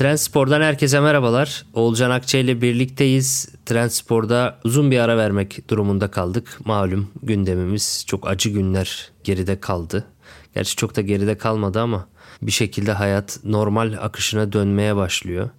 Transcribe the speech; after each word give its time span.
Trendspor'dan 0.00 0.60
herkese 0.60 1.00
merhabalar. 1.00 1.64
Oğulcan 1.74 2.10
Akçe 2.10 2.40
ile 2.40 2.62
birlikteyiz. 2.62 3.48
Trendspor'da 3.66 4.58
uzun 4.64 4.90
bir 4.90 4.98
ara 4.98 5.16
vermek 5.16 5.70
durumunda 5.70 6.10
kaldık. 6.10 6.60
Malum 6.64 7.10
gündemimiz 7.22 8.04
çok 8.06 8.28
acı 8.28 8.50
günler 8.50 9.10
geride 9.24 9.60
kaldı. 9.60 10.04
Gerçi 10.54 10.76
çok 10.76 10.96
da 10.96 11.00
geride 11.00 11.38
kalmadı 11.38 11.80
ama 11.80 12.08
bir 12.42 12.50
şekilde 12.50 12.92
hayat 12.92 13.38
normal 13.44 13.96
akışına 14.00 14.52
dönmeye 14.52 14.96
başlıyor. 14.96 15.50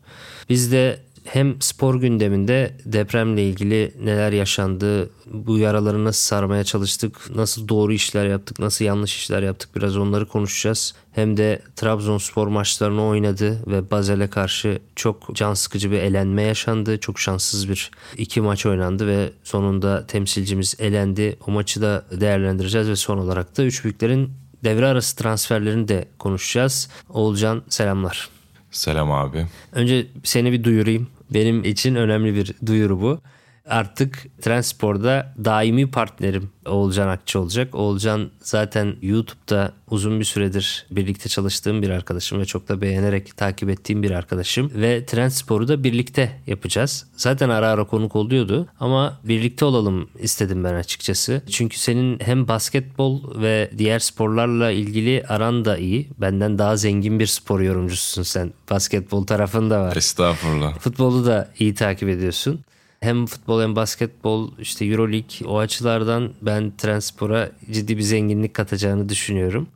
Biz 0.49 0.71
de 0.71 0.99
hem 1.23 1.61
spor 1.61 1.95
gündeminde 1.95 2.77
depremle 2.85 3.43
ilgili 3.43 3.93
neler 4.03 4.31
yaşandı, 4.31 5.09
bu 5.25 5.57
yaraları 5.57 6.05
nasıl 6.05 6.21
sarmaya 6.21 6.63
çalıştık, 6.63 7.35
nasıl 7.35 7.67
doğru 7.67 7.93
işler 7.93 8.27
yaptık, 8.27 8.59
nasıl 8.59 8.85
yanlış 8.85 9.15
işler 9.15 9.43
yaptık 9.43 9.75
biraz 9.75 9.97
onları 9.97 10.27
konuşacağız. 10.27 10.93
Hem 11.11 11.37
de 11.37 11.61
Trabzonspor 11.75 12.47
maçlarını 12.47 13.05
oynadı 13.05 13.59
ve 13.67 13.91
Bazel'e 13.91 14.27
karşı 14.27 14.79
çok 14.95 15.35
can 15.35 15.53
sıkıcı 15.53 15.91
bir 15.91 15.99
elenme 15.99 16.41
yaşandı. 16.41 16.99
Çok 16.99 17.19
şanssız 17.19 17.69
bir 17.69 17.91
iki 18.17 18.41
maç 18.41 18.65
oynandı 18.65 19.07
ve 19.07 19.31
sonunda 19.43 20.07
temsilcimiz 20.07 20.75
elendi. 20.79 21.37
O 21.47 21.51
maçı 21.51 21.81
da 21.81 22.05
değerlendireceğiz 22.11 22.89
ve 22.89 22.95
son 22.95 23.17
olarak 23.17 23.57
da 23.57 23.63
üç 23.63 23.83
büyüklerin 23.83 24.31
devre 24.63 24.87
arası 24.87 25.15
transferlerini 25.15 25.87
de 25.87 26.05
konuşacağız. 26.19 26.89
Oğulcan 27.09 27.63
selamlar. 27.69 28.40
Selam 28.71 29.11
abi. 29.11 29.45
Önce 29.71 30.07
seni 30.23 30.51
bir 30.51 30.63
duyurayım. 30.63 31.07
Benim 31.33 31.63
için 31.63 31.95
önemli 31.95 32.35
bir 32.35 32.55
duyuru 32.65 33.01
bu 33.01 33.21
artık 33.65 34.27
Transpor'da 34.41 35.33
daimi 35.45 35.91
partnerim 35.91 36.49
Oğulcan 36.65 37.07
Akçı 37.07 37.39
olacak. 37.39 37.75
Oğulcan 37.75 38.31
zaten 38.39 38.95
YouTube'da 39.01 39.73
uzun 39.89 40.19
bir 40.19 40.25
süredir 40.25 40.85
birlikte 40.91 41.29
çalıştığım 41.29 41.81
bir 41.81 41.89
arkadaşım 41.89 42.39
ve 42.39 42.45
çok 42.45 42.69
da 42.69 42.81
beğenerek 42.81 43.37
takip 43.37 43.69
ettiğim 43.69 44.03
bir 44.03 44.11
arkadaşım. 44.11 44.71
Ve 44.75 45.05
Transpor'u 45.05 45.67
da 45.67 45.83
birlikte 45.83 46.41
yapacağız. 46.47 47.07
Zaten 47.15 47.49
ara 47.49 47.67
ara 47.67 47.83
konuk 47.83 48.15
oluyordu 48.15 48.67
ama 48.79 49.19
birlikte 49.23 49.65
olalım 49.65 50.09
istedim 50.19 50.63
ben 50.63 50.73
açıkçası. 50.73 51.41
Çünkü 51.51 51.79
senin 51.79 52.19
hem 52.19 52.47
basketbol 52.47 53.41
ve 53.41 53.71
diğer 53.77 53.99
sporlarla 53.99 54.71
ilgili 54.71 55.23
aran 55.27 55.65
da 55.65 55.77
iyi. 55.77 56.09
Benden 56.17 56.57
daha 56.57 56.77
zengin 56.77 57.19
bir 57.19 57.27
spor 57.27 57.59
yorumcususun 57.59 58.23
sen. 58.23 58.53
Basketbol 58.69 59.25
tarafında 59.25 59.81
var. 59.81 59.95
Estağfurullah. 59.95 60.79
Futbolu 60.79 61.25
da 61.25 61.51
iyi 61.59 61.75
takip 61.75 62.09
ediyorsun 62.09 62.61
hem 63.01 63.25
futbol 63.25 63.61
hem 63.61 63.75
basketbol 63.75 64.51
işte 64.59 64.85
Euroleague 64.85 65.47
o 65.47 65.57
açılardan 65.59 66.33
ben 66.41 66.71
Transpor'a 66.77 67.49
ciddi 67.71 67.97
bir 67.97 68.01
zenginlik 68.01 68.53
katacağını 68.53 69.09
düşünüyorum. 69.09 69.67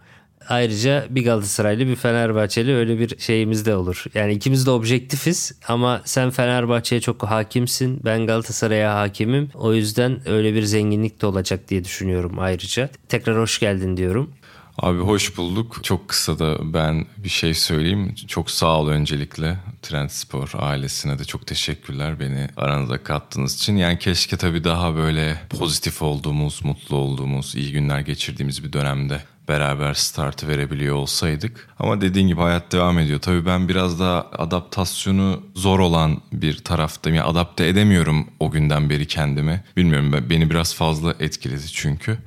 Ayrıca 0.50 1.06
bir 1.10 1.26
Galatasaraylı 1.26 1.88
bir 1.88 1.96
Fenerbahçeli 1.96 2.76
öyle 2.76 3.00
bir 3.00 3.18
şeyimiz 3.20 3.66
de 3.66 3.76
olur. 3.76 4.04
Yani 4.14 4.34
ikimiz 4.34 4.66
de 4.66 4.72
objektifiz 4.72 5.54
ama 5.68 6.02
sen 6.06 6.30
Fenerbahçe'ye 6.30 7.02
çok 7.02 7.24
hakimsin. 7.24 8.02
Ben 8.06 8.28
Galatasaray'a 8.28 8.96
hakimim. 8.96 9.50
O 9.54 9.74
yüzden 9.74 10.30
öyle 10.30 10.54
bir 10.54 10.64
zenginlik 10.64 11.22
de 11.22 11.26
olacak 11.26 11.70
diye 11.70 11.84
düşünüyorum 11.84 12.40
ayrıca. 12.40 12.90
Tekrar 13.10 13.38
hoş 13.38 13.60
geldin 13.60 13.98
diyorum. 13.98 14.32
Abi 14.78 15.00
hoş 15.00 15.38
bulduk. 15.38 15.84
Çok 15.84 16.08
kısa 16.10 16.40
da 16.40 16.74
ben 16.74 17.06
bir 17.18 17.30
şey 17.30 17.54
söyleyeyim. 17.54 18.16
Çok 18.28 18.52
sağ 18.52 18.80
ol 18.80 18.88
öncelikle. 18.88 19.58
Trendspor 19.82 20.52
ailesine 20.58 21.20
de 21.20 21.24
çok 21.24 21.48
teşekkürler 21.48 22.20
beni 22.20 22.48
aranıza 22.58 23.04
kattığınız 23.04 23.56
için. 23.56 23.78
Yani 23.78 24.00
keşke 24.00 24.38
tabii 24.38 24.64
daha 24.64 24.96
böyle 24.96 25.42
pozitif 25.50 26.02
olduğumuz, 26.02 26.66
mutlu 26.66 26.96
olduğumuz, 26.96 27.56
iyi 27.56 27.72
günler 27.72 28.00
geçirdiğimiz 28.00 28.64
bir 28.64 28.74
dönemde 28.74 29.22
beraber 29.48 29.94
startı 29.94 30.48
verebiliyor 30.48 30.96
olsaydık. 30.96 31.70
Ama 31.80 32.02
dediğin 32.02 32.28
gibi 32.28 32.42
hayat 32.42 32.72
devam 32.72 33.00
ediyor. 33.00 33.20
Tabii 33.20 33.46
ben 33.46 33.70
biraz 33.70 34.00
daha 34.00 34.28
adaptasyonu 34.38 35.44
zor 35.56 35.80
olan 35.80 36.22
bir 36.32 36.58
taraftayım. 36.58 37.18
Yani 37.18 37.28
adapte 37.28 37.68
edemiyorum 37.68 38.28
o 38.40 38.52
günden 38.52 38.90
beri 38.90 39.08
kendimi. 39.08 39.64
Bilmiyorum 39.78 40.30
beni 40.30 40.50
biraz 40.50 40.76
fazla 40.76 41.16
etkiledi 41.20 41.68
çünkü. 41.68 42.18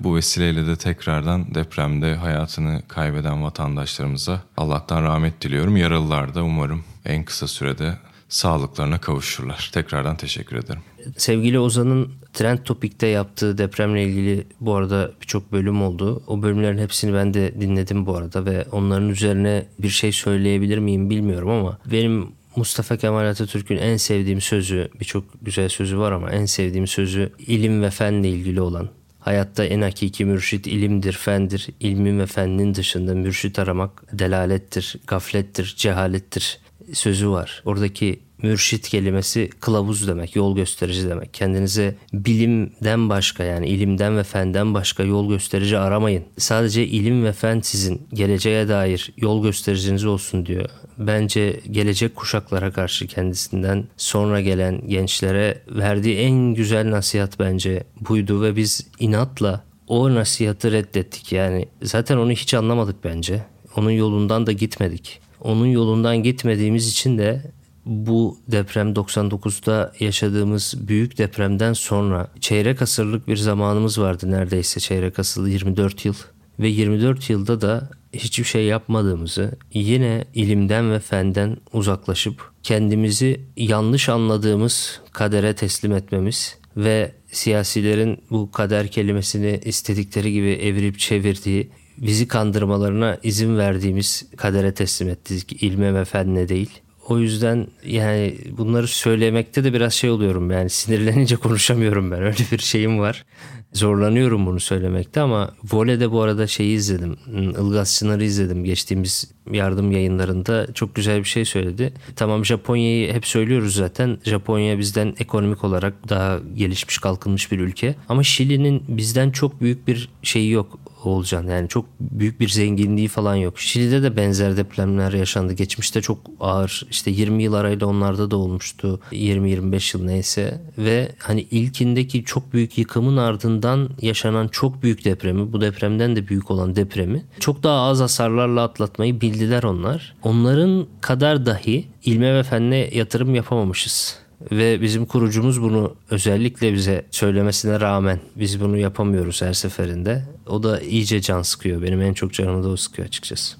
Bu 0.00 0.16
vesileyle 0.16 0.66
de 0.66 0.76
tekrardan 0.76 1.54
depremde 1.54 2.14
hayatını 2.14 2.82
kaybeden 2.88 3.42
vatandaşlarımıza 3.42 4.42
Allah'tan 4.56 5.02
rahmet 5.02 5.40
diliyorum. 5.40 5.76
Yaralılar 5.76 6.34
da 6.34 6.42
umarım 6.42 6.84
en 7.04 7.24
kısa 7.24 7.48
sürede 7.48 7.98
sağlıklarına 8.28 9.00
kavuşurlar. 9.00 9.70
Tekrardan 9.72 10.16
teşekkür 10.16 10.56
ederim. 10.56 10.80
Sevgili 11.16 11.58
Ozan'ın 11.58 12.12
Trend 12.32 12.58
Topik'te 12.58 13.06
yaptığı 13.06 13.58
depremle 13.58 14.04
ilgili 14.04 14.46
bu 14.60 14.74
arada 14.74 15.10
birçok 15.20 15.52
bölüm 15.52 15.82
oldu. 15.82 16.22
O 16.26 16.42
bölümlerin 16.42 16.78
hepsini 16.78 17.14
ben 17.14 17.34
de 17.34 17.60
dinledim 17.60 18.06
bu 18.06 18.16
arada 18.16 18.44
ve 18.44 18.66
onların 18.72 19.08
üzerine 19.08 19.66
bir 19.78 19.88
şey 19.88 20.12
söyleyebilir 20.12 20.78
miyim 20.78 21.10
bilmiyorum 21.10 21.50
ama 21.50 21.78
benim 21.86 22.28
Mustafa 22.56 22.96
Kemal 22.96 23.26
Atatürk'ün 23.26 23.76
en 23.76 23.96
sevdiğim 23.96 24.40
sözü, 24.40 24.88
birçok 25.00 25.24
güzel 25.42 25.68
sözü 25.68 25.98
var 25.98 26.12
ama 26.12 26.30
en 26.30 26.46
sevdiğim 26.46 26.86
sözü 26.86 27.32
ilim 27.38 27.82
ve 27.82 27.90
fenle 27.90 28.28
ilgili 28.28 28.60
olan 28.60 28.88
Hayatta 29.24 29.64
en 29.64 29.82
hakiki 29.82 30.24
mürşit 30.24 30.66
ilimdir, 30.66 31.12
fendir. 31.12 31.68
İlmin 31.80 32.18
ve 32.18 32.26
fennin 32.26 32.74
dışında 32.74 33.14
mürşit 33.14 33.58
aramak 33.58 34.18
delalettir, 34.18 34.96
gaflettir, 35.06 35.74
cehalettir 35.76 36.63
sözü 36.92 37.30
var. 37.30 37.62
Oradaki 37.64 38.20
mürşit 38.42 38.88
kelimesi 38.88 39.50
kılavuz 39.60 40.08
demek, 40.08 40.36
yol 40.36 40.56
gösterici 40.56 41.08
demek. 41.08 41.34
Kendinize 41.34 41.94
bilimden 42.12 43.08
başka 43.08 43.44
yani 43.44 43.66
ilimden 43.66 44.16
ve 44.16 44.22
fenden 44.22 44.74
başka 44.74 45.02
yol 45.02 45.28
gösterici 45.28 45.78
aramayın. 45.78 46.24
Sadece 46.38 46.86
ilim 46.86 47.24
ve 47.24 47.32
fen 47.32 47.60
sizin 47.60 48.08
geleceğe 48.12 48.68
dair 48.68 49.12
yol 49.16 49.42
göstericiniz 49.42 50.04
olsun 50.04 50.46
diyor. 50.46 50.70
Bence 50.98 51.60
gelecek 51.70 52.16
kuşaklara 52.16 52.72
karşı 52.72 53.06
kendisinden 53.06 53.84
sonra 53.96 54.40
gelen 54.40 54.88
gençlere 54.88 55.62
verdiği 55.68 56.16
en 56.16 56.54
güzel 56.54 56.90
nasihat 56.90 57.38
bence 57.38 57.84
buydu 58.08 58.42
ve 58.42 58.56
biz 58.56 58.86
inatla 58.98 59.64
o 59.86 60.14
nasihatı 60.14 60.72
reddettik. 60.72 61.32
Yani 61.32 61.68
zaten 61.82 62.16
onu 62.16 62.30
hiç 62.30 62.54
anlamadık 62.54 63.04
bence. 63.04 63.44
Onun 63.76 63.90
yolundan 63.90 64.46
da 64.46 64.52
gitmedik. 64.52 65.20
Onun 65.44 65.66
yolundan 65.66 66.22
gitmediğimiz 66.22 66.90
için 66.90 67.18
de 67.18 67.52
bu 67.86 68.38
deprem 68.48 68.92
99'da 68.92 69.92
yaşadığımız 70.00 70.74
büyük 70.88 71.18
depremden 71.18 71.72
sonra 71.72 72.30
çeyrek 72.40 72.82
asırlık 72.82 73.28
bir 73.28 73.36
zamanımız 73.36 74.00
vardı 74.00 74.30
neredeyse 74.30 74.80
çeyrek 74.80 75.18
asırlı 75.18 75.50
24 75.50 76.04
yıl. 76.04 76.14
Ve 76.60 76.68
24 76.68 77.30
yılda 77.30 77.60
da 77.60 77.90
hiçbir 78.12 78.44
şey 78.44 78.64
yapmadığımızı 78.64 79.52
yine 79.74 80.24
ilimden 80.34 80.92
ve 80.92 81.00
fenden 81.00 81.56
uzaklaşıp 81.72 82.50
kendimizi 82.62 83.40
yanlış 83.56 84.08
anladığımız 84.08 85.00
kadere 85.12 85.54
teslim 85.54 85.92
etmemiz 85.92 86.58
ve 86.76 87.12
siyasilerin 87.32 88.18
bu 88.30 88.50
kader 88.50 88.88
kelimesini 88.88 89.60
istedikleri 89.64 90.32
gibi 90.32 90.50
evirip 90.50 90.98
çevirdiği 90.98 91.70
bizi 91.98 92.28
kandırmalarına 92.28 93.18
izin 93.22 93.58
verdiğimiz 93.58 94.26
kadere 94.36 94.74
teslim 94.74 95.08
ettik 95.08 95.62
ilme 95.62 95.94
ve 95.94 96.04
fenne 96.04 96.48
değil. 96.48 96.70
O 97.08 97.18
yüzden 97.18 97.66
yani 97.86 98.34
bunları 98.58 98.88
söylemekte 98.88 99.64
de 99.64 99.72
biraz 99.72 99.92
şey 99.92 100.10
oluyorum 100.10 100.50
yani 100.50 100.70
sinirlenince 100.70 101.36
konuşamıyorum 101.42 102.10
ben 102.10 102.22
öyle 102.22 102.44
bir 102.52 102.58
şeyim 102.58 102.98
var. 102.98 103.24
zorlanıyorum 103.72 104.46
bunu 104.46 104.60
söylemekte 104.60 105.20
ama 105.20 105.50
voleyde 105.72 106.10
bu 106.10 106.22
arada 106.22 106.46
şeyi 106.46 106.76
izledim. 106.76 107.16
Ilgaz 107.32 107.94
Çınar'ı 107.94 108.24
izledim 108.24 108.64
geçtiğimiz 108.64 109.30
yardım 109.52 109.92
yayınlarında 109.92 110.66
çok 110.74 110.94
güzel 110.94 111.18
bir 111.18 111.24
şey 111.24 111.44
söyledi. 111.44 111.92
Tamam 112.16 112.44
Japonya'yı 112.44 113.12
hep 113.12 113.26
söylüyoruz 113.26 113.74
zaten. 113.74 114.18
Japonya 114.24 114.78
bizden 114.78 115.14
ekonomik 115.18 115.64
olarak 115.64 116.08
daha 116.08 116.38
gelişmiş 116.54 116.98
kalkınmış 116.98 117.52
bir 117.52 117.60
ülke. 117.60 117.94
Ama 118.08 118.22
Şili'nin 118.22 118.82
bizden 118.88 119.30
çok 119.30 119.60
büyük 119.60 119.88
bir 119.88 120.08
şeyi 120.22 120.50
yok 120.50 120.78
Oğulcan. 121.06 121.46
Yani 121.46 121.68
çok 121.68 121.84
büyük 122.00 122.40
bir 122.40 122.48
zenginliği 122.48 123.08
falan 123.08 123.34
yok. 123.34 123.58
Şili'de 123.60 124.02
de 124.02 124.16
benzer 124.16 124.56
depremler 124.56 125.12
yaşandı. 125.12 125.52
Geçmişte 125.52 126.00
çok 126.00 126.18
ağır 126.40 126.86
işte 126.90 127.10
20 127.10 127.42
yıl 127.42 127.52
arayla 127.52 127.86
onlarda 127.86 128.30
da 128.30 128.36
olmuştu. 128.36 129.00
20-25 129.12 129.96
yıl 129.96 130.04
neyse. 130.04 130.60
Ve 130.78 131.12
hani 131.18 131.40
ilkindeki 131.40 132.24
çok 132.24 132.52
büyük 132.52 132.78
yıkımın 132.78 133.16
ardından 133.16 133.88
yaşanan 134.02 134.48
çok 134.48 134.82
büyük 134.82 135.04
depremi 135.04 135.52
bu 135.52 135.60
depremden 135.60 136.16
de 136.16 136.28
büyük 136.28 136.50
olan 136.50 136.76
depremi 136.76 137.24
çok 137.40 137.62
daha 137.62 137.80
az 137.80 138.00
hasarlarla 138.00 138.62
atlatmayı 138.62 139.20
bildiler 139.20 139.62
onlar. 139.62 140.14
Onların 140.22 140.86
kadar 141.00 141.46
dahi 141.46 141.88
ilme 142.04 142.34
ve 142.34 142.42
fenne 142.42 142.76
yatırım 142.76 143.34
yapamamışız. 143.34 144.23
Ve 144.52 144.82
bizim 144.82 145.06
kurucumuz 145.06 145.62
bunu 145.62 145.96
özellikle 146.10 146.74
bize 146.74 147.06
söylemesine 147.10 147.80
rağmen 147.80 148.20
biz 148.36 148.60
bunu 148.60 148.76
yapamıyoruz 148.76 149.42
her 149.42 149.52
seferinde. 149.52 150.24
O 150.46 150.62
da 150.62 150.80
iyice 150.80 151.20
can 151.20 151.42
sıkıyor. 151.42 151.82
Benim 151.82 152.02
en 152.02 152.14
çok 152.14 152.32
canımı 152.32 152.64
da 152.64 152.68
o 152.68 152.76
sıkıyor 152.76 153.08
açıkçası. 153.08 153.56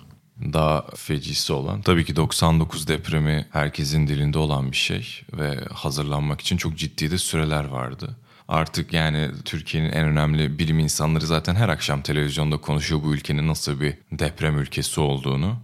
Daha 0.53 0.85
fecisi 0.97 1.53
olan 1.53 1.83
tabii 1.83 2.05
ki 2.05 2.17
99 2.17 2.89
depremi 2.89 3.47
herkesin 3.51 4.07
dilinde 4.07 4.39
olan 4.39 4.73
bir 4.73 4.77
şey 4.77 5.23
ve 5.33 5.65
hazırlanmak 5.73 6.41
için 6.41 6.57
çok 6.57 6.77
ciddi 6.77 7.11
de 7.11 7.19
süreler 7.19 7.65
vardı. 7.65 8.17
Artık 8.49 8.93
yani 8.93 9.31
Türkiye'nin 9.45 9.93
en 9.93 10.07
önemli 10.07 10.59
bilim 10.59 10.79
insanları 10.79 11.27
zaten 11.27 11.55
her 11.55 11.69
akşam 11.69 12.03
televizyonda 12.03 12.57
konuşuyor 12.57 13.03
bu 13.03 13.15
ülkenin 13.15 13.49
nasıl 13.49 13.81
bir 13.81 13.95
deprem 14.13 14.59
ülkesi 14.59 15.01
olduğunu. 15.01 15.57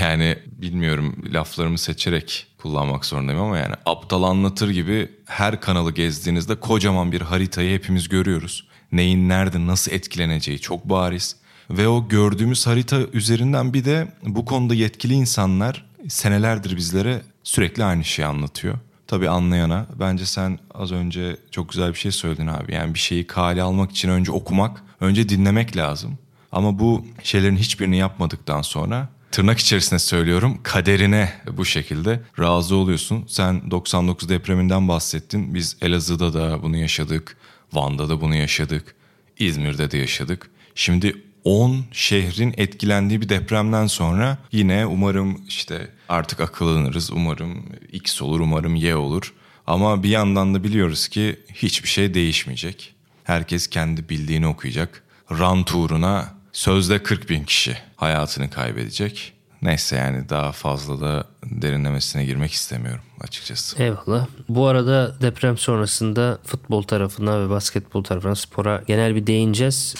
Yani 0.00 0.38
bilmiyorum 0.46 1.16
laflarımı 1.32 1.78
seçerek 1.78 2.46
kullanmak 2.64 3.04
zorundayım 3.04 3.40
ama 3.40 3.58
yani 3.58 3.74
aptal 3.86 4.22
anlatır 4.22 4.70
gibi 4.70 5.10
her 5.24 5.60
kanalı 5.60 5.92
gezdiğinizde 5.92 6.54
kocaman 6.60 7.12
bir 7.12 7.20
haritayı 7.20 7.74
hepimiz 7.74 8.08
görüyoruz. 8.08 8.68
Neyin 8.92 9.28
nerede 9.28 9.66
nasıl 9.66 9.92
etkileneceği 9.92 10.58
çok 10.58 10.84
bariz. 10.84 11.36
Ve 11.70 11.88
o 11.88 12.08
gördüğümüz 12.08 12.66
harita 12.66 13.00
üzerinden 13.12 13.74
bir 13.74 13.84
de 13.84 14.08
bu 14.26 14.44
konuda 14.44 14.74
yetkili 14.74 15.14
insanlar 15.14 15.86
senelerdir 16.08 16.76
bizlere 16.76 17.22
sürekli 17.42 17.84
aynı 17.84 18.04
şeyi 18.04 18.26
anlatıyor. 18.26 18.74
Tabii 19.06 19.28
anlayana 19.28 19.86
bence 20.00 20.26
sen 20.26 20.58
az 20.74 20.92
önce 20.92 21.36
çok 21.50 21.68
güzel 21.68 21.88
bir 21.88 21.98
şey 21.98 22.12
söyledin 22.12 22.46
abi. 22.46 22.74
Yani 22.74 22.94
bir 22.94 22.98
şeyi 22.98 23.26
kale 23.26 23.62
almak 23.62 23.90
için 23.90 24.08
önce 24.08 24.32
okumak, 24.32 24.82
önce 25.00 25.28
dinlemek 25.28 25.76
lazım. 25.76 26.18
Ama 26.52 26.78
bu 26.78 27.06
şeylerin 27.22 27.56
hiçbirini 27.56 27.96
yapmadıktan 27.96 28.62
sonra 28.62 29.08
tırnak 29.34 29.58
içerisinde 29.58 29.98
söylüyorum 29.98 30.58
kaderine 30.62 31.32
bu 31.52 31.64
şekilde 31.64 32.20
razı 32.38 32.76
oluyorsun. 32.76 33.24
Sen 33.28 33.70
99 33.70 34.28
depreminden 34.28 34.88
bahsettin. 34.88 35.54
Biz 35.54 35.76
Elazığ'da 35.82 36.34
da 36.34 36.62
bunu 36.62 36.76
yaşadık. 36.76 37.36
Van'da 37.72 38.08
da 38.08 38.20
bunu 38.20 38.34
yaşadık. 38.34 38.94
İzmir'de 39.38 39.90
de 39.90 39.98
yaşadık. 39.98 40.50
Şimdi 40.74 41.22
10 41.44 41.84
şehrin 41.92 42.54
etkilendiği 42.56 43.20
bir 43.20 43.28
depremden 43.28 43.86
sonra 43.86 44.38
yine 44.52 44.86
umarım 44.86 45.40
işte 45.48 45.90
artık 46.08 46.40
akıllanırız. 46.40 47.10
Umarım 47.10 47.64
X 47.92 48.22
olur, 48.22 48.40
umarım 48.40 48.74
Y 48.74 48.96
olur. 48.96 49.34
Ama 49.66 50.02
bir 50.02 50.08
yandan 50.08 50.54
da 50.54 50.64
biliyoruz 50.64 51.08
ki 51.08 51.40
hiçbir 51.54 51.88
şey 51.88 52.14
değişmeyecek. 52.14 52.94
Herkes 53.24 53.66
kendi 53.66 54.08
bildiğini 54.08 54.46
okuyacak. 54.46 55.02
Rant 55.30 55.74
uğruna 55.74 56.33
sözde 56.54 57.02
40 57.02 57.30
bin 57.30 57.44
kişi 57.44 57.76
hayatını 57.96 58.50
kaybedecek. 58.50 59.32
Neyse 59.62 59.96
yani 59.96 60.28
daha 60.28 60.52
fazla 60.52 61.00
da 61.00 61.24
derinlemesine 61.44 62.24
girmek 62.24 62.52
istemiyorum 62.52 63.02
açıkçası. 63.20 63.82
Eyvallah. 63.82 64.26
Bu 64.48 64.66
arada 64.66 65.20
deprem 65.20 65.58
sonrasında 65.58 66.38
futbol 66.44 66.82
tarafına 66.82 67.40
ve 67.40 67.50
basketbol 67.50 68.04
tarafına 68.04 68.34
spora 68.34 68.82
genel 68.86 69.14
bir 69.14 69.26
değineceğiz. 69.26 69.94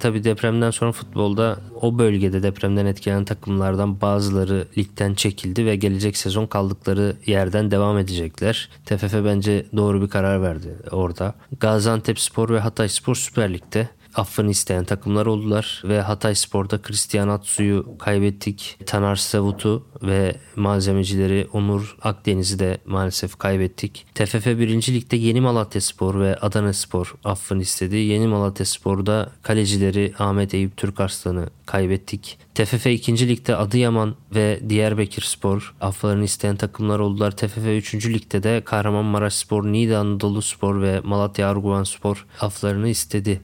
Tabii 0.00 0.24
depremden 0.24 0.70
sonra 0.70 0.92
futbolda 0.92 1.58
o 1.80 1.98
bölgede 1.98 2.42
depremden 2.42 2.86
etkilenen 2.86 3.24
takımlardan 3.24 4.00
bazıları 4.00 4.68
ligden 4.78 5.14
çekildi 5.14 5.66
ve 5.66 5.76
gelecek 5.76 6.16
sezon 6.16 6.46
kaldıkları 6.46 7.16
yerden 7.26 7.70
devam 7.70 7.98
edecekler. 7.98 8.68
TFF 8.86 9.14
bence 9.14 9.66
doğru 9.76 10.02
bir 10.02 10.08
karar 10.08 10.42
verdi 10.42 10.76
orada. 10.90 11.34
Gaziantep 11.60 12.20
Spor 12.20 12.48
ve 12.50 12.60
Hatay 12.60 12.88
Spor 12.88 13.14
Süper 13.14 13.52
Lig'de 13.52 13.88
affını 14.18 14.50
isteyen 14.50 14.84
takımlar 14.84 15.26
oldular 15.26 15.82
ve 15.84 16.00
Hatay 16.00 16.34
Spor'da 16.34 16.82
Christian 16.82 17.28
Atsu'yu 17.28 17.98
kaybettik. 17.98 18.76
Tanar 18.86 19.16
Savut'u 19.16 19.86
ve 20.02 20.36
malzemecileri 20.56 21.48
Onur 21.52 21.96
Akdeniz'i 22.02 22.58
de 22.58 22.78
maalesef 22.86 23.38
kaybettik. 23.38 24.06
TFF 24.14 24.46
1. 24.46 24.94
Lig'de 24.94 25.16
Yeni 25.16 25.40
Malatya 25.40 25.80
Spor 25.80 26.20
ve 26.20 26.36
Adana 26.36 26.72
Spor 26.72 27.14
affını 27.24 27.62
istedi. 27.62 27.96
Yeni 27.96 28.26
Malatya 28.26 28.66
Spor'da 28.66 29.30
kalecileri 29.42 30.14
Ahmet 30.18 30.54
Eyüp 30.54 30.76
Türkarslan'ı 30.76 31.50
kaybettik. 31.66 32.38
TFF 32.54 32.86
2. 32.86 33.28
Lig'de 33.28 33.56
Adıyaman 33.56 34.14
ve 34.34 34.60
Diyarbakır 34.68 35.22
Spor 35.22 35.74
afflarını 35.80 36.24
isteyen 36.24 36.56
takımlar 36.56 36.98
oldular. 36.98 37.36
TFF 37.36 37.66
3. 37.66 38.06
Lig'de 38.06 38.42
de 38.42 38.62
Kahramanmaraş 38.64 39.34
Spor, 39.34 39.64
Niğde 39.64 39.96
Anadolu 39.96 40.42
Spor 40.42 40.82
ve 40.82 41.00
Malatya 41.00 41.50
Arguvan 41.50 41.84
Spor 41.84 42.26
afflarını 42.40 42.88
istedi. 42.88 43.40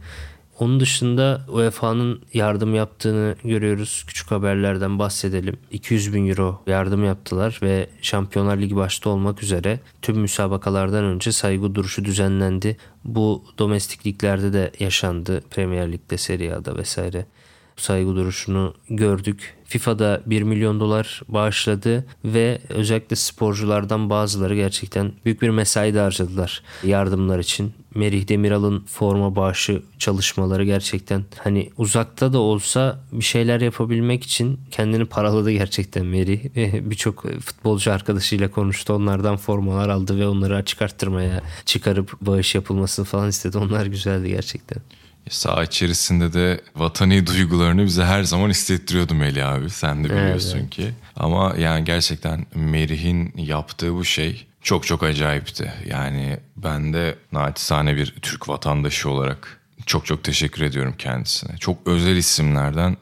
Onun 0.58 0.80
dışında 0.80 1.40
UEFA'nın 1.48 2.22
yardım 2.34 2.74
yaptığını 2.74 3.36
görüyoruz. 3.44 4.04
Küçük 4.06 4.30
haberlerden 4.30 4.98
bahsedelim. 4.98 5.56
200 5.70 6.14
bin 6.14 6.28
euro 6.28 6.62
yardım 6.66 7.04
yaptılar 7.04 7.58
ve 7.62 7.88
Şampiyonlar 8.02 8.56
Ligi 8.56 8.76
başta 8.76 9.10
olmak 9.10 9.42
üzere 9.42 9.80
tüm 10.02 10.18
müsabakalardan 10.18 11.04
önce 11.04 11.32
saygı 11.32 11.74
duruşu 11.74 12.04
düzenlendi. 12.04 12.76
Bu 13.04 13.44
domestik 13.58 14.06
liglerde 14.06 14.52
de 14.52 14.72
yaşandı. 14.78 15.42
Premier 15.50 15.92
Lig'de, 15.92 16.18
Serie 16.18 16.52
A'da 16.52 16.76
vesaire 16.76 17.26
saygı 17.76 18.16
duruşunu 18.16 18.74
gördük. 18.90 19.56
FIFA'da 19.74 20.22
1 20.26 20.42
milyon 20.42 20.80
dolar 20.80 21.22
bağışladı 21.28 22.06
ve 22.24 22.58
özellikle 22.68 23.16
sporculardan 23.16 24.10
bazıları 24.10 24.54
gerçekten 24.54 25.12
büyük 25.24 25.42
bir 25.42 25.48
mesai 25.50 25.94
de 25.94 26.00
harcadılar 26.00 26.62
yardımlar 26.84 27.38
için. 27.38 27.72
Merih 27.94 28.28
Demiral'ın 28.28 28.80
forma 28.80 29.36
bağışı 29.36 29.82
çalışmaları 29.98 30.64
gerçekten 30.64 31.24
hani 31.38 31.70
uzakta 31.78 32.32
da 32.32 32.38
olsa 32.38 33.00
bir 33.12 33.24
şeyler 33.24 33.60
yapabilmek 33.60 34.24
için 34.24 34.60
kendini 34.70 35.04
paraladı 35.04 35.50
gerçekten 35.50 36.06
Merih. 36.06 36.44
Birçok 36.90 37.22
futbolcu 37.40 37.92
arkadaşıyla 37.92 38.50
konuştu. 38.50 38.92
Onlardan 38.92 39.36
formalar 39.36 39.88
aldı 39.88 40.18
ve 40.18 40.28
onları 40.28 40.56
açık 40.56 40.82
arttırmaya 40.82 41.42
çıkarıp 41.64 42.20
bağış 42.20 42.54
yapılmasını 42.54 43.04
falan 43.04 43.28
istedi. 43.28 43.58
Onlar 43.58 43.86
güzeldi 43.86 44.28
gerçekten. 44.28 44.82
Sağ 45.30 45.62
içerisinde 45.62 46.32
de 46.32 46.60
vatani 46.76 47.26
duygularını 47.26 47.84
bize 47.84 48.04
her 48.04 48.22
zaman 48.22 48.50
hissettiriyordu 48.50 49.14
Melih 49.14 49.48
abi. 49.48 49.70
Sen 49.70 50.04
de 50.04 50.10
biliyorsun 50.10 50.58
evet. 50.58 50.70
ki. 50.70 50.90
Ama 51.16 51.54
yani 51.58 51.84
gerçekten 51.84 52.46
Merih'in 52.54 53.32
yaptığı 53.36 53.94
bu 53.94 54.04
şey 54.04 54.46
çok 54.62 54.86
çok 54.86 55.02
acayipti. 55.02 55.72
Yani 55.86 56.36
ben 56.56 56.92
de 56.92 57.14
naçizane 57.32 57.96
bir 57.96 58.14
Türk 58.22 58.48
vatandaşı 58.48 59.10
olarak 59.10 59.60
çok 59.86 60.06
çok 60.06 60.24
teşekkür 60.24 60.62
ediyorum 60.62 60.94
kendisine. 60.98 61.56
Çok 61.58 61.78
özel 61.86 62.16
isimlerden 62.16 62.96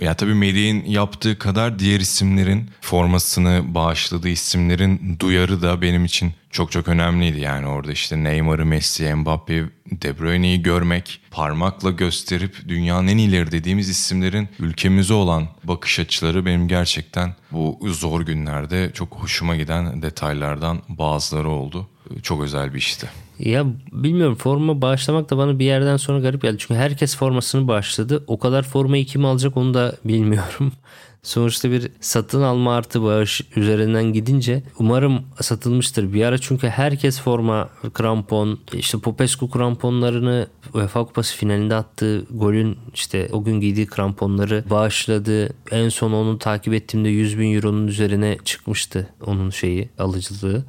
ya 0.00 0.14
tabii 0.14 0.34
Melih'in 0.34 0.84
yaptığı 0.84 1.38
kadar 1.38 1.78
diğer 1.78 2.00
isimlerin 2.00 2.70
formasını 2.80 3.74
bağışladığı 3.74 4.28
isimlerin 4.28 5.16
duyarı 5.20 5.62
da 5.62 5.82
benim 5.82 6.04
için 6.04 6.32
çok 6.50 6.72
çok 6.72 6.88
önemliydi. 6.88 7.40
Yani 7.40 7.66
orada 7.66 7.92
işte 7.92 8.24
Neymar'ı, 8.24 8.66
Messi, 8.66 9.14
Mbappe, 9.14 9.64
De 9.90 10.18
Bruyne'yi 10.18 10.62
görmek, 10.62 11.20
parmakla 11.30 11.90
gösterip 11.90 12.68
dünyanın 12.68 13.08
en 13.08 13.18
ileri 13.18 13.52
dediğimiz 13.52 13.88
isimlerin 13.88 14.48
ülkemize 14.58 15.14
olan 15.14 15.48
bakış 15.64 15.98
açıları 15.98 16.46
benim 16.46 16.68
gerçekten 16.68 17.34
bu 17.52 17.78
zor 17.82 18.20
günlerde 18.20 18.90
çok 18.94 19.14
hoşuma 19.14 19.56
giden 19.56 20.02
detaylardan 20.02 20.82
bazıları 20.88 21.48
oldu. 21.48 21.88
Çok 22.22 22.42
özel 22.42 22.74
bir 22.74 22.78
işti. 22.78 23.08
Ya 23.38 23.66
bilmiyorum 23.92 24.34
forma 24.34 24.82
bağışlamak 24.82 25.30
da 25.30 25.38
bana 25.38 25.58
bir 25.58 25.64
yerden 25.64 25.96
sonra 25.96 26.20
garip 26.20 26.42
geldi. 26.42 26.56
Çünkü 26.58 26.74
herkes 26.74 27.16
formasını 27.16 27.68
bağışladı. 27.68 28.24
O 28.26 28.38
kadar 28.38 28.62
formayı 28.62 29.06
kim 29.06 29.24
alacak 29.24 29.56
onu 29.56 29.74
da 29.74 29.96
bilmiyorum. 30.04 30.72
Sonuçta 31.22 31.70
bir 31.70 31.88
satın 32.00 32.42
alma 32.42 32.74
artı 32.76 33.02
bağış 33.02 33.40
üzerinden 33.56 34.12
gidince 34.12 34.62
umarım 34.78 35.22
satılmıştır 35.40 36.12
bir 36.12 36.24
ara. 36.24 36.38
Çünkü 36.38 36.68
herkes 36.68 37.20
forma, 37.20 37.68
krampon, 37.94 38.60
işte 38.72 38.98
Popescu 38.98 39.50
kramponlarını 39.50 40.46
UEFA 40.74 41.04
Kupası 41.04 41.36
finalinde 41.36 41.74
attığı 41.74 42.24
golün 42.30 42.78
işte 42.94 43.28
o 43.32 43.44
gün 43.44 43.60
giydiği 43.60 43.86
kramponları 43.86 44.64
bağışladı. 44.70 45.50
En 45.70 45.88
son 45.88 46.12
onu 46.12 46.38
takip 46.38 46.74
ettiğimde 46.74 47.08
100 47.08 47.38
bin 47.38 47.54
euronun 47.54 47.86
üzerine 47.86 48.38
çıkmıştı 48.44 49.08
onun 49.26 49.50
şeyi 49.50 49.88
alıcılığı. 49.98 50.64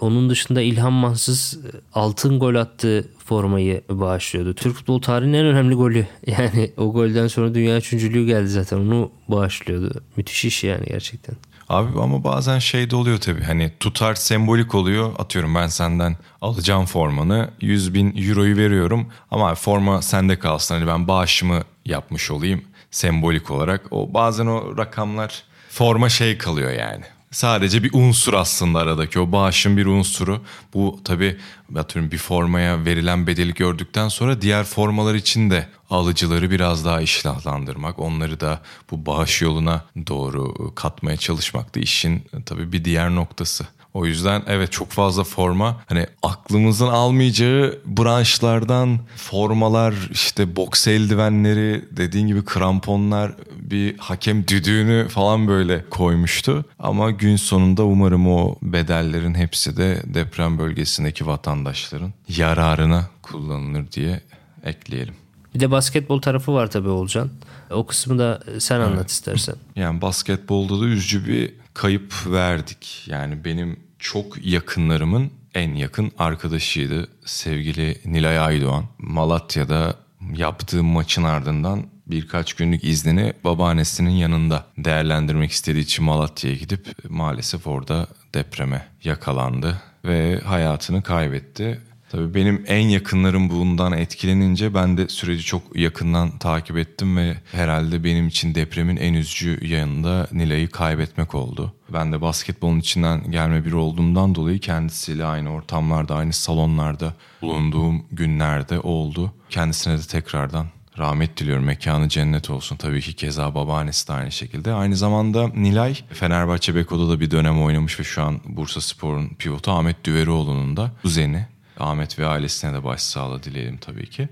Onun 0.00 0.30
dışında 0.30 0.62
İlhan 0.62 0.92
Mansız 0.92 1.58
e, 1.64 1.68
altın 1.92 2.38
gol 2.38 2.54
attığı 2.54 3.08
formayı 3.24 3.82
bağışlıyordu. 3.88 4.54
Türk 4.54 4.76
futbol 4.76 5.02
tarihinin 5.02 5.38
en 5.38 5.46
önemli 5.46 5.74
golü. 5.74 6.06
Yani 6.26 6.72
o 6.76 6.92
golden 6.92 7.26
sonra 7.26 7.54
dünya 7.54 7.76
üçüncülüğü 7.76 8.26
geldi 8.26 8.48
zaten. 8.48 8.76
Onu 8.76 9.10
bağışlıyordu. 9.28 10.02
Müthiş 10.16 10.44
iş 10.44 10.64
yani 10.64 10.84
gerçekten. 10.86 11.36
Abi 11.68 12.00
ama 12.00 12.24
bazen 12.24 12.58
şey 12.58 12.90
de 12.90 12.96
oluyor 12.96 13.18
tabii. 13.18 13.42
Hani 13.42 13.72
tutar 13.80 14.14
sembolik 14.14 14.74
oluyor. 14.74 15.12
Atıyorum 15.18 15.54
ben 15.54 15.66
senden 15.66 16.16
alacağım 16.40 16.86
formanı. 16.86 17.50
100 17.60 17.94
bin 17.94 18.28
euroyu 18.28 18.56
veriyorum. 18.56 19.06
Ama 19.30 19.54
forma 19.54 20.02
sende 20.02 20.38
kalsın. 20.38 20.74
Hani 20.74 20.86
ben 20.86 21.08
bağışımı 21.08 21.62
yapmış 21.84 22.30
olayım 22.30 22.62
sembolik 22.90 23.50
olarak. 23.50 23.86
O 23.90 24.14
bazen 24.14 24.46
o 24.46 24.78
rakamlar 24.78 25.42
forma 25.68 26.08
şey 26.08 26.38
kalıyor 26.38 26.70
yani 26.70 27.04
sadece 27.32 27.82
bir 27.82 27.90
unsur 27.92 28.34
aslında 28.34 28.78
aradaki 28.78 29.20
o 29.20 29.32
bağışın 29.32 29.76
bir 29.76 29.86
unsuru. 29.86 30.40
Bu 30.74 31.00
tabii 31.04 31.36
atıyorum 31.76 32.10
bir 32.10 32.18
formaya 32.18 32.84
verilen 32.84 33.26
bedeli 33.26 33.54
gördükten 33.54 34.08
sonra 34.08 34.42
diğer 34.42 34.64
formalar 34.64 35.14
için 35.14 35.50
de 35.50 35.68
alıcıları 35.90 36.50
biraz 36.50 36.84
daha 36.84 37.00
iştahlandırmak, 37.00 37.98
onları 37.98 38.40
da 38.40 38.60
bu 38.90 39.06
bağış 39.06 39.42
yoluna 39.42 39.84
doğru 40.06 40.74
katmaya 40.74 41.16
çalışmak 41.16 41.74
da 41.74 41.80
işin 41.80 42.22
tabii 42.46 42.72
bir 42.72 42.84
diğer 42.84 43.14
noktası. 43.14 43.66
O 43.94 44.06
yüzden 44.06 44.42
evet 44.46 44.72
çok 44.72 44.90
fazla 44.90 45.24
forma 45.24 45.80
hani 45.86 46.06
aklımızın 46.22 46.86
almayacağı 46.86 47.78
branşlardan 47.86 48.98
formalar 49.16 49.94
işte 50.10 50.56
boks 50.56 50.86
eldivenleri 50.86 51.84
dediğin 51.90 52.26
gibi 52.26 52.44
kramponlar 52.44 53.32
bir 53.56 53.98
hakem 53.98 54.46
düdüğünü 54.48 55.08
falan 55.08 55.48
böyle 55.48 55.84
koymuştu. 55.90 56.64
Ama 56.78 57.10
gün 57.10 57.36
sonunda 57.36 57.84
umarım 57.84 58.28
o 58.32 58.56
bedellerin 58.62 59.34
hepsi 59.34 59.76
de 59.76 60.02
deprem 60.04 60.58
bölgesindeki 60.58 61.26
vatandaşların 61.26 62.12
yararına 62.28 63.08
kullanılır 63.22 63.92
diye 63.92 64.20
ekleyelim. 64.64 65.14
Bir 65.54 65.60
de 65.60 65.70
basketbol 65.70 66.20
tarafı 66.20 66.52
var 66.52 66.70
tabii 66.70 66.88
Olcan. 66.88 67.30
O 67.70 67.86
kısmı 67.86 68.18
da 68.18 68.42
sen 68.58 68.80
anlat 68.80 68.96
evet. 68.98 69.10
istersen. 69.10 69.54
Yani 69.76 70.00
basketbolda 70.00 70.80
da 70.80 70.84
üzücü 70.84 71.26
bir 71.26 71.52
kayıp 71.74 72.14
verdik. 72.26 73.04
Yani 73.06 73.44
benim 73.44 73.80
çok 73.98 74.46
yakınlarımın 74.46 75.30
en 75.54 75.74
yakın 75.74 76.12
arkadaşıydı 76.18 77.08
sevgili 77.24 77.98
Nilay 78.04 78.38
Aydoğan. 78.38 78.84
Malatya'da 78.98 79.94
yaptığı 80.34 80.84
maçın 80.84 81.24
ardından 81.24 81.86
birkaç 82.06 82.54
günlük 82.54 82.84
iznini 82.84 83.32
babaannesinin 83.44 84.10
yanında 84.10 84.66
değerlendirmek 84.78 85.50
istediği 85.50 85.80
için 85.82 86.04
Malatya'ya 86.04 86.56
gidip 86.56 87.10
maalesef 87.10 87.66
orada 87.66 88.06
depreme 88.34 88.86
yakalandı 89.04 89.82
ve 90.04 90.40
hayatını 90.40 91.02
kaybetti. 91.02 91.80
Tabii 92.10 92.34
benim 92.34 92.64
en 92.66 92.88
yakınlarım 92.88 93.50
bundan 93.50 93.92
etkilenince 93.92 94.74
ben 94.74 94.96
de 94.96 95.08
süreci 95.08 95.44
çok 95.44 95.76
yakından 95.76 96.38
takip 96.38 96.76
ettim 96.76 97.16
ve 97.16 97.36
herhalde 97.52 98.04
benim 98.04 98.28
için 98.28 98.54
depremin 98.54 98.96
en 98.96 99.14
üzücü 99.14 99.66
yanında 99.66 100.28
Nilay'ı 100.32 100.68
kaybetmek 100.68 101.34
oldu. 101.34 101.72
Ben 101.88 102.12
de 102.12 102.20
basketbolun 102.20 102.80
içinden 102.80 103.30
gelme 103.30 103.64
biri 103.64 103.76
olduğumdan 103.76 104.34
dolayı 104.34 104.58
kendisiyle 104.58 105.24
aynı 105.24 105.52
ortamlarda, 105.52 106.14
aynı 106.14 106.32
salonlarda 106.32 107.14
bulunduğum 107.42 108.02
günlerde 108.12 108.80
oldu. 108.80 109.32
Kendisine 109.50 109.98
de 109.98 110.02
tekrardan 110.02 110.66
rahmet 110.98 111.36
diliyorum. 111.36 111.64
Mekanı 111.64 112.08
cennet 112.08 112.50
olsun. 112.50 112.76
Tabii 112.76 113.00
ki 113.00 113.12
keza 113.12 113.54
babaannesi 113.54 114.08
de 114.08 114.12
aynı 114.12 114.32
şekilde. 114.32 114.72
Aynı 114.72 114.96
zamanda 114.96 115.48
Nilay 115.48 115.94
Fenerbahçe 116.10 116.74
Beko'da 116.74 117.08
da 117.08 117.20
bir 117.20 117.30
dönem 117.30 117.62
oynamış 117.62 118.00
ve 118.00 118.04
şu 118.04 118.22
an 118.22 118.40
Bursa 118.44 118.80
Spor'un 118.80 119.28
pivotu 119.28 119.70
Ahmet 119.70 120.04
Düverioğlu'nun 120.04 120.76
da 120.76 120.90
kuzeni. 121.02 121.46
Ahmet 121.80 122.18
ve 122.18 122.26
ailesine 122.26 122.74
de 122.74 122.84
başsağlığı 122.84 123.42
dileyelim 123.42 123.76
tabii 123.76 124.10
ki. 124.10 124.28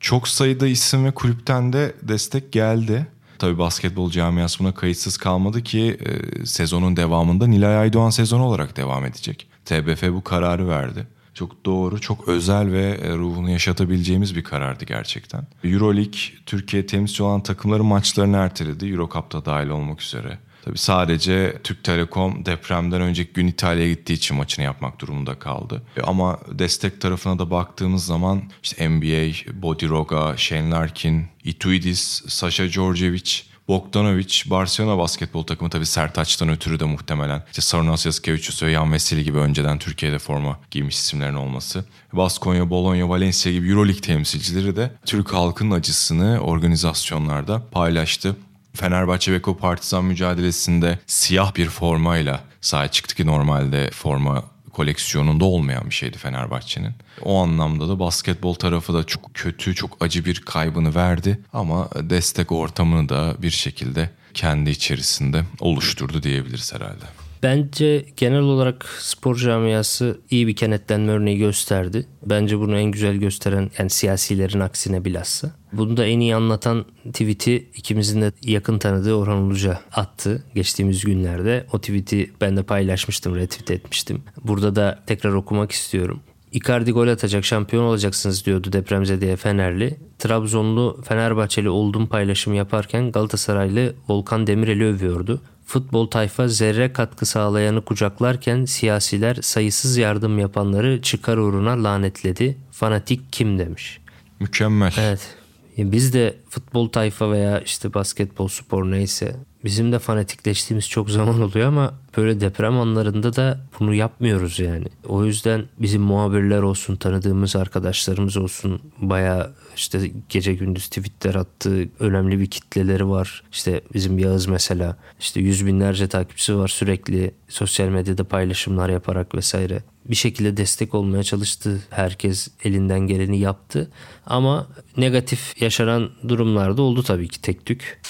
Çok 0.00 0.28
sayıda 0.28 0.66
isim 0.66 1.04
ve 1.04 1.10
kulüpten 1.10 1.72
de 1.72 1.94
destek 2.02 2.52
geldi. 2.52 3.06
Tabii 3.38 3.58
basketbol 3.58 4.10
camiası 4.10 4.58
buna 4.58 4.74
kayıtsız 4.74 5.16
kalmadı 5.16 5.62
ki 5.62 5.98
e, 6.00 6.46
sezonun 6.46 6.96
devamında 6.96 7.46
Nilay 7.46 7.76
Aydoğan 7.76 8.10
sezonu 8.10 8.42
olarak 8.42 8.76
devam 8.76 9.04
edecek. 9.04 9.46
TBF 9.64 10.02
bu 10.02 10.24
kararı 10.24 10.68
verdi. 10.68 11.06
Çok 11.34 11.66
doğru, 11.66 12.00
çok 12.00 12.28
özel 12.28 12.72
ve 12.72 12.98
e, 13.02 13.16
ruhunu 13.16 13.50
yaşatabileceğimiz 13.50 14.36
bir 14.36 14.44
karardı 14.44 14.84
gerçekten. 14.84 15.46
Euroleague 15.64 16.20
Türkiye 16.46 16.86
temsilci 16.86 17.22
olan 17.22 17.42
takımların 17.42 17.86
maçlarını 17.86 18.36
erteledi. 18.36 18.86
Euro 18.86 19.10
dahil 19.44 19.68
olmak 19.68 20.02
üzere. 20.02 20.38
Tabii 20.68 20.78
sadece 20.78 21.58
Türk 21.64 21.84
Telekom 21.84 22.44
depremden 22.44 23.00
önceki 23.00 23.32
gün 23.32 23.46
İtalya'ya 23.46 23.92
gittiği 23.92 24.12
için 24.12 24.36
maçını 24.36 24.64
yapmak 24.64 25.00
durumunda 25.00 25.38
kaldı. 25.38 25.82
Ama 26.04 26.38
destek 26.50 27.00
tarafına 27.00 27.38
da 27.38 27.50
baktığımız 27.50 28.06
zaman 28.06 28.42
işte 28.62 28.88
NBA, 28.88 29.32
Bodiroga, 29.62 30.36
Shane 30.36 30.70
Larkin, 30.70 31.26
Ituidis, 31.44 32.22
Sasha 32.28 32.68
Djordjevic, 32.68 33.42
Bogdanovic, 33.68 34.42
Barcelona 34.46 34.98
basketbol 34.98 35.42
takımı 35.42 35.70
tabii 35.70 35.86
Sertaç'tan 35.86 36.48
ötürü 36.48 36.80
de 36.80 36.84
muhtemelen. 36.84 37.44
İşte 37.46 37.62
Sarunas 37.62 38.06
Yaskevicius 38.06 38.62
ve 38.62 38.70
Yan 38.70 38.92
Veseli 38.92 39.24
gibi 39.24 39.38
önceden 39.38 39.78
Türkiye'de 39.78 40.18
forma 40.18 40.58
giymiş 40.70 40.96
isimlerin 40.96 41.34
olması. 41.34 41.84
Baskonya, 42.12 42.70
Bologna, 42.70 43.08
Valencia 43.08 43.52
gibi 43.52 43.70
Euroleague 43.70 44.00
temsilcileri 44.00 44.76
de 44.76 44.92
Türk 45.06 45.32
halkının 45.32 45.70
acısını 45.70 46.40
organizasyonlarda 46.40 47.62
paylaştı. 47.70 48.36
Fenerbahçe 48.78 49.32
Beko 49.32 49.56
Partizan 49.56 50.04
mücadelesinde 50.04 50.98
siyah 51.06 51.54
bir 51.56 51.68
formayla 51.68 52.40
sahaya 52.60 52.88
çıktı 52.88 53.14
ki 53.14 53.26
normalde 53.26 53.90
forma 53.90 54.44
koleksiyonunda 54.72 55.44
olmayan 55.44 55.86
bir 55.86 55.94
şeydi 55.94 56.18
Fenerbahçe'nin. 56.18 56.92
O 57.22 57.42
anlamda 57.42 57.88
da 57.88 57.98
basketbol 57.98 58.54
tarafı 58.54 58.94
da 58.94 59.04
çok 59.04 59.34
kötü, 59.34 59.74
çok 59.74 59.96
acı 60.00 60.24
bir 60.24 60.40
kaybını 60.40 60.94
verdi 60.94 61.38
ama 61.52 61.88
destek 61.94 62.52
ortamını 62.52 63.08
da 63.08 63.34
bir 63.38 63.50
şekilde 63.50 64.10
kendi 64.34 64.70
içerisinde 64.70 65.44
oluşturdu 65.60 66.22
diyebiliriz 66.22 66.74
herhalde. 66.74 67.04
Bence 67.42 68.06
genel 68.16 68.40
olarak 68.40 68.86
spor 68.98 69.36
camiası 69.36 70.20
iyi 70.30 70.46
bir 70.46 70.56
kenetlenme 70.56 71.12
örneği 71.12 71.38
gösterdi. 71.38 72.06
Bence 72.26 72.58
bunu 72.58 72.78
en 72.78 72.90
güzel 72.90 73.16
gösteren 73.16 73.70
yani 73.78 73.90
siyasilerin 73.90 74.60
aksine 74.60 75.04
bilhassa. 75.04 75.52
Bunu 75.72 75.96
da 75.96 76.06
en 76.06 76.20
iyi 76.20 76.36
anlatan 76.36 76.84
tweet'i 77.04 77.56
ikimizin 77.74 78.22
de 78.22 78.32
yakın 78.42 78.78
tanıdığı 78.78 79.14
Orhan 79.14 79.38
Uluca 79.38 79.80
attı 79.92 80.44
geçtiğimiz 80.54 81.04
günlerde. 81.04 81.66
O 81.72 81.78
tweet'i 81.78 82.32
ben 82.40 82.56
de 82.56 82.62
paylaşmıştım, 82.62 83.36
retweet 83.36 83.70
etmiştim. 83.70 84.22
Burada 84.44 84.76
da 84.76 85.02
tekrar 85.06 85.32
okumak 85.32 85.72
istiyorum. 85.72 86.20
Icardi 86.52 86.92
gol 86.92 87.08
atacak 87.08 87.44
şampiyon 87.44 87.84
olacaksınız 87.84 88.46
diyordu 88.46 88.72
depremzedeye 88.72 89.36
Fenerli. 89.36 89.96
Trabzonlu 90.18 91.00
Fenerbahçeli 91.04 91.68
olduğum 91.68 92.06
paylaşım 92.06 92.54
yaparken 92.54 93.12
Galatasaraylı 93.12 93.94
Volkan 94.08 94.46
Demirel'i 94.46 94.84
övüyordu. 94.84 95.40
Futbol 95.68 96.06
tayfa 96.06 96.48
zerre 96.48 96.92
katkı 96.92 97.26
sağlayanı 97.26 97.84
kucaklarken 97.84 98.64
siyasiler 98.64 99.34
sayısız 99.34 99.96
yardım 99.96 100.38
yapanları 100.38 101.02
çıkar 101.02 101.36
uğruna 101.36 101.84
lanetledi. 101.84 102.58
Fanatik 102.70 103.32
kim 103.32 103.58
demiş. 103.58 104.00
Mükemmel. 104.40 104.92
Evet. 104.98 105.36
Biz 105.78 106.14
de 106.14 106.36
futbol 106.48 106.88
tayfa 106.88 107.30
veya 107.30 107.60
işte 107.60 107.94
basketbol 107.94 108.48
spor 108.48 108.90
neyse 108.90 109.36
bizim 109.68 109.92
de 109.92 109.98
fanatikleştiğimiz 109.98 110.88
çok 110.88 111.10
zaman 111.10 111.40
oluyor 111.42 111.68
ama 111.68 111.94
böyle 112.16 112.40
deprem 112.40 112.78
anlarında 112.78 113.36
da 113.36 113.60
bunu 113.80 113.94
yapmıyoruz 113.94 114.58
yani. 114.58 114.86
O 115.08 115.24
yüzden 115.24 115.64
bizim 115.78 116.02
muhabirler 116.02 116.62
olsun, 116.62 116.96
tanıdığımız 116.96 117.56
arkadaşlarımız 117.56 118.36
olsun 118.36 118.80
baya 118.98 119.50
işte 119.76 120.10
gece 120.28 120.54
gündüz 120.54 120.88
tweetler 120.88 121.34
attığı 121.34 121.88
önemli 122.00 122.40
bir 122.40 122.46
kitleleri 122.46 123.08
var. 123.08 123.42
İşte 123.52 123.80
bizim 123.94 124.18
Yağız 124.18 124.46
mesela 124.46 124.96
işte 125.20 125.40
yüz 125.40 125.66
binlerce 125.66 126.08
takipçisi 126.08 126.56
var 126.56 126.68
sürekli 126.68 127.34
sosyal 127.48 127.88
medyada 127.88 128.24
paylaşımlar 128.24 128.88
yaparak 128.88 129.34
vesaire 129.34 129.82
bir 130.04 130.16
şekilde 130.16 130.56
destek 130.56 130.94
olmaya 130.94 131.22
çalıştı. 131.22 131.80
Herkes 131.90 132.48
elinden 132.64 133.00
geleni 133.00 133.38
yaptı. 133.38 133.90
Ama 134.26 134.66
negatif 134.96 135.62
yaşanan 135.62 136.10
durumlar 136.28 136.76
da 136.76 136.82
oldu 136.82 137.02
tabii 137.02 137.28
ki 137.28 137.42
tek 137.42 137.66
tük. 137.66 138.00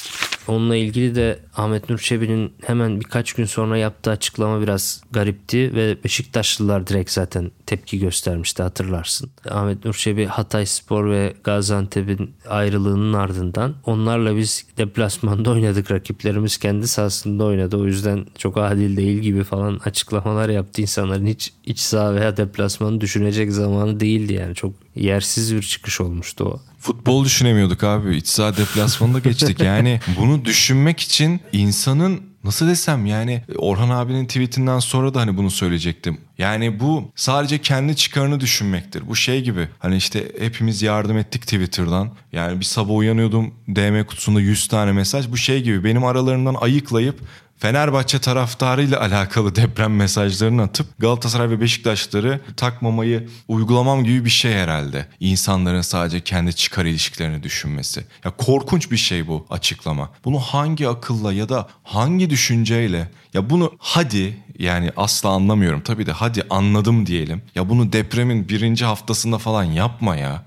Onunla 0.48 0.76
ilgili 0.76 1.14
de 1.14 1.38
Ahmet 1.56 1.90
Nur 1.90 1.98
Çebi'nin 1.98 2.52
hemen 2.62 3.00
birkaç 3.00 3.32
gün 3.32 3.44
sonra 3.44 3.78
yaptığı 3.78 4.10
açıklama 4.10 4.60
biraz 4.60 5.02
garipti 5.10 5.74
ve 5.74 6.04
Beşiktaşlılar 6.04 6.86
direkt 6.86 7.10
zaten 7.10 7.50
tepki 7.66 7.98
göstermişti 7.98 8.62
hatırlarsın. 8.62 9.30
Ahmet 9.50 9.84
Nur 9.84 9.94
Çebi 9.94 10.26
Hatay 10.26 10.66
Spor 10.66 11.10
ve 11.10 11.34
Gaziantep'in 11.44 12.34
ayrılığının 12.48 13.12
ardından 13.12 13.74
onlarla 13.84 14.36
biz 14.36 14.66
deplasmanda 14.78 15.50
oynadık. 15.58 15.90
Rakiplerimiz 15.90 16.56
kendi 16.56 16.88
sahasında 16.88 17.44
oynadı. 17.44 17.76
O 17.76 17.84
yüzden 17.84 18.26
çok 18.38 18.58
adil 18.58 18.96
değil 18.96 19.18
gibi 19.18 19.44
falan 19.44 19.80
açıklamalar 19.84 20.48
yaptı. 20.48 20.82
insanların 20.82 21.26
hiç 21.26 21.52
iç 21.64 21.78
saha 21.78 22.14
veya 22.14 22.36
deplasmanı 22.36 23.00
düşünecek 23.00 23.52
zamanı 23.52 24.00
değildi 24.00 24.32
yani. 24.32 24.54
Çok 24.54 24.72
yersiz 24.94 25.54
bir 25.54 25.62
çıkış 25.62 26.00
olmuştu 26.00 26.44
o. 26.44 26.60
Futbol 26.78 27.24
düşünemiyorduk 27.24 27.84
abi. 27.84 28.16
İç 28.16 28.28
saha 28.28 28.56
deplasmanında 28.56 29.18
geçtik. 29.18 29.60
Yani 29.60 30.00
bunu 30.20 30.44
düşünmek 30.44 31.00
için 31.00 31.40
insanın 31.52 32.28
Nasıl 32.44 32.68
desem 32.68 33.06
yani 33.06 33.42
Orhan 33.56 33.90
abinin 33.90 34.26
tweetinden 34.26 34.78
sonra 34.78 35.14
da 35.14 35.20
hani 35.20 35.36
bunu 35.36 35.50
söyleyecektim. 35.50 36.18
Yani 36.38 36.80
bu 36.80 37.12
sadece 37.16 37.58
kendi 37.58 37.96
çıkarını 37.96 38.40
düşünmektir. 38.40 39.08
Bu 39.08 39.16
şey 39.16 39.42
gibi 39.42 39.68
hani 39.78 39.96
işte 39.96 40.32
hepimiz 40.38 40.82
yardım 40.82 41.18
ettik 41.18 41.42
Twitter'dan. 41.42 42.10
Yani 42.32 42.60
bir 42.60 42.64
sabah 42.64 42.94
uyanıyordum 42.94 43.54
DM 43.68 44.04
kutusunda 44.04 44.40
100 44.40 44.68
tane 44.68 44.92
mesaj. 44.92 45.30
Bu 45.30 45.36
şey 45.36 45.62
gibi 45.62 45.84
benim 45.84 46.04
aralarından 46.04 46.54
ayıklayıp 46.54 47.20
Fenerbahçe 47.58 48.18
taraftarıyla 48.18 49.00
alakalı 49.00 49.54
deprem 49.54 49.96
mesajlarını 49.96 50.62
atıp 50.62 50.86
Galatasaray 50.98 51.50
ve 51.50 51.60
Beşiktaşları 51.60 52.40
takmamayı 52.56 53.28
uygulamam 53.48 54.04
gibi 54.04 54.24
bir 54.24 54.30
şey 54.30 54.52
herhalde. 54.52 55.06
İnsanların 55.20 55.80
sadece 55.80 56.20
kendi 56.20 56.54
çıkar 56.54 56.84
ilişkilerini 56.84 57.42
düşünmesi. 57.42 58.04
Ya 58.24 58.30
korkunç 58.30 58.90
bir 58.90 58.96
şey 58.96 59.26
bu 59.26 59.46
açıklama. 59.50 60.10
Bunu 60.24 60.38
hangi 60.38 60.88
akılla 60.88 61.32
ya 61.32 61.48
da 61.48 61.68
hangi 61.84 62.30
düşünceyle 62.30 63.10
ya 63.34 63.50
bunu 63.50 63.72
hadi 63.78 64.36
yani 64.58 64.90
asla 64.96 65.28
anlamıyorum 65.28 65.80
tabii 65.80 66.06
de 66.06 66.12
hadi 66.12 66.42
anladım 66.50 67.06
diyelim. 67.06 67.42
Ya 67.54 67.68
bunu 67.68 67.92
depremin 67.92 68.48
birinci 68.48 68.84
haftasında 68.84 69.38
falan 69.38 69.64
yapma 69.64 70.16
ya. 70.16 70.42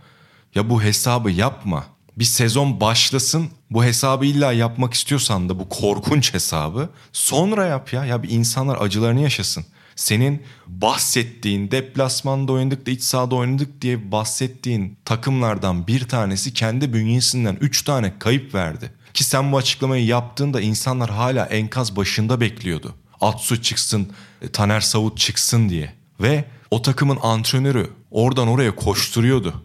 Ya 0.56 0.70
bu 0.70 0.84
hesabı 0.84 1.32
yapma 1.32 1.86
bir 2.18 2.24
sezon 2.24 2.82
başlasın 2.82 3.50
bu 3.72 3.84
hesabı 3.84 4.25
illa 4.25 4.53
yapmak 4.53 4.94
istiyorsan 4.94 5.50
da 5.50 5.60
bu 5.60 5.70
korkunç 5.70 6.34
hesabı 6.34 6.89
sonra 7.13 7.65
yap 7.65 7.94
ya. 7.94 8.06
Ya 8.06 8.24
bir 8.24 8.30
insanlar 8.30 8.77
acılarını 8.82 9.22
yaşasın. 9.22 9.65
Senin 9.96 10.44
bahsettiğin 10.68 11.72
deplasmanda 11.72 12.51
oynadık 12.51 12.86
da 12.86 12.91
iç 12.91 13.03
sahada 13.03 13.36
oynadık 13.36 13.82
diye 13.82 14.12
bahsettiğin 14.12 14.98
takımlardan 15.06 15.88
bir 15.88 16.08
tanesi 16.08 16.53
kendi 16.53 16.94
bünyesinden 16.94 17.58
3 17.62 17.82
tane 17.84 18.20
kayıp 18.20 18.53
verdi. 18.53 18.91
Ki 19.13 19.24
sen 19.24 19.51
bu 19.51 19.58
açıklamayı 19.58 20.06
yaptığında 20.06 20.62
insanlar 20.62 21.10
hala 21.10 21.46
enkaz 21.46 21.96
başında 21.96 22.41
bekliyordu. 22.41 22.96
Atsu 23.22 23.62
çıksın, 23.62 24.12
Taner 24.53 24.82
Savut 24.82 25.18
çıksın 25.18 25.70
diye. 25.70 25.94
Ve 26.22 26.46
o 26.72 26.82
takımın 26.82 27.18
antrenörü 27.22 27.89
oradan 28.12 28.48
oraya 28.48 28.75
koşturuyordu. 28.75 29.63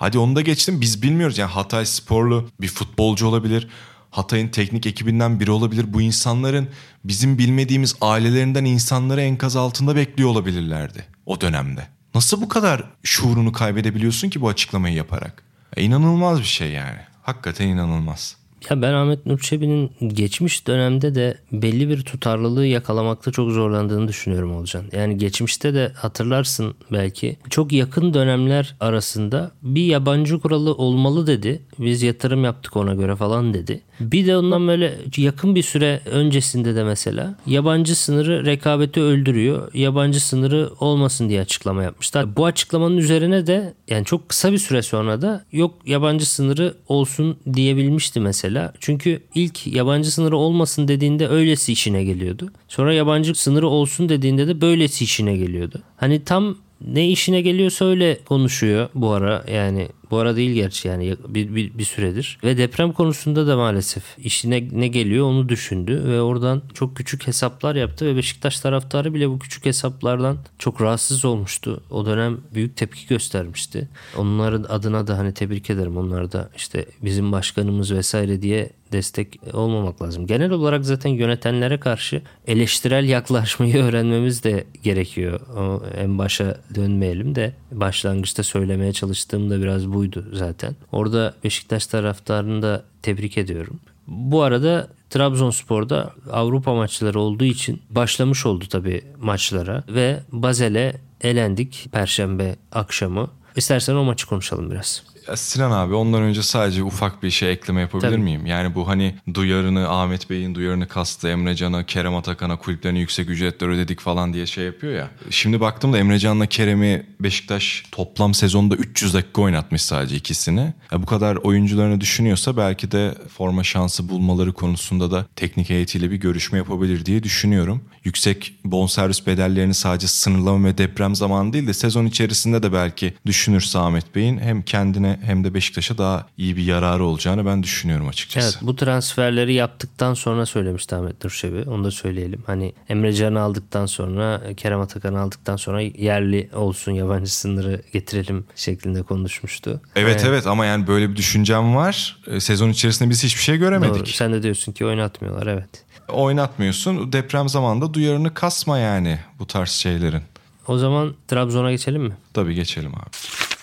Hadi 0.00 0.18
onu 0.18 0.36
da 0.36 0.40
geçtim 0.40 0.80
biz 0.80 1.02
bilmiyoruz. 1.02 1.38
Yani 1.38 1.50
Hatay 1.50 1.86
sporlu 1.86 2.48
bir 2.60 2.68
futbolcu 2.68 3.26
olabilir. 3.26 3.68
Hatay'ın 4.10 4.48
teknik 4.48 4.86
ekibinden 4.86 5.40
biri 5.40 5.50
olabilir. 5.50 5.92
Bu 5.92 6.00
insanların 6.02 6.68
bizim 7.04 7.38
bilmediğimiz 7.38 7.96
ailelerinden 8.00 8.64
insanları 8.64 9.20
enkaz 9.20 9.56
altında 9.56 9.96
bekliyor 9.96 10.28
olabilirlerdi 10.28 11.04
o 11.26 11.40
dönemde. 11.40 11.86
Nasıl 12.14 12.42
bu 12.42 12.48
kadar 12.48 12.84
şuurunu 13.02 13.52
kaybedebiliyorsun 13.52 14.30
ki 14.30 14.40
bu 14.40 14.48
açıklamayı 14.48 14.94
yaparak? 14.94 15.42
E, 15.76 15.82
inanılmaz 15.82 16.38
bir 16.38 16.44
şey 16.44 16.70
yani. 16.70 17.00
Hakikaten 17.22 17.68
inanılmaz. 17.68 18.36
Ya 18.70 18.82
ben 18.82 18.92
Ahmet 18.92 19.26
Nur 19.26 19.38
Çebi'nin 19.38 19.90
geçmiş 20.08 20.66
dönemde 20.66 21.14
de 21.14 21.34
belli 21.52 21.88
bir 21.88 22.02
tutarlılığı 22.02 22.66
yakalamakta 22.66 23.32
çok 23.32 23.50
zorlandığını 23.50 24.08
düşünüyorum 24.08 24.56
Olcan. 24.56 24.84
Yani 24.92 25.18
geçmişte 25.18 25.74
de 25.74 25.92
hatırlarsın 25.96 26.74
belki 26.92 27.36
çok 27.50 27.72
yakın 27.72 28.14
dönemler 28.14 28.76
arasında 28.80 29.50
bir 29.62 29.84
yabancı 29.84 30.40
kuralı 30.40 30.74
olmalı 30.74 31.26
dedi. 31.26 31.62
Biz 31.78 32.02
yatırım 32.02 32.44
yaptık 32.44 32.76
ona 32.76 32.94
göre 32.94 33.16
falan 33.16 33.54
dedi. 33.54 33.82
Bir 34.00 34.26
de 34.26 34.36
ondan 34.36 34.68
böyle 34.68 34.98
yakın 35.16 35.54
bir 35.54 35.62
süre 35.62 36.00
öncesinde 36.06 36.74
de 36.74 36.84
mesela 36.84 37.34
yabancı 37.46 37.96
sınırı 37.96 38.46
rekabeti 38.46 39.00
öldürüyor. 39.00 39.74
Yabancı 39.74 40.26
sınırı 40.26 40.70
olmasın 40.80 41.28
diye 41.28 41.40
açıklama 41.40 41.82
yapmışlar. 41.82 42.36
Bu 42.36 42.46
açıklamanın 42.46 42.96
üzerine 42.96 43.46
de 43.46 43.74
yani 43.88 44.04
çok 44.04 44.28
kısa 44.28 44.52
bir 44.52 44.58
süre 44.58 44.82
sonra 44.82 45.22
da 45.22 45.44
yok 45.52 45.74
yabancı 45.86 46.30
sınırı 46.30 46.74
olsun 46.88 47.36
diyebilmişti 47.54 48.20
mesela. 48.20 48.72
Çünkü 48.80 49.20
ilk 49.34 49.66
yabancı 49.66 50.12
sınırı 50.12 50.36
olmasın 50.36 50.88
dediğinde 50.88 51.28
öylesi 51.28 51.72
işine 51.72 52.04
geliyordu. 52.04 52.52
Sonra 52.68 52.94
yabancı 52.94 53.34
sınırı 53.34 53.68
olsun 53.68 54.08
dediğinde 54.08 54.48
de 54.48 54.60
böylesi 54.60 55.04
işine 55.04 55.36
geliyordu. 55.36 55.82
Hani 55.96 56.24
tam 56.24 56.56
ne 56.86 57.08
işine 57.08 57.40
geliyorsa 57.40 57.84
öyle 57.84 58.18
konuşuyor 58.24 58.88
bu 58.94 59.10
ara 59.10 59.44
yani 59.52 59.88
bu 60.10 60.16
ara 60.16 60.36
değil 60.36 60.52
gerçi 60.52 60.88
yani 60.88 61.16
bir, 61.28 61.54
bir, 61.54 61.78
bir 61.78 61.84
süredir. 61.84 62.38
Ve 62.44 62.58
deprem 62.58 62.92
konusunda 62.92 63.46
da 63.46 63.56
maalesef 63.56 64.04
işine 64.18 64.68
ne 64.72 64.88
geliyor 64.88 65.26
onu 65.26 65.48
düşündü 65.48 66.02
ve 66.04 66.20
oradan 66.20 66.62
çok 66.74 66.96
küçük 66.96 67.26
hesaplar 67.26 67.74
yaptı 67.74 68.06
ve 68.06 68.16
Beşiktaş 68.16 68.60
taraftarı 68.60 69.14
bile 69.14 69.30
bu 69.30 69.38
küçük 69.38 69.66
hesaplardan 69.66 70.38
çok 70.58 70.80
rahatsız 70.80 71.24
olmuştu. 71.24 71.82
O 71.90 72.06
dönem 72.06 72.38
büyük 72.54 72.76
tepki 72.76 73.06
göstermişti. 73.08 73.88
Onların 74.16 74.64
adına 74.68 75.06
da 75.06 75.18
hani 75.18 75.34
tebrik 75.34 75.70
ederim. 75.70 75.96
Onlar 75.96 76.32
da 76.32 76.50
işte 76.56 76.86
bizim 77.02 77.32
başkanımız 77.32 77.92
vesaire 77.92 78.42
diye 78.42 78.70
destek 78.92 79.40
olmamak 79.52 80.02
lazım. 80.02 80.26
Genel 80.26 80.50
olarak 80.50 80.84
zaten 80.84 81.10
yönetenlere 81.10 81.80
karşı 81.80 82.22
eleştirel 82.46 83.08
yaklaşmayı 83.08 83.76
öğrenmemiz 83.84 84.44
de 84.44 84.64
gerekiyor. 84.82 85.40
O 85.56 85.82
en 85.96 86.18
başa 86.18 86.60
dönmeyelim 86.74 87.34
de 87.34 87.52
başlangıçta 87.72 88.42
söylemeye 88.42 88.92
çalıştığım 88.92 89.50
da 89.50 89.60
biraz 89.60 89.92
buydu 89.92 90.24
zaten. 90.32 90.76
Orada 90.92 91.34
Beşiktaş 91.44 91.86
taraftarını 91.86 92.62
da 92.62 92.84
tebrik 93.02 93.38
ediyorum. 93.38 93.80
Bu 94.06 94.42
arada 94.42 94.88
Trabzonspor'da 95.10 96.12
Avrupa 96.30 96.74
maçları 96.74 97.20
olduğu 97.20 97.44
için 97.44 97.82
başlamış 97.90 98.46
oldu 98.46 98.64
tabii 98.70 99.02
maçlara 99.20 99.84
ve 99.88 100.20
Bazel'e 100.32 100.94
elendik 101.20 101.88
Perşembe 101.92 102.56
akşamı. 102.72 103.30
İstersen 103.56 103.94
o 103.94 104.04
maçı 104.04 104.26
konuşalım 104.26 104.70
biraz. 104.70 105.02
Sinan 105.34 105.70
abi 105.70 105.94
ondan 105.94 106.22
önce 106.22 106.42
sadece 106.42 106.82
ufak 106.82 107.22
bir 107.22 107.30
şey 107.30 107.52
ekleme 107.52 107.80
yapabilir 107.80 108.10
Tabii. 108.10 108.22
miyim? 108.22 108.46
Yani 108.46 108.74
bu 108.74 108.88
hani 108.88 109.14
duyarını 109.34 109.88
Ahmet 109.88 110.30
Bey'in 110.30 110.54
duyarını 110.54 110.88
kastı 110.88 111.28
Emre 111.28 111.56
Can'a, 111.56 111.86
Kerem 111.86 112.14
Atakan'a 112.14 112.56
kulüplerine 112.56 112.98
yüksek 112.98 113.30
ücretler 113.30 113.68
ödedik 113.68 114.00
falan 114.00 114.34
diye 114.34 114.46
şey 114.46 114.64
yapıyor 114.64 114.92
ya. 114.92 115.10
Şimdi 115.30 115.60
baktım 115.60 115.92
da 115.92 115.98
Emre 115.98 116.18
Can'la 116.18 116.46
Kerem'i 116.46 117.06
Beşiktaş 117.20 117.84
toplam 117.92 118.34
sezonda 118.34 118.76
300 118.76 119.14
dakika 119.14 119.42
oynatmış 119.42 119.82
sadece 119.82 120.16
ikisini. 120.16 120.74
Ya 120.92 121.02
bu 121.02 121.06
kadar 121.06 121.36
oyuncularını 121.36 122.00
düşünüyorsa 122.00 122.56
belki 122.56 122.92
de 122.92 123.14
forma 123.36 123.64
şansı 123.64 124.08
bulmaları 124.08 124.52
konusunda 124.52 125.10
da 125.10 125.26
teknik 125.36 125.70
heyetiyle 125.70 126.10
bir 126.10 126.16
görüşme 126.16 126.58
yapabilir 126.58 127.06
diye 127.06 127.22
düşünüyorum. 127.22 127.84
Yüksek 128.04 128.54
bonservis 128.64 129.26
bedellerini 129.26 129.74
sadece 129.74 130.06
sınırlama 130.06 130.68
ve 130.68 130.78
deprem 130.78 131.14
zamanı 131.14 131.52
değil 131.52 131.66
de 131.66 131.74
sezon 131.74 132.06
içerisinde 132.06 132.62
de 132.62 132.72
belki 132.72 133.14
düşünürse 133.26 133.78
Ahmet 133.78 134.14
Bey'in 134.14 134.38
hem 134.38 134.62
kendine 134.62 135.20
hem 135.22 135.44
de 135.44 135.54
Beşiktaş'a 135.54 135.98
daha 135.98 136.26
iyi 136.38 136.56
bir 136.56 136.62
yararı 136.62 137.04
olacağını 137.04 137.46
ben 137.46 137.62
düşünüyorum 137.62 138.08
açıkçası. 138.08 138.58
Evet 138.58 138.66
bu 138.66 138.76
transferleri 138.76 139.54
yaptıktan 139.54 140.14
sonra 140.14 140.46
söylemişti 140.46 140.94
Ahmet 140.94 141.24
Nurşevi. 141.24 141.62
Onu 141.70 141.84
da 141.84 141.90
söyleyelim. 141.90 142.42
Hani 142.46 142.72
Emre 142.88 143.12
Can'ı 143.12 143.40
aldıktan 143.40 143.86
sonra 143.86 144.42
Kerem 144.56 144.80
Atakan'ı 144.80 145.20
aldıktan 145.20 145.56
sonra 145.56 145.80
yerli 145.80 146.50
olsun 146.54 146.92
yabancı 146.92 147.34
sınırı 147.36 147.82
getirelim 147.92 148.44
şeklinde 148.56 149.02
konuşmuştu. 149.02 149.80
Evet 149.96 150.24
ee, 150.24 150.28
evet 150.28 150.46
ama 150.46 150.66
yani 150.66 150.86
böyle 150.86 151.10
bir 151.10 151.16
düşüncem 151.16 151.76
var. 151.76 152.18
Ee, 152.26 152.40
sezon 152.40 152.70
içerisinde 152.70 153.10
biz 153.10 153.24
hiçbir 153.24 153.42
şey 153.42 153.56
göremedik. 153.56 153.94
Doğru. 153.94 154.06
Sen 154.06 154.32
de 154.32 154.42
diyorsun 154.42 154.72
ki 154.72 154.86
oynatmıyorlar 154.86 155.46
evet. 155.46 155.89
Oynatmıyorsun. 156.10 157.12
Deprem 157.12 157.48
zamanında 157.48 157.94
duyarını 157.94 158.34
kasma 158.34 158.78
yani 158.78 159.18
bu 159.38 159.46
tarz 159.46 159.70
şeylerin. 159.70 160.22
O 160.68 160.78
zaman 160.78 161.14
Trabzon'a 161.28 161.70
geçelim 161.70 162.02
mi? 162.02 162.16
Tabii 162.34 162.54
geçelim 162.54 162.94
abi. 162.94 163.10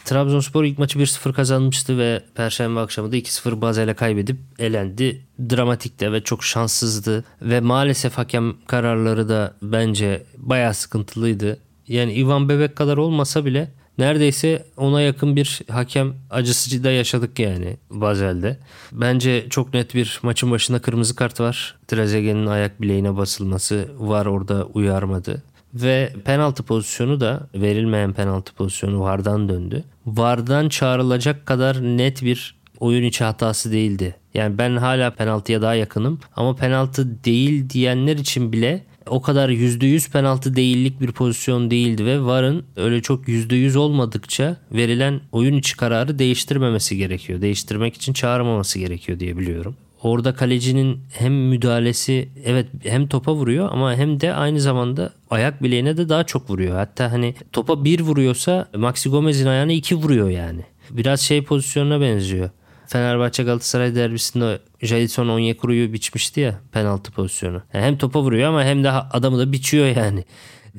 Trabzonspor 0.06 0.64
ilk 0.64 0.80
maçı 0.80 1.00
1-0 1.00 1.34
kazanmıştı 1.34 1.98
ve 1.98 2.24
Perşembe 2.36 2.80
akşamı 2.80 3.12
da 3.12 3.18
2-0 3.18 3.62
Bazel'e 3.62 3.94
kaybedip 3.94 4.38
elendi. 4.60 5.26
Dramatikti 5.40 6.12
ve 6.12 6.24
çok 6.24 6.44
şanssızdı 6.44 7.24
ve 7.42 7.60
maalesef 7.60 8.18
hakem 8.18 8.54
kararları 8.68 9.30
da 9.30 9.54
bence 9.62 10.24
bayağı 10.38 10.74
sıkıntılıydı. 10.74 11.60
Yani 11.88 12.14
Ivan 12.14 12.50
Bebek 12.50 12.76
kadar 12.76 12.98
olmasa 12.98 13.46
bile 13.46 13.72
neredeyse 13.98 14.66
ona 14.78 15.02
yakın 15.02 15.36
bir 15.36 15.62
hakem 15.70 16.14
acısı 16.30 16.84
da 16.84 16.92
yaşadık 16.92 17.40
yani 17.40 17.78
Bazel'de. 17.90 18.58
Bence 18.92 19.50
çok 19.50 19.74
net 19.74 19.96
bir 19.96 20.20
maçın 20.24 20.52
başında 20.52 20.80
kırmızı 20.80 21.16
kart 21.16 21.40
var. 21.40 21.76
Trezeguet'in 21.88 22.46
ayak 22.46 22.82
bileğine 22.82 23.18
basılması 23.18 23.90
var 23.98 24.26
orada 24.26 24.66
uyarmadı. 24.66 25.44
Ve 25.74 26.14
penaltı 26.26 26.64
pozisyonu 26.64 27.20
da 27.20 27.48
verilmeyen 27.56 28.14
penaltı 28.14 28.54
pozisyonu 28.54 29.02
VAR'dan 29.02 29.50
döndü. 29.50 29.84
VAR'dan 30.06 30.70
çağrılacak 30.70 31.46
kadar 31.46 31.82
net 31.82 32.24
bir 32.24 32.56
oyun 32.80 33.04
içi 33.04 33.24
hatası 33.24 33.72
değildi. 33.72 34.16
Yani 34.34 34.58
ben 34.58 34.76
hala 34.78 35.12
penaltıya 35.12 35.62
daha 35.62 35.76
yakınım 35.76 36.20
ama 36.36 36.56
penaltı 36.56 37.24
değil 37.24 37.70
diyenler 37.70 38.18
için 38.18 38.54
bile 38.54 38.86
o 39.10 39.22
kadar 39.22 39.50
%100 39.50 40.12
penaltı 40.12 40.56
değillik 40.56 41.02
bir 41.02 41.12
pozisyon 41.12 41.72
değildi 41.72 42.06
ve 42.06 42.26
VAR'ın 42.26 42.64
öyle 42.76 43.02
çok 43.02 43.28
%100 43.28 43.78
olmadıkça 43.78 44.58
verilen 44.72 45.22
oyun 45.32 45.58
içi 45.58 45.78
kararı 45.78 46.20
değiştirmemesi 46.20 46.98
gerekiyor. 46.98 47.42
Değiştirmek 47.42 47.96
için 47.96 48.14
çağırmaması 48.14 48.80
gerekiyor 48.80 49.20
diye 49.20 49.38
biliyorum. 49.38 49.76
Orada 50.04 50.36
kalecinin 50.36 51.00
hem 51.14 51.34
müdahalesi 51.34 52.30
evet 52.46 52.68
hem 52.84 53.08
topa 53.08 53.34
vuruyor 53.34 53.70
ama 53.72 53.96
hem 53.96 54.20
de 54.22 54.34
aynı 54.34 54.62
zamanda 54.62 55.14
ayak 55.30 55.64
bileğine 55.64 55.98
de 55.98 56.10
daha 56.10 56.24
çok 56.24 56.50
vuruyor. 56.50 56.76
Hatta 56.76 57.12
hani 57.12 57.36
topa 57.52 57.84
bir 57.84 58.00
vuruyorsa 58.00 58.68
Maxi 58.76 59.10
Gomez'in 59.10 59.48
ayağına 59.48 59.72
iki 59.72 59.96
vuruyor 59.96 60.30
yani. 60.30 60.62
Biraz 60.90 61.22
şey 61.22 61.44
pozisyonuna 61.44 62.02
benziyor. 62.02 62.50
Fenerbahçe 62.88 63.44
Galatasaray 63.44 63.96
derbisinde 63.96 64.60
Jadison 64.82 65.28
Onyekuru'yu 65.28 65.94
biçmişti 65.94 66.40
ya 66.40 66.60
penaltı 66.72 67.12
pozisyonu. 67.12 67.62
Yani 67.74 67.86
hem 67.86 67.98
topa 67.98 68.22
vuruyor 68.22 68.50
ama 68.50 68.64
hem 68.64 68.84
de 68.84 68.92
adamı 68.92 69.40
da 69.40 69.52
biçiyor 69.52 69.86
yani. 69.86 70.26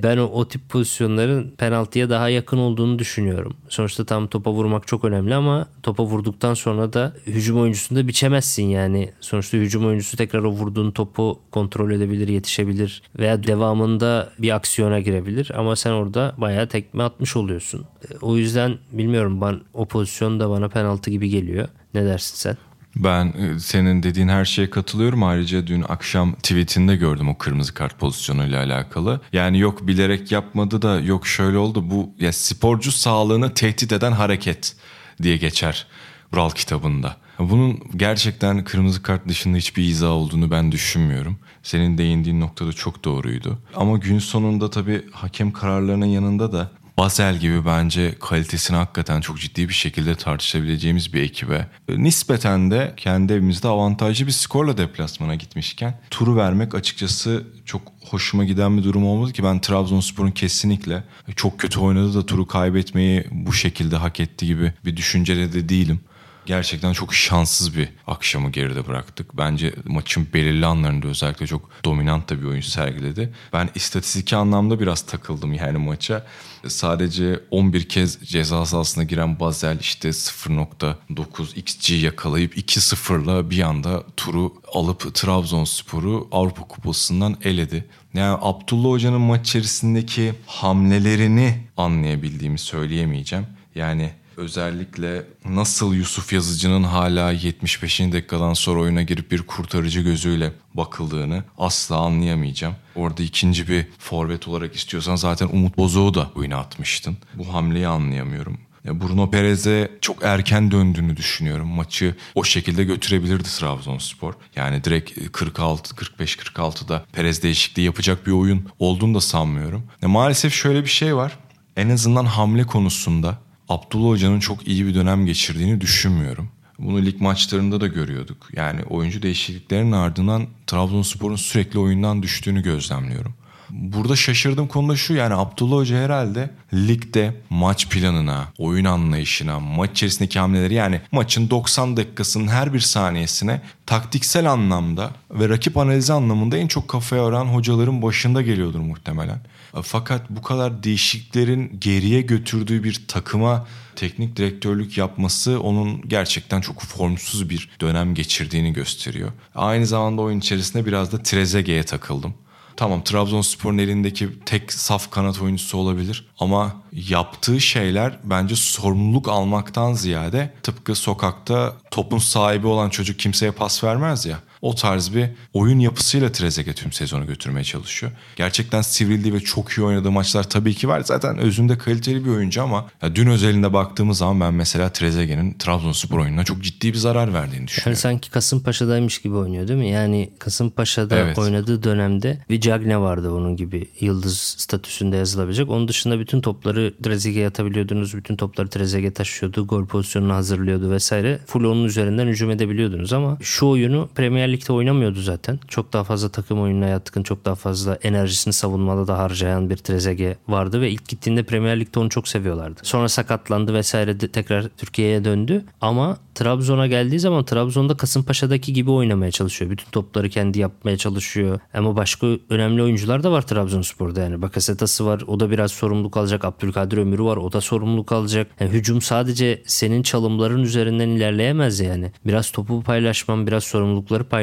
Ben 0.03 0.17
o, 0.17 0.25
o 0.25 0.49
tip 0.49 0.69
pozisyonların 0.69 1.55
penaltıya 1.59 2.11
daha 2.11 2.29
yakın 2.29 2.59
olduğunu 2.59 2.99
düşünüyorum. 2.99 3.57
Sonuçta 3.69 4.05
tam 4.05 4.27
topa 4.27 4.53
vurmak 4.53 4.87
çok 4.87 5.05
önemli 5.05 5.35
ama 5.35 5.67
topa 5.83 6.05
vurduktan 6.05 6.55
sonra 6.55 6.93
da 6.93 7.15
hücum 7.27 7.61
oyuncusunu 7.61 7.99
da 7.99 8.09
biçemezsin 8.09 8.63
yani. 8.63 9.13
Sonuçta 9.21 9.57
hücum 9.57 9.87
oyuncusu 9.87 10.17
tekrar 10.17 10.43
o 10.43 10.51
vurduğun 10.51 10.91
topu 10.91 11.41
kontrol 11.51 11.91
edebilir, 11.91 12.29
yetişebilir 12.29 13.03
veya 13.19 13.43
devamında 13.43 14.31
bir 14.39 14.55
aksiyona 14.55 15.01
girebilir 15.01 15.51
ama 15.55 15.77
sen 15.77 15.91
orada 15.91 16.35
bayağı 16.37 16.69
tekme 16.69 17.03
atmış 17.03 17.37
oluyorsun. 17.37 17.87
O 18.23 18.37
yüzden 18.37 18.79
bilmiyorum 18.93 19.41
ben 19.41 19.61
o 19.75 19.87
pozisyon 19.87 20.41
da 20.41 20.51
bana 20.51 20.69
penaltı 20.69 21.11
gibi 21.11 21.29
geliyor. 21.29 21.69
Ne 21.95 22.05
dersin 22.05 22.37
sen? 22.37 22.57
Ben 22.97 23.27
e, 23.27 23.59
senin 23.59 24.03
dediğin 24.03 24.29
her 24.29 24.45
şeye 24.45 24.71
katılıyorum. 24.71 25.23
Ayrıca 25.23 25.67
dün 25.67 25.85
akşam 25.89 26.35
tweetinde 26.35 26.97
gördüm 26.97 27.29
o 27.29 27.39
kırmızı 27.39 27.75
kart 27.75 27.99
pozisyonuyla 27.99 28.65
alakalı. 28.65 29.21
Yani 29.33 29.59
yok 29.59 29.87
bilerek 29.87 30.33
yapmadı 30.33 30.83
da 30.83 31.01
yok 31.01 31.27
şöyle 31.27 31.59
oldu. 31.59 31.91
Bu 31.91 32.11
ya 32.19 32.33
sporcu 32.33 32.93
sağlığını 32.93 33.55
tehdit 33.55 33.93
eden 33.93 34.13
hareket 34.13 34.77
diye 35.23 35.37
geçer 35.37 35.87
Kural 36.31 36.51
kitabında. 36.51 37.17
Bunun 37.39 37.81
gerçekten 37.97 38.65
kırmızı 38.65 39.03
kart 39.03 39.29
dışında 39.29 39.57
hiçbir 39.57 39.85
izah 39.85 40.11
olduğunu 40.11 40.51
ben 40.51 40.73
düşünmüyorum. 40.73 41.39
Senin 41.63 41.99
değindiğin 41.99 42.41
noktada 42.41 42.73
çok 42.73 43.05
doğruydu. 43.05 43.59
Ama 43.77 43.99
gün 43.99 44.19
sonunda 44.19 44.71
tabii 44.71 45.05
hakem 45.13 45.53
kararlarının 45.53 46.07
yanında 46.07 46.53
da 46.53 46.71
Basel 46.99 47.39
gibi 47.39 47.67
bence 47.67 48.15
kalitesini 48.21 48.77
hakikaten 48.77 49.21
çok 49.21 49.41
ciddi 49.41 49.69
bir 49.69 49.75
şekilde 49.75 50.15
tartışabileceğimiz 50.15 51.15
bir 51.15 51.23
ekibe 51.23 51.67
nispeten 51.89 52.71
de 52.71 52.95
kendi 52.97 53.33
evimizde 53.33 53.69
avantajlı 53.69 54.27
bir 54.27 54.33
skorla 54.33 54.79
deplasmana 54.79 55.35
gitmişken 55.35 56.01
turu 56.11 56.37
vermek 56.37 56.75
açıkçası 56.75 57.45
çok 57.65 57.83
hoşuma 58.11 58.45
giden 58.45 58.79
bir 58.79 58.85
durum 58.85 59.07
olmadı 59.07 59.33
ki. 59.33 59.45
Ben 59.45 59.61
Trabzonspor'un 59.61 60.31
kesinlikle 60.31 61.05
çok 61.37 61.61
kötü 61.61 61.81
oynadı 61.81 62.15
da 62.15 62.27
turu 62.27 62.47
kaybetmeyi 62.47 63.25
bu 63.31 63.53
şekilde 63.53 63.97
hak 63.97 64.21
etti 64.21 64.47
gibi 64.47 64.73
bir 64.85 64.97
düşüncede 64.97 65.53
de 65.53 65.69
değilim 65.69 66.01
gerçekten 66.49 66.93
çok 66.93 67.15
şanssız 67.15 67.77
bir 67.77 67.89
akşamı 68.07 68.51
geride 68.51 68.87
bıraktık. 68.87 69.39
Bence 69.39 69.75
maçın 69.85 70.29
belirli 70.35 70.67
anlarında 70.67 71.09
özellikle 71.09 71.47
çok 71.47 71.71
dominant 71.85 72.31
da 72.31 72.41
bir 72.41 72.47
oyun 72.47 72.61
sergiledi. 72.61 73.33
Ben 73.53 73.69
istatistik 73.75 74.33
anlamda 74.33 74.81
biraz 74.81 75.03
takıldım 75.03 75.53
yani 75.53 75.79
maça. 75.79 76.27
Sadece 76.67 77.41
11 77.51 77.89
kez 77.89 78.21
ceza 78.21 78.67
sahasına 78.67 79.05
giren 79.05 79.41
Basel 79.41 79.79
işte 79.81 80.09
0.9 80.09 81.57
XG 81.57 82.05
yakalayıp 82.05 82.57
2-0'la 82.57 83.51
bir 83.51 83.61
anda 83.61 84.05
turu 84.17 84.55
alıp 84.73 85.15
Trabzonspor'u 85.15 86.29
Avrupa 86.33 86.63
Kupası'ndan 86.63 87.37
eledi. 87.45 87.85
Yani 88.15 88.39
Abdullah 88.43 88.91
Hoca'nın 88.91 89.21
maç 89.21 89.49
içerisindeki 89.49 90.35
hamlelerini 90.47 91.59
anlayabildiğimi 91.77 92.59
söyleyemeyeceğim. 92.59 93.47
Yani 93.75 94.11
özellikle 94.39 95.27
nasıl 95.45 95.95
Yusuf 95.95 96.33
Yazıcı'nın 96.33 96.83
hala 96.83 97.31
75. 97.31 98.01
dakikadan 98.01 98.55
sonra 98.55 98.81
oyuna 98.81 99.03
girip 99.03 99.31
bir 99.31 99.43
kurtarıcı 99.43 100.01
gözüyle 100.01 100.53
bakıldığını 100.75 101.45
asla 101.59 101.97
anlayamayacağım. 101.97 102.75
Orada 102.95 103.23
ikinci 103.23 103.69
bir 103.69 103.87
forvet 103.99 104.49
olarak 104.49 104.75
istiyorsan 104.75 105.17
zaten 105.17 105.49
Umut 105.53 105.77
Bozok'u 105.77 106.15
da 106.15 106.31
oyuna 106.35 106.57
atmıştın. 106.57 107.17
Bu 107.35 107.55
hamleyi 107.55 107.87
anlayamıyorum. 107.89 108.59
Bruno 108.85 109.31
Perez'e 109.31 109.91
çok 110.01 110.25
erken 110.25 110.71
döndüğünü 110.71 111.17
düşünüyorum. 111.17 111.69
Maçı 111.69 112.15
o 112.35 112.45
şekilde 112.45 112.85
götürebilirdi 112.85 113.49
Trabzonspor. 113.49 114.35
Yani 114.57 114.85
direkt 114.85 115.33
46 115.33 115.97
45 115.97 116.37
46'da 116.37 117.05
Perez 117.13 117.43
değişikliği 117.43 117.83
yapacak 117.83 118.27
bir 118.27 118.33
oyun 118.33 118.69
olduğunu 118.79 119.15
da 119.15 119.21
sanmıyorum. 119.21 119.83
maalesef 120.03 120.55
şöyle 120.55 120.83
bir 120.83 120.89
şey 120.89 121.17
var. 121.17 121.39
En 121.77 121.89
azından 121.89 122.25
hamle 122.25 122.65
konusunda 122.65 123.39
Abdullah 123.69 124.09
Hoca'nın 124.09 124.41
çok 124.41 124.69
iyi 124.69 124.87
bir 124.87 124.95
dönem 124.95 125.27
geçirdiğini 125.27 125.81
düşünmüyorum. 125.81 126.49
Bunu 126.79 127.03
lig 127.07 127.21
maçlarında 127.21 127.81
da 127.81 127.87
görüyorduk. 127.87 128.49
Yani 128.57 128.83
oyuncu 128.83 129.23
değişikliklerinin 129.23 129.93
ardından 129.93 130.47
Trabzonspor'un 130.67 131.37
sürekli 131.37 131.79
oyundan 131.79 132.23
düştüğünü 132.23 132.63
gözlemliyorum. 132.63 133.35
Burada 133.71 134.17
şaşırdığım 134.17 134.69
konu 134.69 134.89
da 134.89 134.97
şu 134.97 135.15
yani 135.15 135.35
Abdullah 135.35 135.77
Hoca 135.77 135.97
herhalde 135.97 136.51
ligde 136.75 137.35
maç 137.51 137.89
planına, 137.89 138.49
oyun 138.59 138.85
anlayışına, 138.85 139.61
maç 139.61 139.91
içerisindeki 139.91 140.39
hamleleri 140.39 140.75
yani 140.75 141.01
maçın 141.13 141.51
90 141.51 141.97
dakikasının 141.97 142.49
her 142.49 142.75
bir 142.75 142.81
saniyesine 142.81 143.61
taktiksel 143.87 144.51
anlamda 144.51 145.11
ve 145.31 145.49
rakip 145.49 145.77
analizi 145.77 146.13
anlamında 146.13 146.57
en 146.57 146.67
çok 146.67 146.89
kafaya 146.89 147.23
yoran 147.23 147.45
hocaların 147.45 148.03
başında 148.03 148.43
geliyordur 148.43 148.81
muhtemelen. 148.81 149.41
Fakat 149.83 150.31
bu 150.31 150.43
kadar 150.43 150.83
değişiklerin 150.83 151.81
geriye 151.81 152.21
götürdüğü 152.21 152.85
bir 152.85 153.05
takıma 153.09 153.67
teknik 153.97 154.37
direktörlük 154.37 154.99
yapması 154.99 155.61
onun 155.61 156.09
gerçekten 156.09 156.61
çok 156.61 156.83
formsuz 156.83 157.51
bir 157.51 157.69
dönem 157.81 158.15
geçirdiğini 158.15 158.73
gösteriyor. 158.73 159.33
Aynı 159.55 159.87
zamanda 159.87 160.23
oyun 160.23 160.39
içerisinde 160.39 160.87
biraz 160.87 161.13
da 161.13 161.23
Trezeguet'e 161.23 161.87
takıldım. 161.87 162.35
Tamam 162.79 163.05
Trabzonspor'un 163.05 163.79
elindeki 163.79 164.29
tek 164.47 164.73
saf 164.73 165.11
kanat 165.11 165.43
oyuncusu 165.43 165.79
olabilir 165.79 166.29
ama 166.39 166.83
yaptığı 166.93 167.61
şeyler 167.61 168.19
bence 168.25 168.57
sorumluluk 168.57 169.29
almaktan 169.29 169.93
ziyade 169.93 170.55
tıpkı 170.63 170.95
sokakta 170.95 171.77
topun 171.91 172.19
sahibi 172.19 172.67
olan 172.67 172.91
çocuk 172.91 173.19
kimseye 173.19 173.53
pas 173.53 173.85
vermez 173.85 174.27
ya. 174.27 174.39
O 174.63 174.75
tarz 174.75 175.15
bir 175.15 175.27
oyun 175.53 175.79
yapısıyla 175.79 176.33
Trezeguet 176.33 176.77
tüm 176.77 176.93
sezonu 176.93 177.27
götürmeye 177.27 177.65
çalışıyor. 177.65 178.13
Gerçekten 178.37 178.83
sivrildiği 178.83 179.35
ve 179.35 179.41
çok 179.41 179.71
iyi 179.71 179.83
oynadığı 179.83 180.11
maçlar 180.11 180.51
tabii 180.51 180.75
ki 180.75 180.89
var. 180.89 181.01
Zaten 181.01 181.39
özünde 181.39 181.79
kaliteli 181.79 182.25
bir 182.25 182.31
oyuncu 182.31 182.63
ama 182.63 182.87
ya 183.03 183.15
dün 183.15 183.27
özelinde 183.27 183.73
baktığımız 183.73 184.19
zaman 184.19 184.41
ben 184.41 184.55
mesela 184.55 184.93
Trezeguet'in 184.93 185.53
Trabzonspor 185.59 186.19
oyununa 186.19 186.45
çok 186.45 186.63
ciddi 186.63 186.93
bir 186.93 186.99
zarar 186.99 187.35
verdiğini 187.35 187.67
düşünüyorum. 187.67 187.91
Yani 187.91 187.97
sanki 187.97 188.31
Kasımpaşa'daymış 188.31 189.19
gibi 189.19 189.35
oynuyor 189.35 189.69
değil 189.69 189.79
mi? 189.79 189.91
Yani 189.91 190.31
Kasımpaşa'da 190.39 191.17
evet. 191.17 191.39
oynadığı 191.39 191.83
dönemde 191.83 192.39
bir 192.51 192.61
Cagne 192.61 192.99
vardı 192.99 193.33
onun 193.33 193.57
gibi 193.57 193.89
yıldız 194.01 194.39
statüsünde 194.39 195.17
yazılabilecek. 195.17 195.71
Onun 195.71 195.89
dışında 195.89 196.21
bütün 196.21 196.41
topları 196.41 196.95
Trezeguet'e 197.03 197.47
atabiliyordunuz. 197.47 198.15
Bütün 198.15 198.37
topları 198.37 198.69
Trezeguet 198.69 199.17
taşıyordu. 199.17 199.67
Gol 199.67 199.87
pozisyonunu 199.87 200.35
hazırlıyordu 200.35 200.91
vesaire. 200.91 201.39
Full 201.47 201.65
onun 201.65 201.85
üzerinden 201.85 202.27
hücum 202.27 202.51
edebiliyordunuz 202.51 203.13
ama 203.13 203.39
şu 203.41 203.67
oyunu 203.67 204.09
Premier 204.15 204.48
Premier 204.49 204.61
Lig'de 204.61 204.73
oynamıyordu 204.73 205.21
zaten. 205.21 205.59
Çok 205.69 205.93
daha 205.93 206.05
fazla 206.05 206.29
takım 206.29 206.61
oyununa 206.61 206.87
yatkın, 206.87 207.23
çok 207.23 207.45
daha 207.45 207.55
fazla 207.55 207.95
enerjisini 208.03 208.53
savunmada 208.53 209.07
da 209.07 209.19
harcayan 209.19 209.71
bir 209.71 209.77
Trezeguet 209.77 210.39
vardı 210.49 210.81
ve 210.81 210.91
ilk 210.91 211.09
gittiğinde 211.09 211.43
Premier 211.43 211.81
Lig'de 211.81 212.01
onu 212.01 212.09
çok 212.09 212.29
seviyorlardı. 212.29 212.81
Sonra 212.83 213.09
sakatlandı 213.09 213.75
vesaire 213.75 214.21
de 214.21 214.29
tekrar 214.29 214.69
Türkiye'ye 214.69 215.25
döndü 215.25 215.65
ama 215.81 216.17
Trabzon'a 216.35 216.87
geldiği 216.87 217.19
zaman 217.19 217.45
Trabzon'da 217.45 217.97
Kasımpaşa'daki 217.97 218.73
gibi 218.73 218.91
oynamaya 218.91 219.31
çalışıyor. 219.31 219.71
Bütün 219.71 219.91
topları 219.91 220.29
kendi 220.29 220.59
yapmaya 220.59 220.97
çalışıyor. 220.97 221.61
Ama 221.75 221.97
başka 221.97 222.27
önemli 222.51 222.83
oyuncular 222.83 223.23
da 223.23 223.33
var 223.33 223.47
Trabzonspor'da 223.47 224.21
yani. 224.21 224.43
Bakasetas'ı 224.43 225.07
var. 225.07 225.23
O 225.27 225.41
da 225.41 225.51
biraz 225.51 225.73
sorumluluk 225.73 226.17
alacak. 226.17 226.45
Abdülkadir 226.45 226.99
Ömür'ü 226.99 227.25
var. 227.25 227.37
O 227.37 227.53
da 227.53 227.61
sorumluluk 227.61 228.13
alacak. 228.13 228.47
Yani 228.61 228.71
hücum 228.71 229.03
sadece 229.03 229.63
senin 229.67 230.03
çalımların 230.03 230.63
üzerinden 230.63 231.09
ilerleyemez 231.09 231.81
yani. 231.81 232.13
Biraz 232.27 232.51
topu 232.51 232.83
paylaşman, 232.83 233.47
biraz 233.47 233.65
sorumlulukları 233.65 234.25
paylaşman 234.25 234.38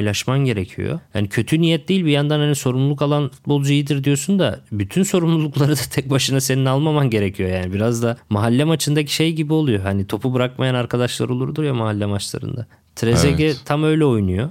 gerekiyor. 0.45 0.99
Yani 1.13 1.29
kötü 1.29 1.61
niyet 1.61 1.89
değil 1.89 2.05
bir 2.05 2.11
yandan 2.11 2.39
hani 2.39 2.55
sorumluluk 2.55 3.01
alan 3.01 3.29
futbolcu 3.29 3.73
iyidir 3.73 4.03
diyorsun 4.03 4.39
da 4.39 4.59
bütün 4.71 5.03
sorumlulukları 5.03 5.71
da 5.71 5.81
tek 5.91 6.09
başına 6.09 6.41
senin 6.41 6.65
almaman 6.65 7.09
gerekiyor 7.09 7.49
yani. 7.49 7.73
Biraz 7.73 8.03
da 8.03 8.17
mahalle 8.29 8.63
maçındaki 8.63 9.13
şey 9.13 9.33
gibi 9.33 9.53
oluyor. 9.53 9.79
Hani 9.79 10.07
topu 10.07 10.33
bırakmayan 10.33 10.75
arkadaşlar 10.75 11.29
olurdur 11.29 11.63
ya 11.63 11.73
mahalle 11.73 12.05
maçlarında. 12.05 12.67
Trezeguet 12.95 13.39
evet. 13.39 13.61
tam 13.65 13.83
öyle 13.83 14.05
oynuyor. 14.05 14.49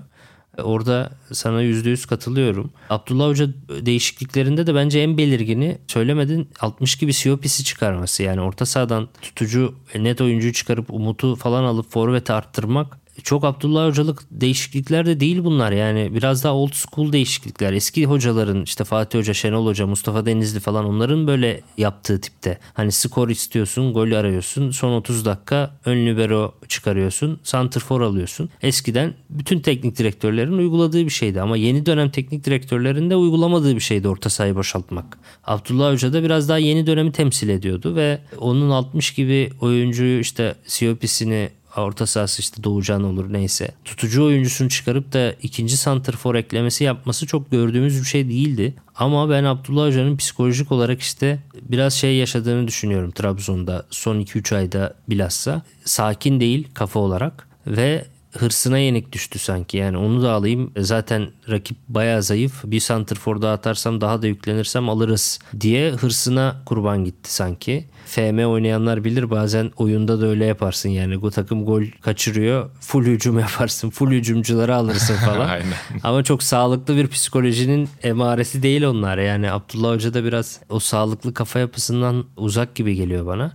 Orada 0.62 1.10
sana 1.32 1.62
yüzde 1.62 1.90
yüz 1.90 2.06
katılıyorum. 2.06 2.70
Abdullah 2.90 3.28
Hoca 3.28 3.48
değişikliklerinde 3.68 4.66
de 4.66 4.74
bence 4.74 5.00
en 5.00 5.18
belirgini 5.18 5.78
söylemedin 5.86 6.48
60 6.60 6.96
gibi 6.96 7.12
Siyopis'i 7.12 7.64
çıkarması. 7.64 8.22
Yani 8.22 8.40
orta 8.40 8.66
sahadan 8.66 9.08
tutucu 9.22 9.74
net 9.94 10.20
oyuncuyu 10.20 10.52
çıkarıp 10.52 10.94
Umut'u 10.94 11.36
falan 11.36 11.64
alıp 11.64 11.90
forvete 11.90 12.32
arttırmak 12.32 13.03
çok 13.22 13.44
Abdullah 13.44 13.86
Hocalık 13.86 14.22
değişiklikler 14.30 15.06
de 15.06 15.20
değil 15.20 15.44
bunlar. 15.44 15.72
Yani 15.72 16.14
biraz 16.14 16.44
daha 16.44 16.54
old 16.54 16.72
school 16.72 17.12
değişiklikler. 17.12 17.72
Eski 17.72 18.06
hocaların 18.06 18.62
işte 18.62 18.84
Fatih 18.84 19.18
Hoca, 19.18 19.34
Şenol 19.34 19.66
Hoca, 19.66 19.86
Mustafa 19.86 20.26
Denizli 20.26 20.60
falan 20.60 20.84
onların 20.84 21.26
böyle 21.26 21.60
yaptığı 21.78 22.20
tipte. 22.20 22.58
Hani 22.74 22.92
skor 22.92 23.28
istiyorsun, 23.28 23.92
gol 23.92 24.12
arıyorsun. 24.12 24.70
Son 24.70 24.92
30 24.92 25.24
dakika 25.24 25.78
ön 25.84 26.06
libero 26.06 26.54
çıkarıyorsun. 26.68 27.40
Santrfor 27.42 28.00
alıyorsun. 28.00 28.50
Eskiden 28.62 29.14
bütün 29.30 29.60
teknik 29.60 29.98
direktörlerin 29.98 30.52
uyguladığı 30.52 31.04
bir 31.04 31.10
şeydi. 31.10 31.40
Ama 31.40 31.56
yeni 31.56 31.86
dönem 31.86 32.10
teknik 32.10 32.44
direktörlerin 32.44 33.10
de 33.10 33.16
uygulamadığı 33.16 33.74
bir 33.74 33.80
şeydi 33.80 34.08
orta 34.08 34.30
sahayı 34.30 34.54
boşaltmak. 34.54 35.18
Abdullah 35.44 35.92
Hoca 35.92 36.12
da 36.12 36.22
biraz 36.22 36.48
daha 36.48 36.58
yeni 36.58 36.86
dönemi 36.86 37.12
temsil 37.12 37.48
ediyordu 37.48 37.96
ve 37.96 38.18
onun 38.38 38.70
60 38.70 39.14
gibi 39.14 39.50
oyuncuyu 39.60 40.20
işte 40.20 40.54
Siyopis'ini 40.66 41.50
orta 41.82 42.06
sahası 42.06 42.42
işte 42.42 42.64
Doğucan 42.64 43.04
olur 43.04 43.32
neyse. 43.32 43.70
Tutucu 43.84 44.24
oyuncusunu 44.24 44.68
çıkarıp 44.68 45.12
da 45.12 45.32
ikinci 45.42 45.76
santrfor 45.76 46.34
eklemesi 46.34 46.84
yapması 46.84 47.26
çok 47.26 47.50
gördüğümüz 47.50 48.00
bir 48.00 48.06
şey 48.06 48.28
değildi. 48.28 48.74
Ama 48.94 49.30
ben 49.30 49.44
Abdullah 49.44 49.86
Hoca'nın 49.86 50.16
psikolojik 50.16 50.72
olarak 50.72 51.00
işte 51.00 51.38
biraz 51.62 51.94
şey 51.94 52.16
yaşadığını 52.16 52.68
düşünüyorum 52.68 53.10
Trabzon'da 53.10 53.86
son 53.90 54.20
2-3 54.20 54.56
ayda 54.56 54.94
bilhassa. 55.08 55.62
Sakin 55.84 56.40
değil 56.40 56.68
kafa 56.74 57.00
olarak 57.00 57.48
ve 57.66 58.04
hırsına 58.38 58.78
yenik 58.78 59.12
düştü 59.12 59.38
sanki. 59.38 59.76
Yani 59.76 59.96
onu 59.96 60.22
da 60.22 60.32
alayım. 60.32 60.72
Zaten 60.78 61.28
rakip 61.50 61.76
bayağı 61.88 62.22
zayıf. 62.22 62.62
Bir 62.64 62.80
santrfor 62.80 63.42
daha 63.42 63.52
atarsam 63.52 64.00
daha 64.00 64.22
da 64.22 64.26
yüklenirsem 64.26 64.88
alırız 64.88 65.38
diye 65.60 65.90
hırsına 65.90 66.62
kurban 66.66 67.04
gitti 67.04 67.34
sanki. 67.34 67.84
FM 68.14 68.44
oynayanlar 68.44 69.04
bilir 69.04 69.30
bazen 69.30 69.70
oyunda 69.76 70.20
da 70.20 70.26
öyle 70.26 70.44
yaparsın 70.44 70.88
yani. 70.88 71.22
Bu 71.22 71.30
takım 71.30 71.64
gol 71.64 71.82
kaçırıyor. 72.00 72.70
Full 72.80 73.04
hücum 73.04 73.38
yaparsın. 73.46 73.90
Full 73.90 74.10
hücumcuları 74.10 74.74
alırsın 74.74 75.14
falan. 75.26 75.48
Aynen. 75.48 75.74
Ama 76.02 76.22
çok 76.22 76.42
sağlıklı 76.42 76.96
bir 76.96 77.08
psikolojinin 77.08 77.88
emaresi 78.02 78.62
değil 78.62 78.82
onlar. 78.82 79.18
Yani 79.18 79.50
Abdullah 79.50 79.94
Hoca 79.94 80.14
da 80.14 80.24
biraz 80.24 80.60
o 80.68 80.78
sağlıklı 80.80 81.34
kafa 81.34 81.58
yapısından 81.58 82.24
uzak 82.36 82.74
gibi 82.74 82.94
geliyor 82.94 83.26
bana. 83.26 83.52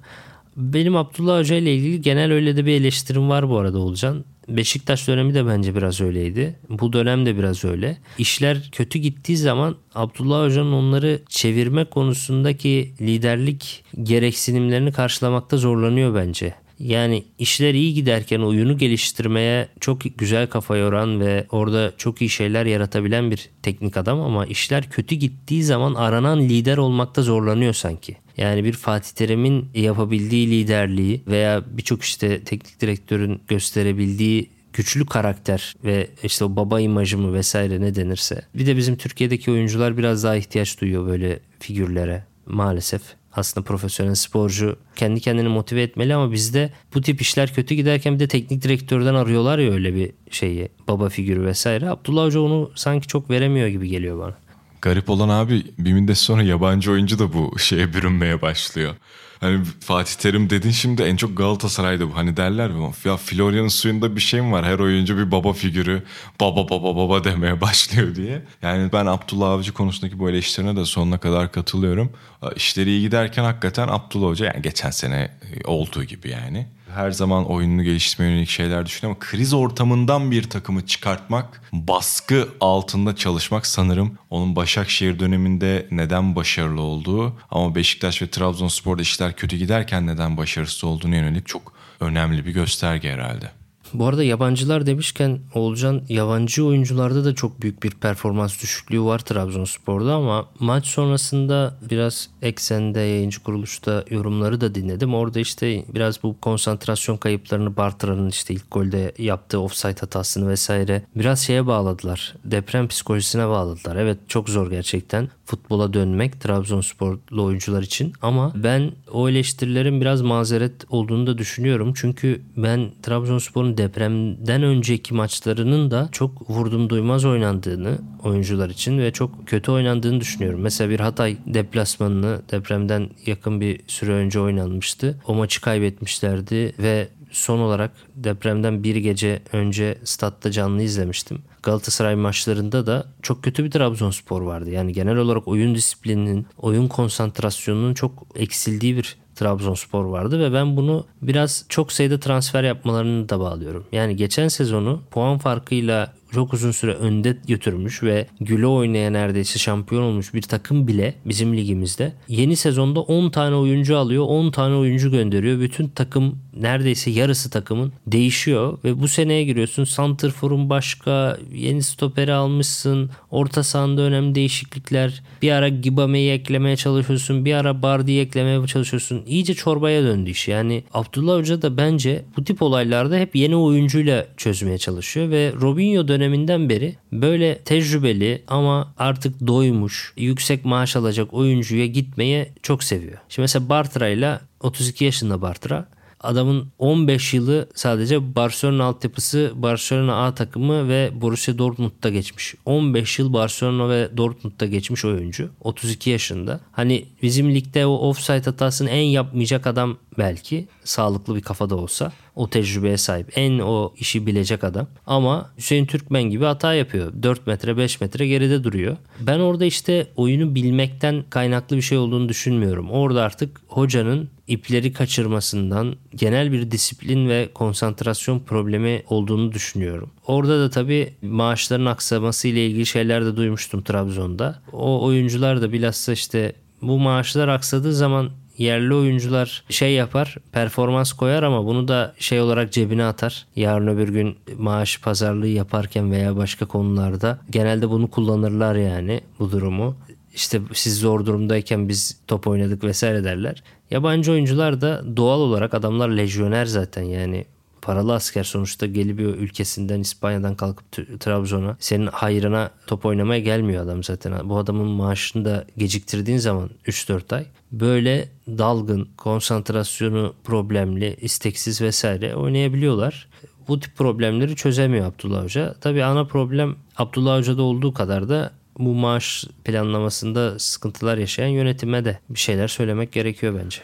Benim 0.57 0.95
Abdullah 0.95 1.39
Hoca 1.39 1.55
ile 1.55 1.75
ilgili 1.75 2.01
genel 2.01 2.31
öyle 2.31 2.57
de 2.57 2.65
bir 2.65 2.73
eleştirim 2.73 3.29
var 3.29 3.49
bu 3.49 3.57
arada 3.57 3.79
Olcan. 3.79 4.25
Beşiktaş 4.49 5.07
dönemi 5.07 5.33
de 5.33 5.47
bence 5.47 5.75
biraz 5.75 6.01
öyleydi. 6.01 6.55
Bu 6.69 6.93
dönem 6.93 7.25
de 7.25 7.37
biraz 7.37 7.65
öyle. 7.65 7.97
İşler 8.17 8.69
kötü 8.71 8.99
gittiği 8.99 9.37
zaman 9.37 9.75
Abdullah 9.95 10.45
Hoca'nın 10.45 10.71
onları 10.71 11.21
çevirme 11.29 11.85
konusundaki 11.85 12.93
liderlik 13.01 13.83
gereksinimlerini 14.03 14.91
karşılamakta 14.91 15.57
zorlanıyor 15.57 16.15
bence. 16.15 16.53
Yani 16.79 17.23
işler 17.39 17.73
iyi 17.73 17.93
giderken 17.93 18.39
oyunu 18.39 18.77
geliştirmeye 18.77 19.67
çok 19.79 20.01
güzel 20.17 20.47
kafa 20.47 20.77
yoran 20.77 21.19
ve 21.19 21.45
orada 21.51 21.93
çok 21.97 22.21
iyi 22.21 22.29
şeyler 22.29 22.65
yaratabilen 22.65 23.31
bir 23.31 23.49
teknik 23.63 23.97
adam 23.97 24.21
ama 24.21 24.45
işler 24.45 24.89
kötü 24.89 25.15
gittiği 25.15 25.63
zaman 25.63 25.93
aranan 25.93 26.39
lider 26.39 26.77
olmakta 26.77 27.21
zorlanıyor 27.21 27.73
sanki. 27.73 28.17
Yani 28.37 28.63
bir 28.63 28.73
Fatih 28.73 29.11
Terim'in 29.11 29.69
yapabildiği 29.75 30.49
liderliği 30.49 31.21
veya 31.27 31.63
birçok 31.67 32.03
işte 32.03 32.43
teknik 32.43 32.81
direktörün 32.81 33.41
gösterebildiği 33.47 34.49
güçlü 34.73 35.05
karakter 35.05 35.75
ve 35.83 36.07
işte 36.23 36.45
o 36.45 36.55
baba 36.55 36.81
imajı 36.81 37.17
mı 37.17 37.33
vesaire 37.33 37.81
ne 37.81 37.95
denirse. 37.95 38.41
Bir 38.55 38.65
de 38.65 38.77
bizim 38.77 38.97
Türkiye'deki 38.97 39.51
oyuncular 39.51 39.97
biraz 39.97 40.23
daha 40.23 40.35
ihtiyaç 40.35 40.81
duyuyor 40.81 41.07
böyle 41.07 41.39
figürlere 41.59 42.23
maalesef. 42.45 43.01
Aslında 43.33 43.65
profesyonel 43.65 44.15
sporcu 44.15 44.75
kendi 44.95 45.21
kendini 45.21 45.47
motive 45.47 45.81
etmeli 45.81 46.15
ama 46.15 46.31
bizde 46.31 46.73
bu 46.95 47.01
tip 47.01 47.21
işler 47.21 47.53
kötü 47.53 47.75
giderken 47.75 48.15
bir 48.15 48.19
de 48.19 48.27
teknik 48.27 48.61
direktörden 48.63 49.15
arıyorlar 49.15 49.59
ya 49.59 49.71
öyle 49.71 49.95
bir 49.95 50.11
şeyi 50.31 50.69
baba 50.87 51.09
figürü 51.09 51.45
vesaire. 51.45 51.89
Abdullah 51.89 52.25
Hoca 52.25 52.39
onu 52.39 52.71
sanki 52.75 53.07
çok 53.07 53.29
veremiyor 53.29 53.67
gibi 53.67 53.89
geliyor 53.89 54.19
bana. 54.19 54.33
Garip 54.81 55.09
olan 55.09 55.29
abi 55.29 55.63
bir 55.77 55.93
müddet 55.93 56.17
sonra 56.17 56.43
yabancı 56.43 56.91
oyuncu 56.91 57.19
da 57.19 57.33
bu 57.33 57.59
şeye 57.59 57.93
bürünmeye 57.93 58.41
başlıyor. 58.41 58.95
Hani 59.39 59.65
Fatih 59.79 60.13
Terim 60.13 60.49
dedin 60.49 60.71
şimdi 60.71 61.01
en 61.01 61.15
çok 61.15 61.37
Galatasaray'da 61.37 62.09
bu. 62.09 62.15
Hani 62.15 62.37
derler 62.37 62.71
mi? 62.71 62.91
Ya 63.05 63.17
Florya'nın 63.17 63.67
suyunda 63.67 64.15
bir 64.15 64.21
şey 64.21 64.41
mi 64.41 64.51
var? 64.51 64.65
Her 64.65 64.79
oyuncu 64.79 65.17
bir 65.17 65.31
baba 65.31 65.53
figürü 65.53 66.03
baba 66.41 66.69
baba 66.69 66.95
baba 66.95 67.23
demeye 67.23 67.61
başlıyor 67.61 68.15
diye. 68.15 68.41
Yani 68.61 68.89
ben 68.93 69.05
Abdullah 69.05 69.49
Avcı 69.49 69.73
konusundaki 69.73 70.19
bu 70.19 70.29
eleştirine 70.29 70.75
de 70.75 70.85
sonuna 70.85 71.17
kadar 71.17 71.51
katılıyorum. 71.51 72.11
İşleri 72.55 72.89
iyi 72.89 73.01
giderken 73.01 73.43
hakikaten 73.43 73.87
Abdullah 73.87 74.27
Hoca 74.27 74.45
yani 74.45 74.61
geçen 74.61 74.91
sene 74.91 75.31
olduğu 75.65 76.03
gibi 76.03 76.29
yani 76.29 76.67
her 76.95 77.11
zaman 77.11 77.45
oyununu 77.45 77.83
geliştirmeye 77.83 78.31
yönelik 78.31 78.49
şeyler 78.49 78.85
düşünüyor 78.85 79.15
ama 79.15 79.29
kriz 79.29 79.53
ortamından 79.53 80.31
bir 80.31 80.43
takımı 80.43 80.85
çıkartmak, 80.85 81.61
baskı 81.71 82.49
altında 82.61 83.15
çalışmak 83.15 83.67
sanırım 83.67 84.17
onun 84.29 84.55
Başakşehir 84.55 85.19
döneminde 85.19 85.87
neden 85.91 86.35
başarılı 86.35 86.81
olduğu 86.81 87.37
ama 87.51 87.75
Beşiktaş 87.75 88.21
ve 88.21 88.29
Trabzonspor'da 88.29 89.01
işler 89.01 89.35
kötü 89.35 89.57
giderken 89.57 90.07
neden 90.07 90.37
başarısız 90.37 90.83
olduğunu 90.83 91.15
yönelik 91.15 91.47
çok 91.47 91.73
önemli 91.99 92.45
bir 92.45 92.51
gösterge 92.51 93.11
herhalde. 93.11 93.58
Bu 93.93 94.05
arada 94.05 94.23
yabancılar 94.23 94.85
demişken 94.85 95.39
Olcan 95.53 96.01
yabancı 96.09 96.65
oyuncularda 96.65 97.25
da 97.25 97.35
çok 97.35 97.61
büyük 97.61 97.83
bir 97.83 97.91
performans 97.91 98.61
düşüklüğü 98.61 99.01
var 99.01 99.19
Trabzonspor'da 99.19 100.13
ama 100.13 100.45
maç 100.59 100.87
sonrasında 100.87 101.77
biraz 101.89 102.29
Eksen'de 102.41 102.99
yayıncı 102.99 103.43
kuruluşta 103.43 104.03
yorumları 104.09 104.61
da 104.61 104.75
dinledim. 104.75 105.15
Orada 105.15 105.39
işte 105.39 105.85
biraz 105.93 106.23
bu 106.23 106.39
konsantrasyon 106.41 107.17
kayıplarını 107.17 107.77
Bartra'nın 107.77 108.29
işte 108.29 108.53
ilk 108.53 108.71
golde 108.71 109.13
yaptığı 109.17 109.59
offside 109.59 109.99
hatasını 109.99 110.49
vesaire 110.49 111.03
biraz 111.15 111.39
şeye 111.39 111.67
bağladılar. 111.67 112.35
Deprem 112.45 112.87
psikolojisine 112.87 113.47
bağladılar. 113.47 113.95
Evet 113.95 114.17
çok 114.27 114.49
zor 114.49 114.69
gerçekten 114.69 115.29
futbola 115.49 115.93
dönmek 115.93 116.41
Trabzonsporlu 116.41 117.43
oyuncular 117.43 117.83
için 117.83 118.13
ama 118.21 118.53
ben 118.55 118.91
o 119.11 119.29
eleştirilerin 119.29 120.01
biraz 120.01 120.21
mazeret 120.21 120.73
olduğunu 120.89 121.27
da 121.27 121.37
düşünüyorum. 121.37 121.93
Çünkü 121.95 122.41
ben 122.57 122.91
Trabzonspor'un 123.03 123.77
depremden 123.79 124.63
önceki 124.63 125.13
maçlarının 125.13 125.91
da 125.91 126.09
çok 126.11 126.49
vurdum 126.49 126.89
duymaz 126.89 127.25
oynandığını 127.25 127.97
oyuncular 128.23 128.69
için 128.69 128.99
ve 128.99 129.11
çok 129.11 129.47
kötü 129.47 129.71
oynandığını 129.71 130.21
düşünüyorum. 130.21 130.61
Mesela 130.61 130.89
bir 130.89 130.99
Hatay 130.99 131.37
deplasmanını 131.45 132.41
depremden 132.51 133.09
yakın 133.25 133.61
bir 133.61 133.81
süre 133.87 134.11
önce 134.11 134.39
oynanmıştı. 134.39 135.17
O 135.27 135.33
maçı 135.33 135.61
kaybetmişlerdi 135.61 136.73
ve 136.79 137.07
son 137.31 137.59
olarak 137.59 137.91
depremden 138.15 138.83
bir 138.83 138.95
gece 138.95 139.41
önce 139.53 139.97
statta 140.03 140.51
canlı 140.51 140.81
izlemiştim. 140.81 141.41
Galatasaray 141.63 142.15
maçlarında 142.15 142.87
da 142.87 143.05
çok 143.21 143.43
kötü 143.43 143.63
bir 143.63 143.71
Trabzonspor 143.71 144.41
vardı. 144.41 144.69
Yani 144.69 144.93
genel 144.93 145.17
olarak 145.17 145.47
oyun 145.47 145.75
disiplininin, 145.75 146.47
oyun 146.57 146.87
konsantrasyonunun 146.87 147.93
çok 147.93 148.27
eksildiği 148.35 148.97
bir 148.97 149.17
Trabzonspor 149.39 150.05
vardı 150.05 150.39
ve 150.39 150.53
ben 150.53 150.77
bunu 150.77 151.05
biraz 151.21 151.65
çok 151.69 151.91
sayıda 151.91 152.19
transfer 152.19 152.63
yapmalarını 152.63 153.29
da 153.29 153.39
bağlıyorum. 153.39 153.85
Yani 153.91 154.15
geçen 154.15 154.47
sezonu 154.47 155.01
puan 155.11 155.37
farkıyla 155.37 156.13
çok 156.33 156.53
uzun 156.53 156.71
süre 156.71 156.93
önde 156.93 157.37
götürmüş 157.47 158.03
ve 158.03 158.27
güle 158.41 158.67
oynaya 158.67 159.11
neredeyse 159.11 159.59
şampiyon 159.59 160.01
olmuş 160.01 160.33
bir 160.33 160.41
takım 160.41 160.87
bile 160.87 161.15
bizim 161.25 161.57
ligimizde 161.57 162.13
yeni 162.27 162.55
sezonda 162.55 162.99
10 162.99 163.29
tane 163.29 163.55
oyuncu 163.55 163.97
alıyor 163.97 164.25
10 164.27 164.51
tane 164.51 164.75
oyuncu 164.75 165.11
gönderiyor. 165.11 165.59
Bütün 165.59 165.87
takım 165.87 166.39
neredeyse 166.53 167.11
yarısı 167.11 167.49
takımın 167.49 167.93
değişiyor 168.07 168.77
ve 168.83 168.99
bu 168.99 169.07
seneye 169.07 169.43
giriyorsun. 169.43 169.83
Santrfor'un 169.83 170.69
başka 170.69 171.37
yeni 171.53 171.83
stoperi 171.83 172.33
almışsın. 172.33 173.09
Orta 173.31 173.63
sahanda 173.63 174.01
önemli 174.01 174.35
değişiklikler. 174.35 175.23
Bir 175.41 175.51
ara 175.51 175.69
Gibame'yi 175.69 176.31
eklemeye 176.31 176.75
çalışıyorsun 176.75 177.45
bir 177.45 177.53
ara 177.53 177.81
Bardi'yi 177.81 178.21
eklemeye 178.21 178.67
çalışıyorsun. 178.67 179.23
İyice 179.27 179.53
çorbaya 179.53 180.03
döndü 180.03 180.29
iş. 180.29 180.47
Yani 180.47 180.83
Abdullah 180.93 181.37
Hoca 181.37 181.61
da 181.61 181.77
bence 181.77 182.25
bu 182.37 182.43
tip 182.43 182.61
olaylarda 182.61 183.17
hep 183.17 183.35
yeni 183.35 183.55
oyuncuyla 183.55 184.27
çözmeye 184.37 184.77
çalışıyor 184.77 185.29
ve 185.29 185.53
Robinho 185.61 186.07
dönemi 186.07 186.18
döneminden 186.19 186.69
beri 186.69 186.95
böyle 187.11 187.57
tecrübeli 187.57 188.43
ama 188.47 188.93
artık 188.97 189.47
doymuş, 189.47 190.13
yüksek 190.17 190.65
maaş 190.65 190.95
alacak 190.95 191.33
oyuncuya 191.33 191.85
gitmeye 191.85 192.49
çok 192.63 192.83
seviyor. 192.83 193.17
Şimdi 193.29 193.43
mesela 193.43 193.69
Bartra 193.69 194.07
ile 194.07 194.39
32 194.59 195.05
yaşında 195.05 195.41
Bartra 195.41 195.87
Adamın 196.21 196.67
15 196.79 197.33
yılı 197.33 197.69
sadece 197.75 198.35
Barcelona 198.35 198.83
altyapısı, 198.83 199.51
Barcelona 199.55 200.25
A 200.25 200.35
takımı 200.35 200.89
ve 200.89 201.11
Borussia 201.21 201.57
Dortmund'da 201.57 202.09
geçmiş. 202.09 202.55
15 202.65 203.19
yıl 203.19 203.33
Barcelona 203.33 203.89
ve 203.89 204.17
Dortmund'da 204.17 204.65
geçmiş 204.65 205.05
oyuncu. 205.05 205.49
32 205.61 206.09
yaşında. 206.09 206.59
Hani 206.71 207.05
bizim 207.21 207.55
ligde 207.55 207.85
o 207.85 207.91
offside 207.91 208.41
hatasını 208.45 208.89
en 208.89 209.03
yapmayacak 209.03 209.67
adam 209.67 209.97
belki. 210.17 210.67
Sağlıklı 210.83 211.35
bir 211.35 211.41
kafada 211.41 211.75
olsa. 211.75 212.11
O 212.35 212.49
tecrübeye 212.49 212.97
sahip. 212.97 213.31
En 213.35 213.59
o 213.59 213.93
işi 213.97 214.27
bilecek 214.27 214.63
adam. 214.63 214.87
Ama 215.05 215.49
Hüseyin 215.57 215.85
Türkmen 215.85 216.23
gibi 216.23 216.45
hata 216.45 216.73
yapıyor. 216.73 217.13
4 217.23 217.47
metre 217.47 217.77
5 217.77 218.01
metre 218.01 218.27
geride 218.27 218.63
duruyor. 218.63 218.97
Ben 219.19 219.39
orada 219.39 219.65
işte 219.65 220.07
oyunu 220.15 220.55
bilmekten 220.55 221.23
kaynaklı 221.29 221.75
bir 221.75 221.81
şey 221.81 221.97
olduğunu 221.97 222.29
düşünmüyorum. 222.29 222.91
Orada 222.91 223.23
artık 223.23 223.61
hocanın 223.67 224.29
ipleri 224.49 224.93
kaçırmasından 224.93 225.95
genel 226.15 226.51
bir 226.51 226.71
disiplin 226.71 227.29
ve 227.29 227.49
konsantrasyon 227.53 228.39
problemi 228.39 229.03
olduğunu 229.09 229.51
düşünüyorum. 229.51 230.09
Orada 230.27 230.59
da 230.59 230.69
tabii 230.69 231.13
maaşların 231.21 231.85
aksaması 231.85 232.47
ile 232.47 232.65
ilgili 232.65 232.85
şeyler 232.85 233.25
de 233.25 233.35
duymuştum 233.35 233.81
Trabzon'da. 233.81 234.61
O 234.73 235.05
oyuncular 235.05 235.61
da 235.61 235.71
bilhassa 235.71 236.13
işte 236.13 236.53
bu 236.81 236.99
maaşlar 236.99 237.47
aksadığı 237.47 237.93
zaman 237.93 238.29
yerli 238.57 238.93
oyuncular 238.93 239.63
şey 239.69 239.93
yapar 239.93 240.37
performans 240.51 241.13
koyar 241.13 241.43
ama 241.43 241.65
bunu 241.65 241.87
da 241.87 242.13
şey 242.19 242.41
olarak 242.41 242.73
cebine 242.73 243.05
atar. 243.05 243.47
Yarın 243.55 243.87
öbür 243.87 244.09
gün 244.09 244.37
maaş 244.57 245.01
pazarlığı 245.01 245.47
yaparken 245.47 246.11
veya 246.11 246.37
başka 246.37 246.65
konularda 246.65 247.39
genelde 247.49 247.89
bunu 247.89 248.09
kullanırlar 248.09 248.75
yani 248.75 249.21
bu 249.39 249.51
durumu. 249.51 249.95
İşte 250.33 250.61
siz 250.73 250.99
zor 250.99 251.25
durumdayken 251.25 251.89
biz 251.89 252.17
top 252.27 252.47
oynadık 252.47 252.83
vesaire 252.83 253.23
derler. 253.23 253.63
Yabancı 253.91 254.31
oyuncular 254.31 254.81
da 254.81 255.17
doğal 255.17 255.39
olarak 255.39 255.73
adamlar 255.73 256.09
lejyoner 256.09 256.65
zaten 256.65 257.03
yani 257.03 257.45
paralı 257.81 258.13
asker 258.13 258.43
sonuçta 258.43 258.85
geliyor 258.85 259.35
ülkesinden 259.35 259.99
İspanya'dan 259.99 260.55
kalkıp 260.55 261.19
Trabzon'a 261.19 261.77
senin 261.79 262.07
hayrına 262.07 262.71
top 262.87 263.05
oynamaya 263.05 263.39
gelmiyor 263.39 263.83
adam 263.83 264.03
zaten. 264.03 264.49
Bu 264.49 264.57
adamın 264.57 264.87
maaşını 264.87 265.45
da 265.45 265.65
geciktirdiğin 265.77 266.37
zaman 266.37 266.69
3-4 266.85 267.35
ay 267.35 267.45
böyle 267.71 268.29
dalgın, 268.47 269.09
konsantrasyonu 269.17 270.33
problemli, 270.43 271.17
isteksiz 271.21 271.81
vesaire 271.81 272.35
oynayabiliyorlar. 272.35 273.27
Bu 273.67 273.79
tip 273.79 273.95
problemleri 273.95 274.55
çözemiyor 274.55 275.05
Abdullah 275.05 275.43
Hoca. 275.43 275.75
Tabii 275.81 276.03
ana 276.03 276.25
problem 276.25 276.75
Abdullah 276.97 277.37
Hoca'da 277.37 277.61
olduğu 277.61 277.93
kadar 277.93 278.29
da 278.29 278.51
bu 278.79 278.93
maaş 278.93 279.45
planlamasında 279.65 280.59
sıkıntılar 280.59 281.17
yaşayan 281.17 281.47
yönetime 281.47 282.05
de 282.05 282.19
bir 282.29 282.39
şeyler 282.39 282.67
söylemek 282.67 283.11
gerekiyor 283.11 283.59
bence. 283.63 283.81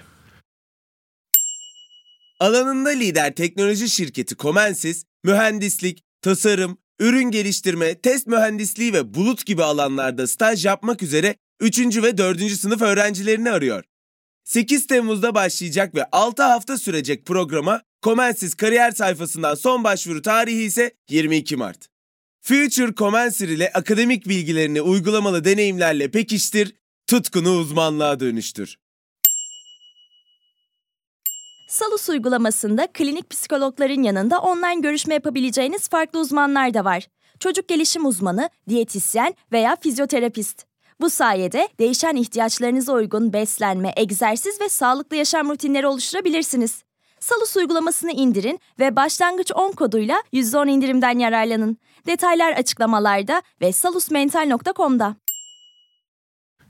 Alanında 2.40 2.90
lider 2.90 3.36
teknoloji 3.36 3.90
şirketi 3.90 4.36
Comensis, 4.38 5.06
mühendislik, 5.24 6.04
tasarım, 6.22 6.78
ürün 7.00 7.32
geliştirme, 7.32 8.02
test 8.02 8.28
mühendisliği 8.28 8.94
ve 8.94 9.14
bulut 9.14 9.46
gibi 9.46 9.64
alanlarda 9.64 10.28
staj 10.28 10.66
yapmak 10.66 11.04
üzere 11.04 11.36
3. 11.60 11.80
ve 11.80 12.18
4. 12.18 12.52
sınıf 12.52 12.82
öğrencilerini 12.82 13.52
arıyor. 13.52 13.84
8 14.44 14.88
Temmuz'da 14.88 15.36
başlayacak 15.36 15.96
ve 15.96 16.06
6 16.12 16.44
hafta 16.44 16.78
sürecek 16.78 17.26
programa 17.26 17.82
Comensis 18.04 18.56
kariyer 18.56 18.92
sayfasından 18.92 19.56
son 19.56 19.84
başvuru 19.84 20.22
tarihi 20.22 20.64
ise 20.64 20.92
22 21.10 21.56
Mart. 21.56 21.95
Future 22.48 22.96
Commencer 22.96 23.48
ile 23.48 23.72
akademik 23.74 24.28
bilgilerini 24.30 24.82
uygulamalı 24.82 25.46
deneyimlerle 25.46 26.12
pekiştir, 26.12 26.76
tutkunu 27.08 27.50
uzmanlığa 27.50 28.20
dönüştür. 28.20 28.78
Salus 31.70 32.10
uygulamasında 32.10 32.88
klinik 32.94 33.30
psikologların 33.30 34.04
yanında 34.04 34.40
online 34.40 34.82
görüşme 34.82 35.14
yapabileceğiniz 35.14 35.88
farklı 35.88 36.20
uzmanlar 36.20 36.74
da 36.74 36.86
var. 36.86 37.08
Çocuk 37.40 37.68
gelişim 37.68 38.06
uzmanı, 38.06 38.50
diyetisyen 38.70 39.34
veya 39.52 39.78
fizyoterapist. 39.82 40.66
Bu 41.02 41.10
sayede 41.10 41.70
değişen 41.80 42.16
ihtiyaçlarınıza 42.16 42.94
uygun 42.94 43.34
beslenme, 43.34 43.94
egzersiz 43.96 44.62
ve 44.62 44.70
sağlıklı 44.70 45.16
yaşam 45.16 45.50
rutinleri 45.50 45.88
oluşturabilirsiniz. 45.88 46.84
Salus 47.20 47.58
uygulamasını 47.58 48.12
indirin 48.12 48.60
ve 48.80 48.96
başlangıç 48.96 49.52
10 49.56 49.72
koduyla 49.72 50.24
%10 50.34 50.70
indirimden 50.70 51.20
yararlanın. 51.20 51.78
Detaylar 52.08 52.52
açıklamalarda 52.54 53.42
ve 53.62 53.72
salusmental.com'da. 53.72 55.16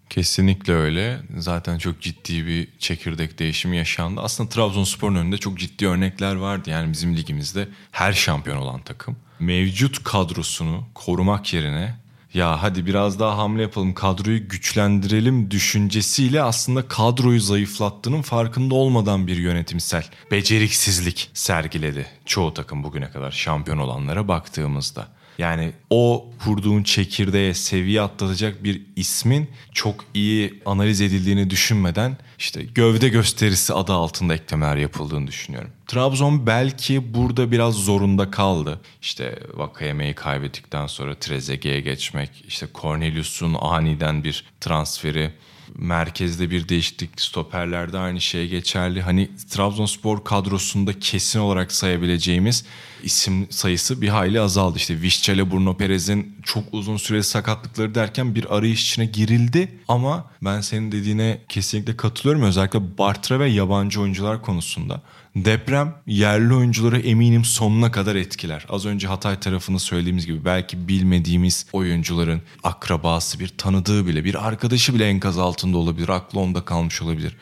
Kesinlikle 0.09 0.73
öyle. 0.73 1.19
Zaten 1.37 1.77
çok 1.77 2.01
ciddi 2.01 2.47
bir 2.47 2.79
çekirdek 2.79 3.39
değişimi 3.39 3.77
yaşandı. 3.77 4.21
Aslında 4.23 4.49
Trabzonspor'un 4.49 5.15
önünde 5.15 5.37
çok 5.37 5.59
ciddi 5.59 5.87
örnekler 5.87 6.35
vardı. 6.35 6.69
Yani 6.69 6.91
bizim 6.91 7.17
ligimizde 7.17 7.67
her 7.91 8.13
şampiyon 8.13 8.57
olan 8.57 8.81
takım. 8.81 9.17
Mevcut 9.39 10.03
kadrosunu 10.03 10.83
korumak 10.93 11.53
yerine 11.53 11.95
ya 12.33 12.63
hadi 12.63 12.85
biraz 12.85 13.19
daha 13.19 13.37
hamle 13.37 13.61
yapalım 13.61 13.93
kadroyu 13.93 14.49
güçlendirelim 14.49 15.51
düşüncesiyle 15.51 16.43
aslında 16.43 16.87
kadroyu 16.87 17.39
zayıflattığının 17.39 18.21
farkında 18.21 18.75
olmadan 18.75 19.27
bir 19.27 19.37
yönetimsel 19.37 20.03
beceriksizlik 20.31 21.29
sergiledi 21.33 22.07
çoğu 22.25 22.53
takım 22.53 22.83
bugüne 22.83 23.11
kadar 23.11 23.31
şampiyon 23.31 23.77
olanlara 23.77 24.27
baktığımızda. 24.27 25.07
Yani 25.37 25.71
o 25.89 26.29
kurduğun 26.43 26.83
çekirdeğe 26.83 27.53
seviye 27.53 28.01
atlatacak 28.01 28.63
bir 28.63 28.81
ismin 28.95 29.49
çok 29.73 30.05
iyi 30.13 30.61
analiz 30.65 31.01
edildiğini 31.01 31.49
düşünmeden 31.49 32.17
işte 32.39 32.63
gövde 32.63 33.09
gösterisi 33.09 33.73
adı 33.73 33.93
altında 33.93 34.33
eklemeler 34.35 34.75
yapıldığını 34.75 35.27
düşünüyorum. 35.27 35.69
Trabzon 35.87 36.47
belki 36.47 37.13
burada 37.13 37.51
biraz 37.51 37.75
zorunda 37.75 38.31
kaldı. 38.31 38.81
İşte 39.01 39.39
Vakayeme'yi 39.53 40.13
kaybettikten 40.13 40.87
sonra 40.87 41.15
Trezeguet'e 41.15 41.79
geçmek, 41.79 42.29
işte 42.47 42.67
Cornelius'un 42.81 43.55
aniden 43.59 44.23
bir 44.23 44.43
transferi 44.61 45.31
merkezde 45.75 46.49
bir 46.49 46.69
değişiklik, 46.69 47.21
stoperlerde 47.21 47.97
aynı 47.97 48.21
şey 48.21 48.47
geçerli. 48.47 49.01
Hani 49.01 49.29
Trabzonspor 49.49 50.23
kadrosunda 50.23 50.99
kesin 50.99 51.39
olarak 51.39 51.71
sayabileceğimiz 51.71 52.65
isim 53.03 53.47
sayısı 53.49 54.01
bir 54.01 54.09
hayli 54.09 54.41
azaldı. 54.41 54.77
İşte 54.77 55.01
Vişça 55.01 55.33
ile 55.33 55.51
Bruno 55.51 55.77
Perez'in 55.77 56.37
çok 56.43 56.63
uzun 56.71 56.97
süreli 56.97 57.23
sakatlıkları 57.23 57.95
derken 57.95 58.35
bir 58.35 58.57
arayış 58.57 58.81
içine 58.81 59.05
girildi. 59.05 59.79
Ama 59.87 60.25
ben 60.41 60.61
senin 60.61 60.91
dediğine 60.91 61.41
kesinlikle 61.49 61.97
katılıyorum. 61.97 62.43
Özellikle 62.43 62.97
Bartra 62.97 63.39
ve 63.39 63.49
yabancı 63.49 64.01
oyuncular 64.01 64.41
konusunda. 64.41 65.01
Deprem 65.35 65.95
yerli 66.07 66.53
oyuncuları 66.53 66.99
eminim 66.99 67.45
sonuna 67.45 67.91
kadar 67.91 68.15
etkiler. 68.15 68.65
Az 68.69 68.85
önce 68.85 69.07
Hatay 69.07 69.39
tarafını 69.39 69.79
söylediğimiz 69.79 70.25
gibi 70.25 70.45
belki 70.45 70.87
bilmediğimiz 70.87 71.65
oyuncuların 71.73 72.41
akrabası 72.63 73.39
bir 73.39 73.47
tanıdığı 73.47 74.07
bile 74.07 74.23
bir 74.23 74.47
arkadaşı 74.47 74.95
bile 74.95 75.07
enkaz 75.07 75.37
altında 75.37 75.77
olabilir. 75.77 76.09
Aklı 76.09 76.39
onda 76.39 76.65
kalmış 76.65 77.01
olabilir 77.01 77.35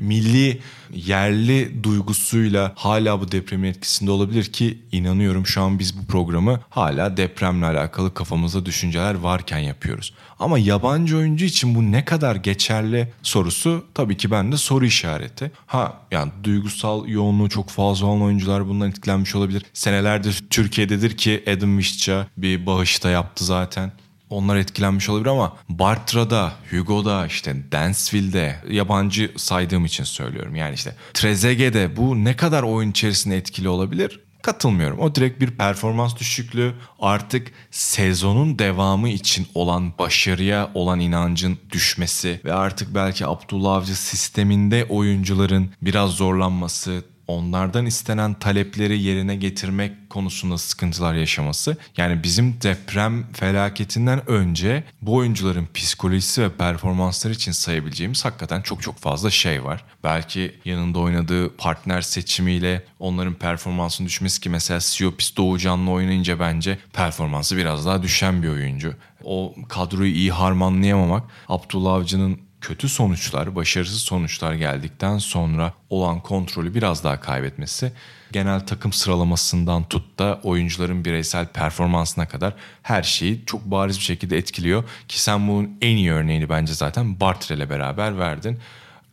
milli 0.00 0.60
yerli 0.92 1.84
duygusuyla 1.84 2.72
hala 2.76 3.20
bu 3.20 3.32
depremin 3.32 3.68
etkisinde 3.68 4.10
olabilir 4.10 4.44
ki 4.44 4.78
inanıyorum 4.92 5.46
şu 5.46 5.62
an 5.62 5.78
biz 5.78 5.98
bu 5.98 6.06
programı 6.06 6.60
hala 6.70 7.16
depremle 7.16 7.66
alakalı 7.66 8.14
kafamızda 8.14 8.66
düşünceler 8.66 9.14
varken 9.14 9.58
yapıyoruz. 9.58 10.14
Ama 10.38 10.58
yabancı 10.58 11.16
oyuncu 11.16 11.44
için 11.44 11.74
bu 11.74 11.92
ne 11.92 12.04
kadar 12.04 12.36
geçerli 12.36 13.12
sorusu 13.22 13.84
tabii 13.94 14.16
ki 14.16 14.30
bende 14.30 14.56
soru 14.56 14.86
işareti. 14.86 15.50
Ha 15.66 16.00
yani 16.10 16.32
duygusal 16.44 17.08
yoğunluğu 17.08 17.48
çok 17.48 17.70
fazla 17.70 18.06
olan 18.06 18.22
oyuncular 18.22 18.68
bundan 18.68 18.90
etkilenmiş 18.90 19.34
olabilir. 19.34 19.62
Senelerdir 19.72 20.44
Türkiye'dedir 20.50 21.16
ki 21.16 21.44
Adam 21.56 21.78
Vişça 21.78 22.26
bir 22.36 22.66
bağışta 22.66 23.10
yaptı 23.10 23.44
zaten 23.44 23.92
onlar 24.30 24.56
etkilenmiş 24.56 25.08
olabilir 25.08 25.30
ama 25.30 25.56
Bartra'da, 25.68 26.52
Hugo'da, 26.70 27.26
işte 27.26 27.56
Dansville'de 27.72 28.56
yabancı 28.70 29.32
saydığım 29.36 29.84
için 29.84 30.04
söylüyorum. 30.04 30.54
Yani 30.54 30.74
işte 30.74 30.94
Trezeguet'de 31.14 31.96
bu 31.96 32.24
ne 32.24 32.36
kadar 32.36 32.62
oyun 32.62 32.90
içerisinde 32.90 33.36
etkili 33.36 33.68
olabilir? 33.68 34.20
Katılmıyorum. 34.42 34.98
O 34.98 35.14
direkt 35.14 35.40
bir 35.40 35.50
performans 35.50 36.16
düşüklüğü. 36.16 36.74
Artık 37.00 37.52
sezonun 37.70 38.58
devamı 38.58 39.08
için 39.08 39.46
olan 39.54 39.98
başarıya 39.98 40.70
olan 40.74 41.00
inancın 41.00 41.58
düşmesi 41.72 42.40
ve 42.44 42.52
artık 42.52 42.94
belki 42.94 43.26
Abdullah 43.26 43.72
Avcı 43.72 43.96
sisteminde 43.96 44.84
oyuncuların 44.84 45.70
biraz 45.82 46.10
zorlanması, 46.10 47.02
onlardan 47.30 47.86
istenen 47.86 48.34
talepleri 48.34 49.02
yerine 49.02 49.36
getirmek 49.36 50.10
konusunda 50.10 50.58
sıkıntılar 50.58 51.14
yaşaması. 51.14 51.76
Yani 51.96 52.22
bizim 52.22 52.62
deprem 52.62 53.32
felaketinden 53.32 54.30
önce 54.30 54.84
bu 55.02 55.14
oyuncuların 55.14 55.68
psikolojisi 55.74 56.42
ve 56.42 56.52
performansları 56.56 57.32
için 57.32 57.52
sayabileceğimiz 57.52 58.24
hakikaten 58.24 58.62
çok 58.62 58.82
çok 58.82 58.98
fazla 58.98 59.30
şey 59.30 59.64
var. 59.64 59.84
Belki 60.04 60.54
yanında 60.64 60.98
oynadığı 60.98 61.56
partner 61.56 62.00
seçimiyle 62.00 62.84
onların 62.98 63.34
performansının 63.34 64.08
düşmesi 64.08 64.40
ki 64.40 64.50
mesela 64.50 64.80
Siopis 64.80 65.36
Doğucan'la 65.36 65.90
oynayınca 65.90 66.40
bence 66.40 66.78
performansı 66.92 67.56
biraz 67.56 67.86
daha 67.86 68.02
düşen 68.02 68.42
bir 68.42 68.48
oyuncu. 68.48 68.94
O 69.24 69.54
kadroyu 69.68 70.12
iyi 70.12 70.32
harmanlayamamak 70.32 71.24
Abdullah 71.48 71.92
Avcı'nın 71.92 72.49
kötü 72.60 72.88
sonuçlar, 72.88 73.56
başarısız 73.56 74.00
sonuçlar 74.00 74.54
geldikten 74.54 75.18
sonra 75.18 75.72
olan 75.90 76.20
kontrolü 76.20 76.74
biraz 76.74 77.04
daha 77.04 77.20
kaybetmesi 77.20 77.92
genel 78.32 78.60
takım 78.60 78.92
sıralamasından 78.92 79.84
tut 79.84 80.18
da 80.18 80.40
oyuncuların 80.42 81.04
bireysel 81.04 81.46
performansına 81.46 82.28
kadar 82.28 82.54
her 82.82 83.02
şeyi 83.02 83.42
çok 83.46 83.64
bariz 83.64 83.98
bir 83.98 84.02
şekilde 84.02 84.38
etkiliyor. 84.38 84.84
Ki 85.08 85.22
sen 85.22 85.48
bunun 85.48 85.78
en 85.82 85.96
iyi 85.96 86.12
örneğini 86.12 86.48
bence 86.48 86.74
zaten 86.74 87.20
Bartre 87.20 87.54
ile 87.54 87.70
beraber 87.70 88.18
verdin. 88.18 88.58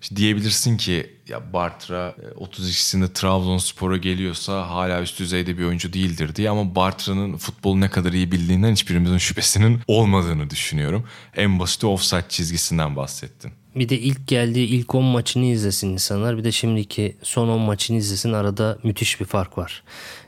İşte 0.01 0.15
diyebilirsin 0.15 0.77
ki 0.77 1.09
ya 1.27 1.53
Bartra 1.53 2.15
32'sinde 2.39 3.05
e, 3.05 3.13
Trabzonspor'a 3.13 3.97
geliyorsa 3.97 4.69
hala 4.69 5.01
üst 5.01 5.19
düzeyde 5.19 5.57
bir 5.57 5.63
oyuncu 5.63 5.93
değildir 5.93 6.35
diye 6.35 6.49
ama 6.49 6.75
Bartra'nın 6.75 7.37
futbolu 7.37 7.81
ne 7.81 7.89
kadar 7.89 8.13
iyi 8.13 8.31
bildiğinden 8.31 8.71
hiçbirimizin 8.71 9.17
şüphesinin 9.17 9.79
olmadığını 9.87 10.49
düşünüyorum. 10.49 11.03
En 11.35 11.59
basit 11.59 11.83
offside 11.83 12.25
çizgisinden 12.29 12.95
bahsettin. 12.95 13.51
Bir 13.75 13.89
de 13.89 13.99
ilk 13.99 14.27
geldiği 14.27 14.67
ilk 14.67 14.95
10 14.95 15.03
maçını 15.03 15.45
izlesin 15.45 15.89
insanlar. 15.89 16.37
Bir 16.37 16.43
de 16.43 16.51
şimdiki 16.51 17.17
son 17.23 17.47
10 17.47 17.59
maçını 17.59 17.97
izlesin. 17.97 18.33
Arada 18.33 18.77
müthiş 18.83 19.19
bir 19.19 19.25
fark 19.25 19.57
var. 19.57 19.83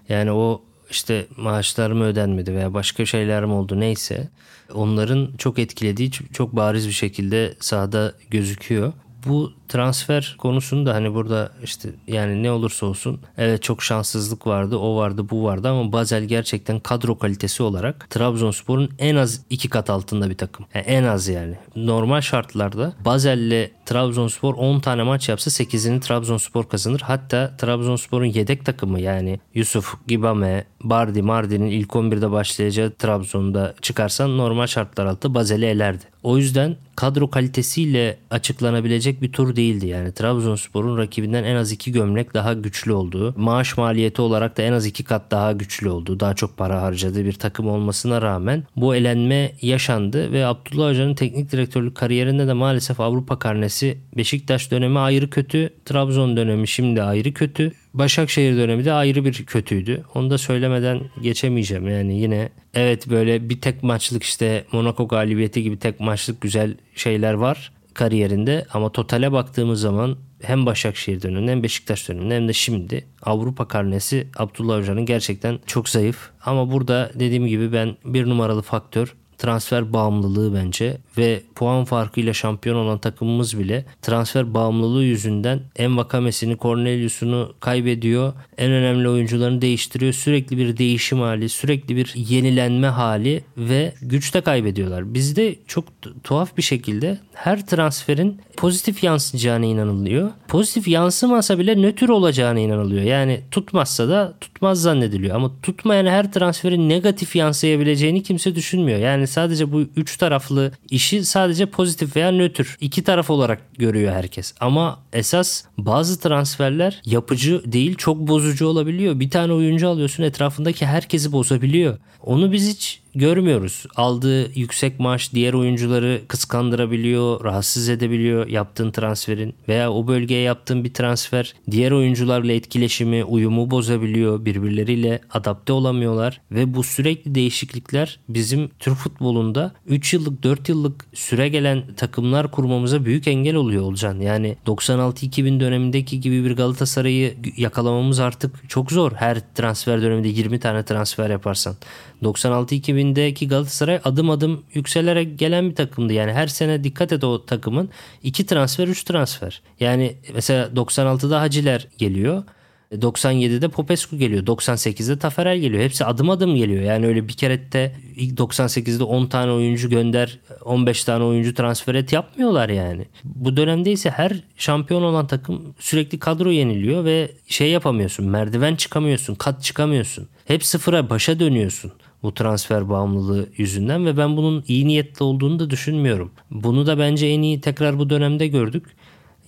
Yani 0.10 0.32
o 0.32 0.64
işte 0.90 1.28
maaşlar 1.38 1.92
mı 1.92 2.04
ödenmedi 2.04 2.56
veya 2.56 2.74
başka 2.74 3.06
şeyler 3.06 3.46
mi 3.46 3.54
oldu 3.54 3.80
neyse 3.80 4.30
onların 4.74 5.32
çok 5.38 5.60
etkilediği 5.60 6.12
çok 6.12 6.56
bariz 6.56 6.88
bir 6.88 6.94
şekilde 6.94 7.56
sahada 7.60 8.14
gözüküyor 8.30 8.94
Bu 9.28 9.54
transfer 9.70 10.36
konusunda 10.38 10.94
hani 10.94 11.14
burada 11.14 11.52
işte 11.64 11.90
yani 12.08 12.44
ne 12.44 12.52
olursa 12.52 12.86
olsun 12.86 13.20
evet 13.38 13.64
çok 13.64 13.84
şanssızlık 13.84 14.48
vardı 14.48 14.78
o 14.78 14.98
vardı 14.98 15.30
bu 15.30 15.44
vardı 15.44 15.70
ama 15.70 15.92
Basel 15.92 16.24
gerçekten 16.24 16.80
kadro 16.80 17.18
kalitesi 17.18 17.64
olarak 17.64 18.10
Trabzonspor'un 18.10 18.90
en 19.00 19.16
az 19.16 19.42
iki 19.50 19.70
kat 19.70 19.90
altında 19.90 20.30
bir 20.30 20.38
takım. 20.38 20.66
Yani 20.74 20.86
en 20.86 21.04
az 21.04 21.28
yani. 21.28 21.56
Normal 21.76 22.22
şartlarda 22.22 22.94
Basel'le 23.06 23.72
Trabzonspor 23.86 24.54
10 24.54 24.80
tane 24.80 25.04
maç 25.04 25.30
yapsa 25.30 25.52
8'ini 25.52 26.00
Trabzonspor 26.00 26.70
kazanır. 26.70 27.02
Hatta 27.02 27.58
Trabzonspor'un 27.58 28.26
yedek 28.26 28.66
takımı 28.66 29.00
yani 29.00 29.40
Yusuf, 29.54 29.94
Gibame, 30.08 30.66
Bardi, 30.84 31.22
Mardi'nin 31.22 31.66
ilk 31.66 31.90
11'de 31.90 32.32
başlayacağı 32.32 32.92
Trabzon'da 32.92 33.76
çıkarsan 33.82 34.38
normal 34.38 34.68
şartlar 34.68 35.06
altında 35.06 35.34
Basel'i 35.34 35.66
elerdi. 35.66 36.04
O 36.24 36.38
yüzden 36.38 36.76
kadro 36.96 37.30
kalitesiyle 37.30 38.18
açıklanabilecek 38.32 39.22
bir 39.22 39.32
tur 39.32 39.56
değildi. 39.56 39.88
Yani 39.88 40.12
Trabzonspor'un 40.12 40.98
rakibinden 40.98 41.44
en 41.44 41.56
az 41.56 41.72
iki 41.72 41.92
gömlek 41.92 42.34
daha 42.34 42.54
güçlü 42.54 42.92
olduğu, 42.92 43.34
maaş 43.38 43.78
maliyeti 43.78 44.22
olarak 44.22 44.58
da 44.58 44.62
en 44.62 44.74
az 44.74 44.86
iki 44.86 45.04
kat 45.04 45.32
daha 45.32 45.52
güçlü 45.52 45.90
olduğu, 45.90 46.20
daha 46.20 46.34
çok 46.34 46.58
para 46.58 46.82
harcadığı 46.82 47.26
bir 47.26 47.34
takım 47.34 47.68
olmasına 47.68 48.22
rağmen 48.22 48.64
bu 48.76 48.96
elenme 48.96 49.52
yaşandı 49.62 50.32
ve 50.32 50.46
Abdullah 50.46 50.90
Hoca'nın 50.90 51.16
teknik 51.16 51.52
direktörlük 51.52 51.96
kariyerinde 51.96 52.48
de 52.48 52.54
maalesef 52.54 53.00
Avrupa 53.00 53.40
karnesi 53.40 53.98
Beşiktaş 54.18 54.72
dönemi 54.72 55.00
ayrı 55.00 55.30
kötü, 55.30 55.74
Trabzon 55.86 56.38
dönemi 56.38 56.68
şimdi 56.68 57.02
ayrı 57.02 57.34
kötü. 57.34 57.72
Başakşehir 57.94 58.58
dönemi 58.58 58.86
de 58.86 58.94
ayrı 58.94 59.26
bir 59.26 59.34
kötüydü. 59.34 60.04
Onu 60.16 60.30
da 60.30 60.38
söylemeden 60.38 61.02
geçemeyeceğim. 61.22 61.88
Yani 61.88 62.20
yine 62.20 62.50
evet 62.74 63.10
böyle 63.10 63.50
bir 63.50 63.62
tek 63.62 63.84
maçlık 63.84 64.24
işte 64.24 64.66
Monaco 64.72 65.08
galibiyeti 65.08 65.64
gibi 65.64 65.80
tek 65.80 66.00
maçlık 66.00 66.42
güzel 66.42 66.76
şeyler 66.96 67.34
var 67.34 67.72
kariyerinde 67.94 68.66
ama 68.74 68.92
totale 68.92 69.32
baktığımız 69.32 69.82
zaman 69.82 70.18
hem 70.42 70.66
Başakşehir 70.66 71.22
döneminde 71.22 71.52
hem 71.52 71.64
Beşiktaş 71.64 72.10
döneminde 72.10 72.36
hem 72.36 72.48
de 72.48 72.54
şimdi 72.54 73.06
Avrupa 73.22 73.68
karnesi 73.68 74.28
Abdullah 74.38 74.78
Hoca'nın 74.78 75.06
gerçekten 75.06 75.60
çok 75.66 75.90
zayıf. 75.90 76.30
Ama 76.46 76.72
burada 76.72 77.12
dediğim 77.14 77.48
gibi 77.48 77.74
ben 77.74 77.96
bir 78.06 78.30
numaralı 78.30 78.62
faktör 78.62 79.16
transfer 79.40 79.94
bağımlılığı 79.94 80.54
bence 80.54 80.98
ve 81.18 81.42
puan 81.56 81.86
farkıyla 81.86 82.34
şampiyon 82.34 82.76
olan 82.76 82.98
takımımız 82.98 83.60
bile 83.60 83.86
transfer 84.02 84.54
bağımlılığı 84.54 85.04
yüzünden 85.04 85.60
en 85.76 85.98
vakamesini 85.98 86.58
Cornelius'unu 86.58 87.54
kaybediyor. 87.60 88.34
En 88.58 88.72
önemli 88.72 89.10
oyuncularını 89.10 89.62
değiştiriyor. 89.62 90.14
Sürekli 90.14 90.58
bir 90.58 90.78
değişim 90.78 91.20
hali, 91.20 91.50
sürekli 91.50 91.96
bir 91.96 92.14
yenilenme 92.16 92.88
hali 92.88 93.44
ve 93.58 93.94
güçte 94.02 94.42
kaybediyorlar. 94.42 95.14
Bizde 95.14 95.56
çok 95.68 95.86
tuhaf 96.24 96.58
bir 96.58 96.62
şekilde 96.62 97.20
her 97.34 97.66
transferin 97.66 98.42
pozitif 98.58 99.04
yansıyacağına 99.04 99.66
inanılıyor. 99.66 100.32
Pozitif 100.48 100.88
yansımasa 100.88 101.60
bile 101.60 101.82
nötr 101.82 102.10
olacağına 102.10 102.60
inanılıyor. 102.60 103.04
Yani 103.04 103.42
tutmazsa 103.52 104.10
da 104.10 104.34
tutmaz 104.42 104.82
zannediliyor. 104.82 105.36
Ama 105.36 105.52
tutmayan 105.64 106.06
her 106.06 106.32
transferin 106.32 106.90
negatif 106.90 107.36
yansıyabileceğini 107.36 108.24
kimse 108.24 108.56
düşünmüyor. 108.56 109.00
Yani 109.00 109.28
sadece 109.30 109.72
bu 109.72 109.82
üç 109.96 110.18
taraflı 110.18 110.72
işi 110.92 111.26
sadece 111.26 111.66
pozitif 111.66 112.16
veya 112.16 112.32
nötr 112.32 112.78
iki 112.82 113.04
taraf 113.04 113.30
olarak 113.30 113.62
görüyor 113.78 114.14
herkes. 114.14 114.54
Ama 114.60 115.00
esas 115.14 115.64
bazı 115.78 116.20
transferler 116.20 117.02
yapıcı 117.06 117.72
değil 117.72 117.96
çok 117.96 118.18
bozucu 118.18 118.68
olabiliyor. 118.68 119.20
Bir 119.20 119.30
tane 119.30 119.54
oyuncu 119.54 119.90
alıyorsun 119.90 120.24
etrafındaki 120.24 120.86
herkesi 120.86 121.32
bozabiliyor. 121.32 121.98
Onu 122.24 122.52
biz 122.52 122.70
hiç 122.70 123.02
görmüyoruz. 123.20 123.86
Aldığı 123.96 124.60
yüksek 124.60 125.00
maaş 125.00 125.34
diğer 125.34 125.54
oyuncuları 125.54 126.22
kıskandırabiliyor, 126.28 127.44
rahatsız 127.44 127.90
edebiliyor 127.90 128.48
yaptığın 128.48 128.92
transferin 128.92 129.56
veya 129.68 129.92
o 129.92 130.08
bölgeye 130.08 130.42
yaptığın 130.42 130.84
bir 130.84 130.94
transfer 130.94 131.56
diğer 131.72 131.92
oyuncularla 131.92 132.52
etkileşimi, 132.52 133.24
uyumu 133.24 133.72
bozabiliyor. 133.72 134.46
Birbirleriyle 134.46 135.22
adapte 135.32 135.74
olamıyorlar 135.74 136.42
ve 136.52 136.74
bu 136.74 136.84
sürekli 136.84 137.36
değişiklikler 137.36 138.20
bizim 138.30 138.70
Türk 138.80 138.98
futbolunda 138.98 139.72
3 139.88 140.14
yıllık 140.14 140.44
4 140.44 140.70
yıllık 140.70 141.06
süre 141.14 141.50
gelen 141.50 141.84
takımlar 141.98 142.52
kurmamıza 142.52 143.06
büyük 143.06 143.28
engel 143.28 143.56
oluyor 143.56 143.84
Olcan. 143.84 144.20
Yani 144.20 144.58
96-2000 144.66 145.60
dönemindeki 145.60 146.20
gibi 146.20 146.46
bir 146.46 146.56
Galatasaray'ı 146.56 147.36
yakalamamız 147.58 148.20
artık 148.20 148.70
çok 148.70 148.92
zor. 148.92 149.12
Her 149.12 149.56
transfer 149.56 150.02
döneminde 150.02 150.28
20 150.28 150.60
tane 150.60 150.86
transfer 150.86 151.30
yaparsan. 151.30 151.76
96-2000'deki 152.24 153.48
Galatasaray 153.48 154.00
adım 154.04 154.30
adım 154.30 154.64
yükselerek 154.74 155.40
gelen 155.40 155.70
bir 155.70 155.76
takımdı. 155.76 156.14
Yani 156.14 156.32
her 156.32 156.48
sene 156.48 156.84
dikkat 156.84 157.12
et 157.12 157.24
o 157.24 157.46
takımın 157.46 157.90
2 158.24 158.46
transfer 158.46 158.88
3 158.88 159.04
transfer. 159.04 159.62
Yani 159.80 160.16
mesela 160.34 160.66
96'da 160.68 161.42
Haciler 161.42 161.88
geliyor. 161.98 162.44
97'de 162.92 163.68
Popescu 163.68 164.18
geliyor. 164.18 164.46
98'de 164.46 165.20
Taferel 165.20 165.60
geliyor. 165.60 165.84
Hepsi 165.84 166.06
adım 166.06 166.30
adım 166.30 166.56
geliyor. 166.56 166.84
Yani 166.84 167.08
öyle 167.08 167.28
bir 167.28 167.34
kere 167.34 167.72
de 167.72 167.96
ilk 168.16 168.40
98'de 168.40 169.04
10 169.04 169.26
tane 169.26 169.52
oyuncu 169.52 169.90
gönder 169.90 170.40
15 170.66 171.04
tane 171.04 171.24
oyuncu 171.24 171.54
transfer 171.54 171.96
et 171.96 172.14
yapmıyorlar 172.14 172.70
yani. 172.70 173.06
Bu 173.24 173.58
dönemde 173.58 173.92
ise 173.92 174.10
her 174.10 174.44
şampiyon 174.58 175.02
olan 175.02 175.28
takım 175.28 175.76
sürekli 175.80 176.20
kadro 176.20 176.50
yeniliyor 176.50 177.06
ve 177.06 177.32
şey 177.48 177.72
yapamıyorsun. 177.72 178.26
Merdiven 178.26 178.76
çıkamıyorsun. 178.76 179.36
Kat 179.36 179.64
çıkamıyorsun. 179.64 180.28
Hep 180.46 180.66
sıfıra 180.66 181.10
başa 181.10 181.40
dönüyorsun 181.40 181.92
bu 182.24 182.34
transfer 182.34 182.90
bağımlılığı 182.90 183.50
yüzünden 183.58 184.06
ve 184.06 184.18
ben 184.18 184.38
bunun 184.38 184.64
iyi 184.68 184.88
niyetli 184.88 185.24
olduğunu 185.24 185.60
da 185.60 185.70
düşünmüyorum. 185.70 186.32
Bunu 186.52 186.88
da 186.88 187.00
bence 187.00 187.28
en 187.28 187.42
iyi 187.42 187.62
tekrar 187.62 188.00
bu 188.00 188.10
dönemde 188.10 188.48
gördük. 188.48 188.86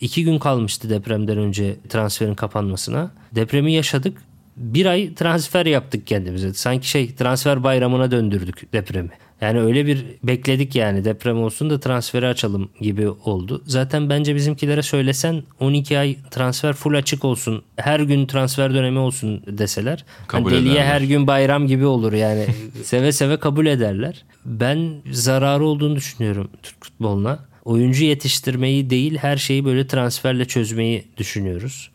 İki 0.01 0.23
gün 0.23 0.39
kalmıştı 0.39 0.89
depremden 0.89 1.37
önce 1.37 1.75
transferin 1.89 2.35
kapanmasına. 2.35 3.11
Depremi 3.35 3.73
yaşadık. 3.73 4.17
Bir 4.57 4.85
ay 4.85 5.13
transfer 5.13 5.65
yaptık 5.65 6.07
kendimize. 6.07 6.53
Sanki 6.53 6.89
şey 6.89 7.15
transfer 7.15 7.63
bayramına 7.63 8.11
döndürdük 8.11 8.73
depremi. 8.73 9.09
Yani 9.41 9.61
öyle 9.61 9.85
bir 9.85 10.05
bekledik 10.23 10.75
yani 10.75 11.05
deprem 11.05 11.43
olsun 11.43 11.69
da 11.69 11.79
transferi 11.79 12.27
açalım 12.27 12.69
gibi 12.81 13.09
oldu. 13.09 13.61
Zaten 13.65 14.09
bence 14.09 14.35
bizimkilere 14.35 14.81
söylesen 14.81 15.43
12 15.59 15.99
ay 15.99 16.15
transfer 16.31 16.73
full 16.73 16.93
açık 16.93 17.25
olsun. 17.25 17.63
Her 17.75 17.99
gün 17.99 18.25
transfer 18.25 18.73
dönemi 18.73 18.99
olsun 18.99 19.43
deseler. 19.47 20.05
Kabul 20.27 20.51
hani 20.51 20.65
deliye 20.65 20.83
her 20.83 21.01
gün 21.01 21.27
bayram 21.27 21.67
gibi 21.67 21.85
olur 21.85 22.13
yani. 22.13 22.45
seve 22.83 23.11
seve 23.11 23.37
kabul 23.37 23.65
ederler. 23.65 24.25
Ben 24.45 24.93
zararı 25.11 25.65
olduğunu 25.65 25.95
düşünüyorum 25.95 26.49
Türk 26.63 26.85
futboluna. 26.85 27.39
Oyuncu 27.65 28.03
yetiştirmeyi 28.03 28.89
değil 28.89 29.17
her 29.17 29.37
şeyi 29.37 29.65
böyle 29.65 29.87
transferle 29.87 30.45
çözmeyi 30.45 31.03
düşünüyoruz. 31.17 31.91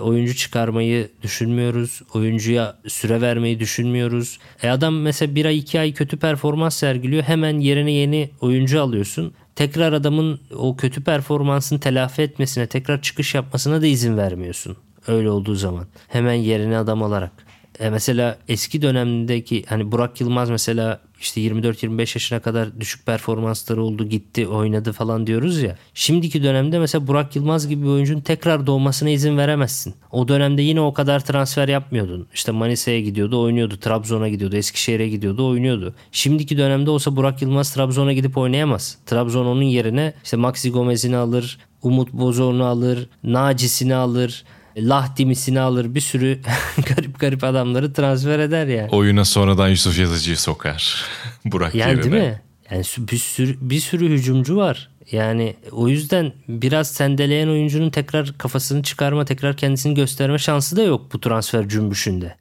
Oyuncu 0.00 0.34
çıkarmayı 0.34 1.08
düşünmüyoruz. 1.22 2.02
Oyuncuya 2.14 2.76
süre 2.86 3.20
vermeyi 3.20 3.60
düşünmüyoruz. 3.60 4.38
E 4.62 4.68
adam 4.68 5.00
mesela 5.00 5.34
bir 5.34 5.44
ay 5.44 5.58
iki 5.58 5.80
ay 5.80 5.94
kötü 5.94 6.16
performans 6.16 6.76
sergiliyor. 6.76 7.22
Hemen 7.22 7.60
yerine 7.60 7.92
yeni 7.92 8.30
oyuncu 8.40 8.82
alıyorsun. 8.82 9.34
Tekrar 9.56 9.92
adamın 9.92 10.40
o 10.56 10.76
kötü 10.76 11.04
performansını 11.04 11.80
telafi 11.80 12.22
etmesine, 12.22 12.66
tekrar 12.66 13.02
çıkış 13.02 13.34
yapmasına 13.34 13.82
da 13.82 13.86
izin 13.86 14.16
vermiyorsun. 14.16 14.76
Öyle 15.06 15.30
olduğu 15.30 15.54
zaman. 15.54 15.86
Hemen 16.08 16.34
yerine 16.34 16.76
adam 16.76 17.02
alarak. 17.02 17.32
E 17.80 17.90
mesela 17.90 18.38
eski 18.48 18.82
dönemdeki 18.82 19.64
hani 19.68 19.92
Burak 19.92 20.20
Yılmaz 20.20 20.50
mesela 20.50 21.00
işte 21.20 21.40
24-25 21.40 22.00
yaşına 22.00 22.40
kadar 22.40 22.80
düşük 22.80 23.06
performansları 23.06 23.82
oldu 23.82 24.08
gitti 24.08 24.48
oynadı 24.48 24.92
falan 24.92 25.26
diyoruz 25.26 25.62
ya. 25.62 25.78
Şimdiki 25.94 26.42
dönemde 26.42 26.78
mesela 26.78 27.06
Burak 27.06 27.36
Yılmaz 27.36 27.68
gibi 27.68 27.82
bir 27.82 27.88
oyuncunun 27.88 28.20
tekrar 28.20 28.66
doğmasına 28.66 29.10
izin 29.10 29.38
veremezsin. 29.38 29.94
O 30.12 30.28
dönemde 30.28 30.62
yine 30.62 30.80
o 30.80 30.92
kadar 30.92 31.24
transfer 31.24 31.68
yapmıyordun. 31.68 32.26
İşte 32.34 32.52
Manisa'ya 32.52 33.00
gidiyordu 33.00 33.40
oynuyordu. 33.42 33.76
Trabzon'a 33.76 34.28
gidiyordu. 34.28 34.56
Eskişehir'e 34.56 35.08
gidiyordu 35.08 35.48
oynuyordu. 35.48 35.94
Şimdiki 36.12 36.58
dönemde 36.58 36.90
olsa 36.90 37.16
Burak 37.16 37.42
Yılmaz 37.42 37.74
Trabzon'a 37.74 38.12
gidip 38.12 38.38
oynayamaz. 38.38 38.98
Trabzon 39.06 39.46
onun 39.46 39.62
yerine 39.62 40.14
işte 40.24 40.36
Maxi 40.36 40.70
Gomez'ini 40.70 41.16
alır. 41.16 41.58
Umut 41.82 42.12
Bozor'unu 42.12 42.64
alır. 42.64 43.08
Naci'sini 43.24 43.94
alır. 43.94 44.44
Lahdimisini 44.76 45.60
alır 45.60 45.94
bir 45.94 46.00
sürü 46.00 46.40
garip 46.88 47.20
garip 47.20 47.44
adamları 47.44 47.92
transfer 47.92 48.38
eder 48.38 48.66
yani. 48.66 48.88
Oyuna 48.90 49.24
sonradan 49.24 49.68
Yusuf 49.68 49.98
Yazıcı'yı 49.98 50.36
sokar. 50.36 51.04
Burak 51.44 51.74
yani 51.74 51.90
yerine. 51.90 52.02
değil 52.02 52.24
mi? 52.24 52.40
Yani 52.70 52.84
bir 52.98 53.16
sürü, 53.16 53.56
bir 53.60 53.80
sürü 53.80 54.08
hücumcu 54.08 54.56
var. 54.56 54.90
Yani 55.12 55.56
o 55.72 55.88
yüzden 55.88 56.32
biraz 56.48 56.90
sendeleyen 56.90 57.48
oyuncunun 57.48 57.90
tekrar 57.90 58.38
kafasını 58.38 58.82
çıkarma, 58.82 59.24
tekrar 59.24 59.56
kendisini 59.56 59.94
gösterme 59.94 60.38
şansı 60.38 60.76
da 60.76 60.82
yok 60.82 61.12
bu 61.12 61.20
transfer 61.20 61.68
cümbüşünde. 61.68 62.36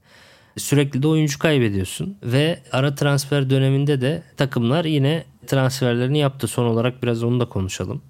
Sürekli 0.57 1.03
de 1.03 1.07
oyuncu 1.07 1.39
kaybediyorsun 1.39 2.17
ve 2.23 2.59
ara 2.71 2.95
transfer 2.95 3.49
döneminde 3.49 4.01
de 4.01 4.23
takımlar 4.37 4.85
yine 4.85 5.23
transferlerini 5.47 6.19
yaptı. 6.19 6.47
Son 6.47 6.65
olarak 6.65 7.03
biraz 7.03 7.23
onu 7.23 7.39
da 7.39 7.45
konuşalım 7.45 8.01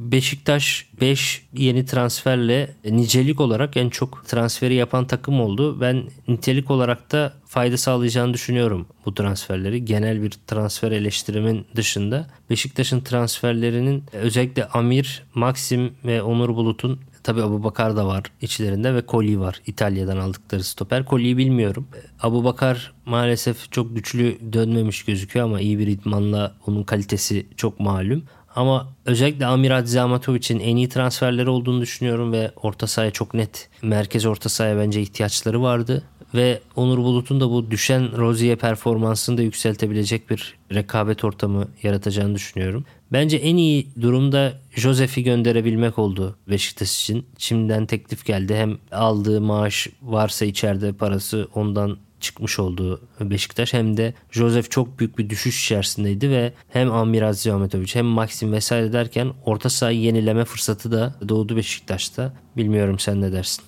Beşiktaş 0.00 0.86
5 1.00 1.46
yeni 1.52 1.84
transferle 1.84 2.74
nicelik 2.84 3.40
olarak 3.40 3.76
en 3.76 3.90
çok 3.90 4.26
transferi 4.26 4.74
yapan 4.74 5.06
takım 5.06 5.40
oldu. 5.40 5.80
Ben 5.80 6.02
nitelik 6.28 6.70
olarak 6.70 7.12
da 7.12 7.32
fayda 7.46 7.76
sağlayacağını 7.76 8.34
düşünüyorum 8.34 8.86
bu 9.06 9.14
transferleri. 9.14 9.84
Genel 9.84 10.22
bir 10.22 10.30
transfer 10.46 10.92
eleştirimin 10.92 11.66
dışında 11.76 12.26
Beşiktaş'ın 12.50 13.00
transferlerinin 13.00 14.04
özellikle 14.12 14.64
Amir, 14.64 15.22
Maxim 15.34 15.92
ve 16.04 16.22
Onur 16.22 16.48
Bulut'un 16.48 17.00
Tabi 17.22 17.42
Abu 17.42 17.64
Bakar 17.64 17.96
da 17.96 18.06
var 18.06 18.22
içlerinde 18.40 18.94
ve 18.94 19.06
Koli 19.06 19.40
var. 19.40 19.62
İtalya'dan 19.66 20.16
aldıkları 20.16 20.64
stoper. 20.64 21.04
Koli'yi 21.04 21.36
bilmiyorum. 21.36 21.88
Abu 22.20 22.44
Bakar 22.44 22.92
maalesef 23.06 23.72
çok 23.72 23.96
güçlü 23.96 24.52
dönmemiş 24.52 25.04
gözüküyor 25.04 25.46
ama 25.46 25.60
iyi 25.60 25.78
bir 25.78 25.86
idmanla 25.86 26.56
onun 26.66 26.82
kalitesi 26.82 27.46
çok 27.56 27.80
malum. 27.80 28.22
Ama 28.56 28.88
özellikle 29.06 29.46
Amir 29.46 29.70
Adziamatovic'in 29.70 30.60
en 30.60 30.76
iyi 30.76 30.88
transferleri 30.88 31.50
olduğunu 31.50 31.80
düşünüyorum 31.80 32.32
ve 32.32 32.50
orta 32.56 32.86
sahaya 32.86 33.10
çok 33.10 33.34
net 33.34 33.68
merkez 33.82 34.26
orta 34.26 34.48
sahaya 34.48 34.78
bence 34.78 35.02
ihtiyaçları 35.02 35.62
vardı. 35.62 36.02
Ve 36.34 36.60
Onur 36.76 36.98
Bulut'un 36.98 37.40
da 37.40 37.50
bu 37.50 37.70
düşen 37.70 38.16
Rozier 38.16 38.56
performansını 38.56 39.38
da 39.38 39.42
yükseltebilecek 39.42 40.30
bir 40.30 40.54
rekabet 40.74 41.24
ortamı 41.24 41.68
yaratacağını 41.82 42.34
düşünüyorum. 42.34 42.84
Bence 43.12 43.36
en 43.36 43.56
iyi 43.56 43.88
durumda 44.00 44.52
Josef'i 44.70 45.22
gönderebilmek 45.22 45.98
oldu 45.98 46.36
Beşiktaş 46.48 47.00
için. 47.00 47.26
Şimdiden 47.38 47.86
teklif 47.86 48.24
geldi. 48.24 48.54
Hem 48.54 48.78
aldığı 48.92 49.40
maaş 49.40 49.88
varsa 50.02 50.44
içeride 50.44 50.92
parası 50.92 51.48
ondan 51.54 51.96
çıkmış 52.20 52.58
oldu 52.58 53.00
Beşiktaş 53.20 53.72
hem 53.72 53.96
de 53.96 54.14
Josef 54.30 54.70
çok 54.70 54.98
büyük 54.98 55.18
bir 55.18 55.30
düşüş 55.30 55.64
içerisindeydi 55.64 56.30
ve 56.30 56.52
hem 56.68 56.92
Amiraz 56.92 57.46
Ahmetoviç 57.46 57.94
hem 57.94 58.06
Maxim 58.06 58.52
vesaire 58.52 58.92
derken 58.92 59.32
orta 59.44 59.70
sahayı 59.70 60.00
yenileme 60.00 60.44
fırsatı 60.44 60.92
da 60.92 61.14
doğdu 61.28 61.56
Beşiktaş'ta. 61.56 62.32
Bilmiyorum 62.56 62.98
sen 62.98 63.20
ne 63.20 63.32
dersin? 63.32 63.64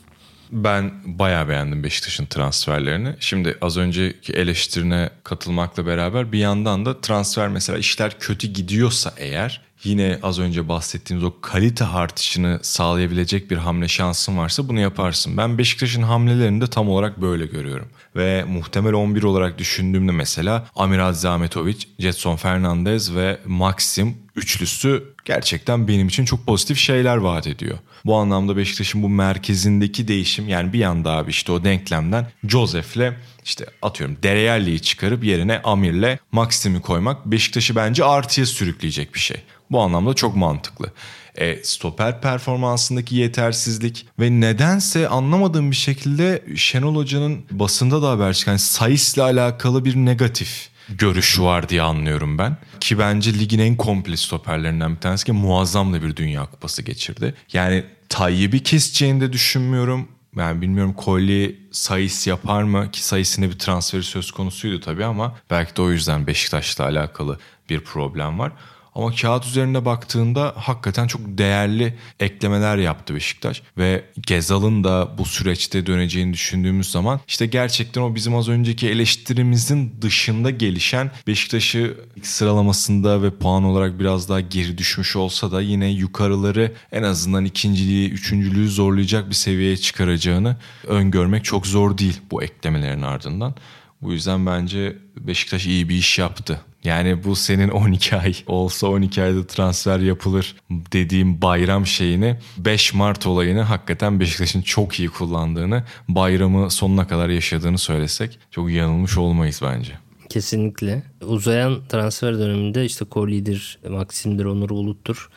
Ben 0.53 0.93
bayağı 1.05 1.49
beğendim 1.49 1.85
Beşiktaş'ın 1.85 2.27
transferlerini. 2.27 3.17
Şimdi 3.21 3.59
az 3.61 3.77
önceki 3.77 4.33
eleştirine 4.33 5.11
katılmakla 5.25 5.87
beraber 5.87 6.33
bir 6.33 6.39
yandan 6.39 6.87
da 6.87 7.01
transfer 7.01 7.49
mesela 7.49 7.79
işler 7.79 8.19
kötü 8.19 8.49
gidiyorsa 8.49 9.15
eğer 9.17 9.61
yine 9.85 10.19
az 10.23 10.39
önce 10.39 10.69
bahsettiğimiz 10.69 11.25
o 11.25 11.33
kalite 11.41 11.85
artışını 11.85 12.59
sağlayabilecek 12.63 13.51
bir 13.51 13.57
hamle 13.57 13.89
şansın 13.89 14.39
varsa 14.39 14.69
bunu 14.69 14.81
yaparsın. 14.81 15.37
Ben 15.37 15.59
Beşiktaş'ın 15.59 16.03
hamlelerini 16.03 16.61
de 16.61 16.67
tam 16.67 16.89
olarak 16.89 17.21
böyle 17.21 17.47
görüyorum. 17.47 17.89
Ve 18.17 18.45
muhtemel 18.45 18.93
11 18.93 19.23
olarak 19.23 19.59
düşündüğümde 19.59 20.13
mesela 20.13 20.67
Amiral 20.77 21.13
Zahmetovic, 21.13 21.79
Jetson 21.99 22.37
Fernandez 22.37 23.15
ve 23.15 23.39
Maxim 23.47 24.17
üçlüsü 24.37 25.05
gerçekten 25.25 25.89
benim 25.89 26.09
için 26.09 26.25
çok 26.25 26.47
pozitif 26.47 26.79
şeyler 26.79 27.17
vaat 27.17 27.47
ediyor. 27.47 27.79
Bu 28.05 28.17
anlamda 28.17 28.57
Beşiktaş'ın 28.57 29.03
bu 29.03 29.09
merkezindeki 29.09 30.09
değişim 30.09 30.49
yani 30.49 30.73
bir 30.73 30.79
yanda 30.79 31.11
abi 31.11 31.31
işte 31.31 31.53
o 31.53 31.65
denklemden 31.65 32.27
Josef'le 32.49 33.13
işte 33.45 33.67
atıyorum 33.83 34.17
Dereyerli'yi 34.23 34.81
çıkarıp 34.81 35.25
yerine 35.25 35.61
Amir'le 35.65 36.19
Maxim'i 36.33 36.81
koymak 36.81 37.27
Beşiktaş'ı 37.27 37.77
bence 37.77 38.05
artıya 38.05 38.47
sürükleyecek 38.47 39.15
bir 39.15 39.21
şey. 39.21 39.37
Bu 39.71 39.81
anlamda 39.81 40.15
çok 40.15 40.37
mantıklı. 40.37 40.93
E, 41.35 41.65
stoper 41.65 42.21
performansındaki 42.21 43.17
yetersizlik 43.17 44.07
ve 44.21 44.31
nedense 44.31 45.09
anlamadığım 45.09 45.71
bir 45.71 45.77
şekilde 45.77 46.45
Şenol 46.57 46.97
Hoca'nın 46.97 47.45
basında 47.51 48.03
da 48.03 48.11
haber 48.11 48.35
çıkan 48.35 48.57
Sayıs'la 48.57 49.23
alakalı 49.25 49.85
bir 49.85 49.97
negatif 49.97 50.69
görüşü 50.89 51.43
var 51.43 51.69
diye 51.69 51.83
anlıyorum 51.83 52.39
ben. 52.39 52.57
Ki 52.81 52.99
bence 52.99 53.35
ligin 53.39 53.59
en 53.59 53.77
komple 53.77 54.17
stoperlerinden 54.17 54.95
bir 54.95 55.01
tanesi 55.01 55.25
ki 55.25 55.33
muazzam 55.33 55.93
da 55.93 56.03
bir 56.03 56.17
Dünya 56.17 56.47
Kupası 56.47 56.83
geçirdi. 56.83 57.35
Yani 57.53 57.85
Tayyip'i 58.09 58.63
keseceğini 58.63 59.21
de 59.21 59.33
düşünmüyorum. 59.33 60.09
Yani 60.37 60.61
bilmiyorum 60.61 60.93
Kolye 60.93 61.57
sayıs 61.73 62.27
yapar 62.27 62.63
mı 62.63 62.91
ki 62.91 63.05
sayısına 63.05 63.47
bir 63.47 63.59
transferi 63.59 64.03
söz 64.03 64.31
konusuydu 64.31 64.81
tabii 64.81 65.05
ama 65.05 65.37
belki 65.51 65.77
de 65.77 65.83
o 65.83 65.91
yüzden 65.91 66.27
Beşiktaş'la 66.27 66.85
alakalı 66.85 67.39
bir 67.71 67.81
problem 67.81 68.39
var. 68.39 68.53
Ama 68.95 69.15
kağıt 69.15 69.47
üzerinde 69.47 69.85
baktığında 69.85 70.55
hakikaten 70.57 71.07
çok 71.07 71.21
değerli 71.25 71.95
eklemeler 72.21 72.77
yaptı 72.77 73.15
Beşiktaş. 73.15 73.63
Ve 73.79 74.05
Gezal'ın 74.27 74.85
da 74.85 75.09
bu 75.19 75.25
süreçte 75.25 75.87
döneceğini 75.87 76.33
düşündüğümüz 76.33 76.91
zaman 76.91 77.21
işte 77.29 77.47
gerçekten 77.47 78.03
o 78.03 78.15
bizim 78.15 78.35
az 78.35 78.49
önceki 78.49 78.89
eleştirimizin 78.89 79.95
dışında 80.01 80.51
gelişen 80.51 81.11
Beşiktaş'ı 81.27 81.97
sıralamasında 82.23 83.23
ve 83.23 83.31
puan 83.31 83.65
olarak 83.65 83.99
biraz 83.99 84.29
daha 84.29 84.41
geri 84.41 84.79
düşmüş 84.79 85.17
olsa 85.17 85.53
da 85.53 85.61
yine 85.61 85.87
yukarıları 85.87 86.73
en 86.93 87.03
azından 87.03 87.45
ikinciliği, 87.45 88.11
üçüncülüğü 88.11 88.69
zorlayacak 88.69 89.29
bir 89.29 89.35
seviyeye 89.35 89.77
çıkaracağını 89.77 90.57
öngörmek 90.87 91.45
çok 91.45 91.67
zor 91.67 91.99
değil 91.99 92.21
bu 92.31 92.43
eklemelerin 92.43 93.03
ardından. 93.03 93.55
Bu 94.03 94.13
yüzden 94.13 94.47
bence 94.47 94.97
Beşiktaş 95.17 95.67
iyi 95.67 95.89
bir 95.89 95.95
iş 95.95 96.19
yaptı. 96.19 96.61
Yani 96.85 97.25
bu 97.25 97.37
senin 97.37 97.69
12 97.69 98.17
ay 98.17 98.35
olsa 98.47 98.87
12 98.87 99.23
ayda 99.23 99.47
transfer 99.47 99.99
yapılır 99.99 100.57
dediğim 100.71 101.43
bayram 101.43 101.87
şeyini 101.87 102.37
5 102.59 102.95
Mart 102.95 103.27
olayını 103.27 103.63
hakikaten 103.63 104.21
Beşiktaş'ın 104.21 104.63
çok 104.63 105.01
iyi 105.01 105.09
kullandığını 105.09 105.85
bayramı 106.09 106.71
sonuna 106.71 107.09
kadar 107.09 107.29
yaşadığını 107.29 107.79
söylesek 107.79 108.39
çok 108.51 108.71
yanılmış 108.71 109.19
olmayız 109.19 109.61
bence. 109.63 109.93
Kesinlikle. 110.29 111.03
Uzayan 111.21 111.79
transfer 111.89 112.39
döneminde 112.39 112.85
işte 112.85 113.05
Koli'dir, 113.05 113.79
Maksim'dir, 113.89 114.45
Onur 114.45 114.69
Bulut'tur 114.69 115.29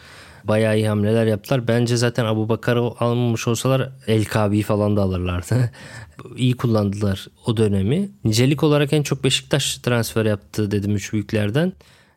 bayağı 0.48 0.78
iyi 0.78 0.88
hamleler 0.88 1.26
yaptılar. 1.26 1.68
Bence 1.68 1.98
zaten 1.98 2.26
Abu 2.26 2.50
Bakar'ı 2.50 2.82
almamış 2.82 3.48
olsalar 3.48 3.90
El 4.08 4.26
Kabi'yi 4.26 4.64
falan 4.64 4.98
da 4.98 5.02
alırlardı. 5.02 5.72
iyi 6.38 6.58
kullandılar 6.58 7.28
o 7.46 7.58
dönemi. 7.58 8.10
Nicelik 8.24 8.64
olarak 8.64 8.94
en 8.94 9.04
çok 9.04 9.24
Beşiktaş 9.24 9.78
transfer 9.78 10.26
yaptı 10.26 10.72
dedim 10.72 10.96
üç 10.96 11.14
büyüklerden. 11.14 11.74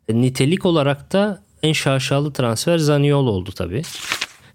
Nitelik 0.09 0.67
olarak 0.67 1.13
da 1.13 1.43
en 1.63 1.73
şaşalı 1.73 2.33
transfer 2.33 2.79
Zaniolo 2.79 3.31
oldu 3.31 3.51
tabii. 3.53 3.83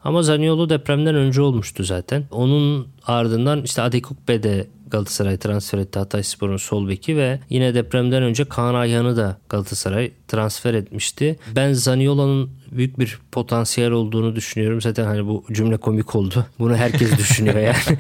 Ama 0.03 0.24
Zaniolo 0.24 0.69
depremden 0.69 1.15
önce 1.15 1.41
olmuştu 1.41 1.84
zaten. 1.84 2.24
Onun 2.32 2.88
ardından 3.07 3.63
işte 3.63 3.82
Adekukbe 3.82 4.43
de 4.43 4.67
Galatasaray 4.93 5.37
transfer 5.37 5.77
etti 5.77 5.99
Hatayspor'un 5.99 6.57
sol 6.57 6.89
beki 6.89 7.17
ve 7.17 7.39
yine 7.49 7.75
depremden 7.75 8.23
önce 8.23 8.45
Kaan 8.45 8.75
Ayhan'ı 8.75 9.17
da 9.17 9.37
Galatasaray 9.49 10.11
transfer 10.27 10.73
etmişti. 10.73 11.39
Ben 11.55 11.73
Zaniolo'nun 11.73 12.51
büyük 12.71 12.99
bir 12.99 13.19
potansiyel 13.31 13.91
olduğunu 13.91 14.35
düşünüyorum. 14.35 14.81
Zaten 14.81 15.05
hani 15.05 15.27
bu 15.27 15.43
cümle 15.51 15.77
komik 15.77 16.15
oldu. 16.15 16.45
Bunu 16.59 16.75
herkes 16.75 17.17
düşünüyor 17.17 17.57
yani. 17.57 17.99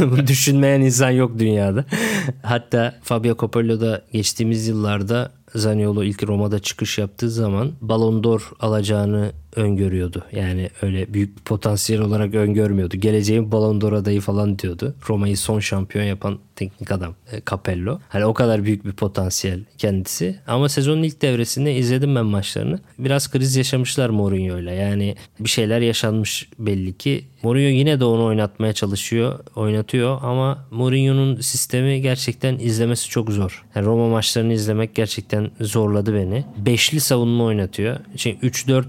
Bunu 0.10 0.26
düşünmeyen 0.26 0.80
insan 0.80 1.10
yok 1.10 1.38
dünyada. 1.38 1.84
Hatta 2.42 2.94
Fabio 3.02 3.36
Capello 3.40 3.80
da 3.80 4.02
geçtiğimiz 4.12 4.68
yıllarda 4.68 5.32
Zaniolo 5.54 6.02
ilk 6.02 6.28
Roma'da 6.28 6.58
çıkış 6.58 6.98
yaptığı 6.98 7.30
zaman 7.30 7.72
Ballon 7.80 8.24
d'Or 8.24 8.52
alacağını 8.60 9.32
öngörüyordu. 9.56 10.24
Yani 10.32 10.70
öyle 10.82 11.14
büyük 11.14 11.36
bir 11.36 11.42
potansiyel 11.42 12.02
olarak 12.02 12.34
öngörmüyordu. 12.34 12.96
Geleceğin 12.96 13.52
Ballon 13.52 13.80
d'Or 13.80 13.92
adayı 13.92 14.20
falan 14.20 14.58
diyordu. 14.58 14.94
Roma'yı 15.08 15.36
son 15.36 15.60
şampiyon 15.60 16.04
yapan 16.04 16.38
teknik 16.56 16.90
adam 16.90 17.14
e, 17.32 17.42
Capello. 17.50 17.98
Hani 18.08 18.24
o 18.24 18.34
kadar 18.34 18.64
büyük 18.64 18.84
bir 18.84 18.92
potansiyel 18.92 19.60
kendisi. 19.78 20.38
Ama 20.46 20.68
sezonun 20.68 21.02
ilk 21.02 21.22
devresinde 21.22 21.74
izledim 21.74 22.14
ben 22.14 22.26
maçlarını. 22.26 22.80
Biraz 22.98 23.30
kriz 23.30 23.56
yaşamışlar 23.56 24.10
Mourinho'yla. 24.10 24.72
Yani 24.72 25.16
bir 25.40 25.48
şeyler 25.48 25.80
yaşanmış 25.80 26.48
belli 26.58 26.98
ki. 26.98 27.24
Mourinho 27.42 27.68
yine 27.68 28.00
de 28.00 28.04
onu 28.04 28.24
oynatmaya 28.24 28.72
çalışıyor, 28.72 29.38
oynatıyor 29.56 30.18
ama 30.22 30.66
Mourinho'nun 30.70 31.40
sistemi 31.40 32.02
gerçekten 32.02 32.58
izlemesi 32.58 33.08
çok 33.08 33.30
zor. 33.30 33.64
Yani 33.74 33.86
Roma 33.86 34.08
maçlarını 34.08 34.52
izlemek 34.52 34.94
gerçekten 34.94 35.50
zorladı 35.60 36.14
beni. 36.14 36.44
Beşli 36.56 37.00
savunma 37.00 37.44
oynatıyor. 37.44 37.96
Şey 38.16 38.32
3-4 38.32 38.84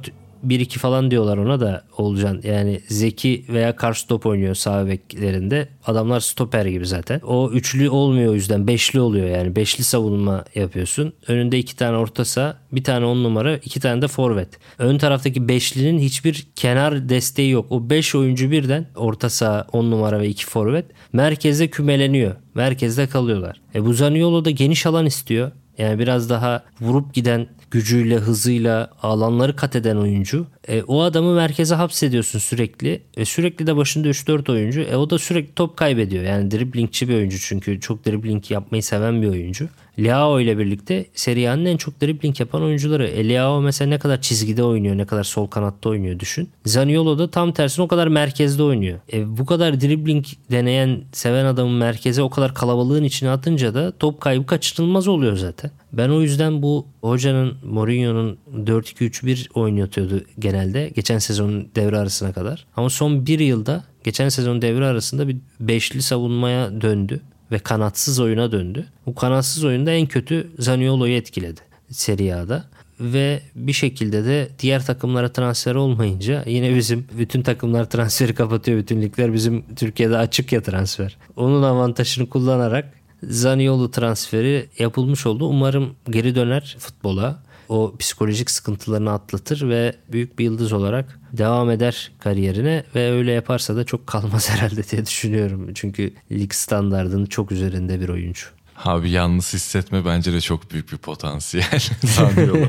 1-2 0.48 0.78
falan 0.78 1.12
diyorlar 1.12 1.38
ona 1.38 1.60
da 1.60 1.84
Olcan. 1.98 2.42
Yani 2.44 2.82
Zeki 2.88 3.46
veya 3.50 3.76
karşı 3.76 4.08
top 4.08 4.26
oynuyor 4.26 4.56
sağ 4.56 4.88
beklerinde. 4.88 5.68
Adamlar 5.86 6.20
stoper 6.20 6.66
gibi 6.66 6.86
zaten. 6.86 7.20
O 7.20 7.52
üçlü 7.52 7.90
olmuyor 7.90 8.32
o 8.32 8.36
yüzden. 8.36 8.68
Beşli 8.68 9.00
oluyor 9.00 9.28
yani. 9.28 9.56
Beşli 9.56 9.84
savunma 9.84 10.46
yapıyorsun. 10.56 11.14
Önünde 11.28 11.60
iki 11.60 11.76
tane 11.76 11.98
orta 11.98 12.26
saha, 12.26 12.58
bir 12.72 12.84
tane 12.84 13.06
on 13.06 13.24
numara, 13.24 13.58
iki 13.58 13.80
tane 13.80 14.02
de 14.02 14.08
forvet. 14.08 14.50
Ön 14.78 14.98
taraftaki 14.98 15.48
beşlinin 15.48 16.00
hiçbir 16.00 16.48
kenar 16.56 17.10
desteği 17.10 17.52
yok. 17.52 17.66
O 17.70 17.90
beş 17.90 18.16
oyuncu 18.16 18.52
birden 18.52 18.88
orta 18.96 19.30
saha, 19.30 19.68
on 19.72 19.92
numara 19.92 20.20
ve 20.20 20.28
iki 20.28 20.46
forvet 20.46 20.86
merkezde 21.14 21.68
kümeleniyor. 21.68 22.36
Merkezde 22.56 23.08
kalıyorlar. 23.08 23.62
E 23.76 23.86
bu 23.86 23.94
Zaniolo 23.94 24.46
da 24.46 24.50
geniş 24.50 24.86
alan 24.86 25.06
istiyor. 25.06 25.52
Yani 25.78 26.00
biraz 26.00 26.30
daha 26.30 26.64
vurup 26.82 27.14
giden 27.14 27.48
gücüyle, 27.72 28.16
hızıyla 28.16 28.90
alanları 29.02 29.56
kat 29.56 29.76
eden 29.76 29.96
oyuncu. 29.96 30.48
E, 30.68 30.84
o 30.84 31.02
adamı 31.02 31.36
merkeze 31.36 31.76
hapsediyorsun 31.76 32.40
sürekli. 32.40 33.02
E, 33.18 33.26
sürekli 33.26 33.68
de 33.68 33.76
başında 33.76 34.08
3-4 34.08 34.52
oyuncu. 34.52 34.82
E, 34.82 34.96
o 34.96 35.10
da 35.10 35.20
sürekli 35.20 35.56
top 35.56 35.78
kaybediyor. 35.78 36.24
Yani 36.24 36.52
driblingçi 36.52 37.10
bir 37.10 37.16
oyuncu 37.16 37.40
çünkü. 37.40 37.80
Çok 37.80 38.06
dribbling 38.06 38.52
yapmayı 38.52 38.84
seven 38.84 39.22
bir 39.22 39.28
oyuncu. 39.28 39.70
Leao 40.00 40.40
ile 40.40 40.58
birlikte 40.58 41.06
Serie 41.14 41.46
en 41.46 41.78
çok 41.78 42.02
dribbling 42.02 42.40
yapan 42.40 42.64
oyuncuları. 42.64 43.08
E, 43.08 43.30
Leao 43.30 43.62
mesela 43.62 43.90
ne 43.90 44.00
kadar 44.00 44.22
çizgide 44.22 44.64
oynuyor, 44.64 44.98
ne 44.98 45.06
kadar 45.06 45.24
sol 45.24 45.48
kanatta 45.48 45.90
oynuyor 45.90 46.20
düşün. 46.20 46.50
Zaniolo 46.66 47.20
da 47.20 47.32
tam 47.32 47.52
tersine 47.52 47.86
o 47.86 47.88
kadar 47.88 48.08
merkezde 48.08 48.64
oynuyor. 48.64 49.00
E, 49.14 49.38
bu 49.38 49.46
kadar 49.46 49.82
dribbling 49.82 50.26
deneyen, 50.52 51.02
seven 51.12 51.46
adamın 51.46 51.74
merkeze 51.74 52.22
o 52.22 52.30
kadar 52.30 52.54
kalabalığın 52.54 53.04
içine 53.04 53.30
atınca 53.30 53.74
da 53.74 53.92
top 54.00 54.22
kaybı 54.22 54.46
kaçınılmaz 54.46 55.08
oluyor 55.08 55.38
zaten. 55.38 55.72
Ben 55.94 56.10
o 56.10 56.22
yüzden 56.22 56.62
bu 56.62 56.86
hocanın 57.02 57.54
Mourinho'nun 57.64 58.38
4-2-3-1 58.66 59.52
oynatıyordu 59.54 60.22
genelde 60.56 60.90
geçen 60.90 61.20
sezonun 61.20 61.70
devre 61.76 61.98
arasına 61.98 62.34
kadar. 62.34 62.66
Ama 62.76 62.90
son 62.90 63.26
bir 63.26 63.40
yılda 63.40 63.84
geçen 64.04 64.30
sezon 64.30 64.62
devre 64.62 64.86
arasında 64.86 65.28
bir 65.28 65.38
beşli 65.60 66.02
savunmaya 66.02 66.82
döndü 66.82 67.22
ve 67.52 67.60
kanatsız 67.60 68.20
oyuna 68.20 68.52
döndü. 68.52 68.86
Bu 69.06 69.16
kanatsız 69.16 69.64
oyunda 69.64 69.92
en 69.92 70.06
kötü 70.06 70.48
Zaniolo'yu 70.60 71.16
etkiledi 71.16 71.62
Serie 71.90 72.34
A'da 72.34 72.66
ve 73.00 73.42
bir 73.56 73.74
şekilde 73.74 74.26
de 74.26 74.50
diğer 74.60 74.86
takımlara 74.86 75.32
transfer 75.32 75.76
olmayınca 75.76 76.44
yine 76.48 76.76
bizim 76.76 77.08
bütün 77.18 77.42
takımlar 77.42 77.90
transferi 77.90 78.34
kapatıyor. 78.34 78.78
Bütün 78.78 79.02
ligler 79.02 79.34
bizim 79.34 79.76
Türkiye'de 79.76 80.18
açık 80.18 80.52
ya 80.52 80.62
transfer. 80.62 81.18
Onun 81.36 81.64
avantajını 81.64 82.30
kullanarak 82.30 82.94
Zaniolo 83.24 83.92
transferi 83.92 84.70
yapılmış 84.80 85.26
oldu. 85.26 85.46
Umarım 85.46 85.96
geri 86.10 86.36
döner 86.36 86.76
futbola. 86.80 87.44
O 87.70 87.96
psikolojik 88.00 88.52
sıkıntılarını 88.52 89.12
atlatır 89.12 89.70
ve 89.70 89.96
büyük 90.12 90.40
bir 90.40 90.46
yıldız 90.46 90.74
olarak 90.74 91.20
devam 91.34 91.70
eder 91.70 92.12
kariyerine 92.20 92.84
ve 92.96 93.12
öyle 93.12 93.32
yaparsa 93.32 93.76
da 93.76 93.84
çok 93.84 94.08
kalmaz 94.08 94.50
herhalde 94.54 94.84
diye 94.84 95.06
düşünüyorum. 95.06 95.74
Çünkü 95.74 96.14
lig 96.32 96.54
standartının 96.54 97.26
çok 97.26 97.52
üzerinde 97.52 98.02
bir 98.02 98.10
oyuncu. 98.10 98.46
Abi 98.84 99.10
yalnız 99.10 99.54
hissetme 99.54 100.06
bence 100.06 100.34
de 100.34 100.42
çok 100.42 100.72
büyük 100.72 100.92
bir 100.92 100.98
potansiyel 100.98 101.84
Zaniolo. 102.04 102.68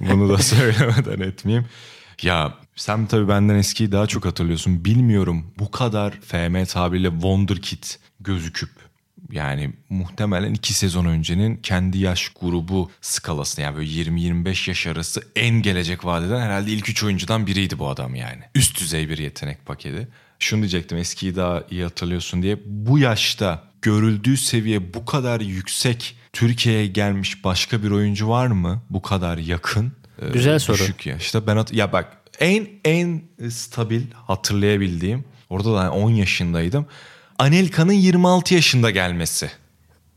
Bunu 0.00 0.28
da 0.28 0.38
söylemeden 0.38 1.20
etmeyeyim. 1.20 1.66
Ya 2.22 2.54
sen 2.76 3.06
tabii 3.06 3.28
benden 3.28 3.54
eskiyi 3.54 3.92
daha 3.92 4.06
çok 4.06 4.24
hatırlıyorsun. 4.24 4.84
Bilmiyorum 4.84 5.46
bu 5.58 5.70
kadar 5.70 6.10
FM 6.12 6.64
tabiriyle 6.64 7.10
wonderkid 7.10 7.84
gözüküp 8.20 8.70
yani 9.32 9.72
muhtemelen 9.90 10.54
iki 10.54 10.74
sezon 10.74 11.04
öncenin 11.04 11.56
kendi 11.56 11.98
yaş 11.98 12.28
grubu 12.28 12.90
skalasında 13.00 13.66
yani 13.66 13.76
böyle 13.76 13.90
20-25 13.90 14.70
yaş 14.70 14.86
arası 14.86 15.22
en 15.36 15.62
gelecek 15.62 16.04
vadeden 16.04 16.40
herhalde 16.40 16.70
ilk 16.70 16.88
üç 16.88 17.04
oyuncudan 17.04 17.46
biriydi 17.46 17.78
bu 17.78 17.88
adam 17.88 18.14
yani. 18.14 18.42
Üst 18.54 18.80
düzey 18.80 19.08
bir 19.08 19.18
yetenek 19.18 19.66
paketi. 19.66 20.08
Şunu 20.38 20.60
diyecektim 20.60 20.98
eskiyi 20.98 21.36
daha 21.36 21.62
iyi 21.70 21.82
hatırlıyorsun 21.82 22.42
diye. 22.42 22.58
Bu 22.66 22.98
yaşta 22.98 23.64
görüldüğü 23.82 24.36
seviye 24.36 24.94
bu 24.94 25.04
kadar 25.04 25.40
yüksek 25.40 26.16
Türkiye'ye 26.32 26.86
gelmiş 26.86 27.44
başka 27.44 27.82
bir 27.82 27.90
oyuncu 27.90 28.28
var 28.28 28.46
mı? 28.46 28.82
Bu 28.90 29.02
kadar 29.02 29.38
yakın. 29.38 29.92
Güzel 30.32 30.54
ee, 30.54 30.58
soru. 30.58 30.78
Düşük 30.78 31.06
ya. 31.06 31.16
İşte 31.16 31.46
ben 31.46 31.64
ya 31.72 31.92
bak 31.92 32.16
en 32.40 32.68
en 32.84 33.22
stabil 33.50 34.02
hatırlayabildiğim 34.14 35.24
orada 35.50 35.74
da 35.74 35.92
10 35.92 36.10
yaşındaydım. 36.10 36.86
Anelka'nın 37.38 37.92
26 37.92 38.54
yaşında 38.54 38.90
gelmesi. 38.90 39.50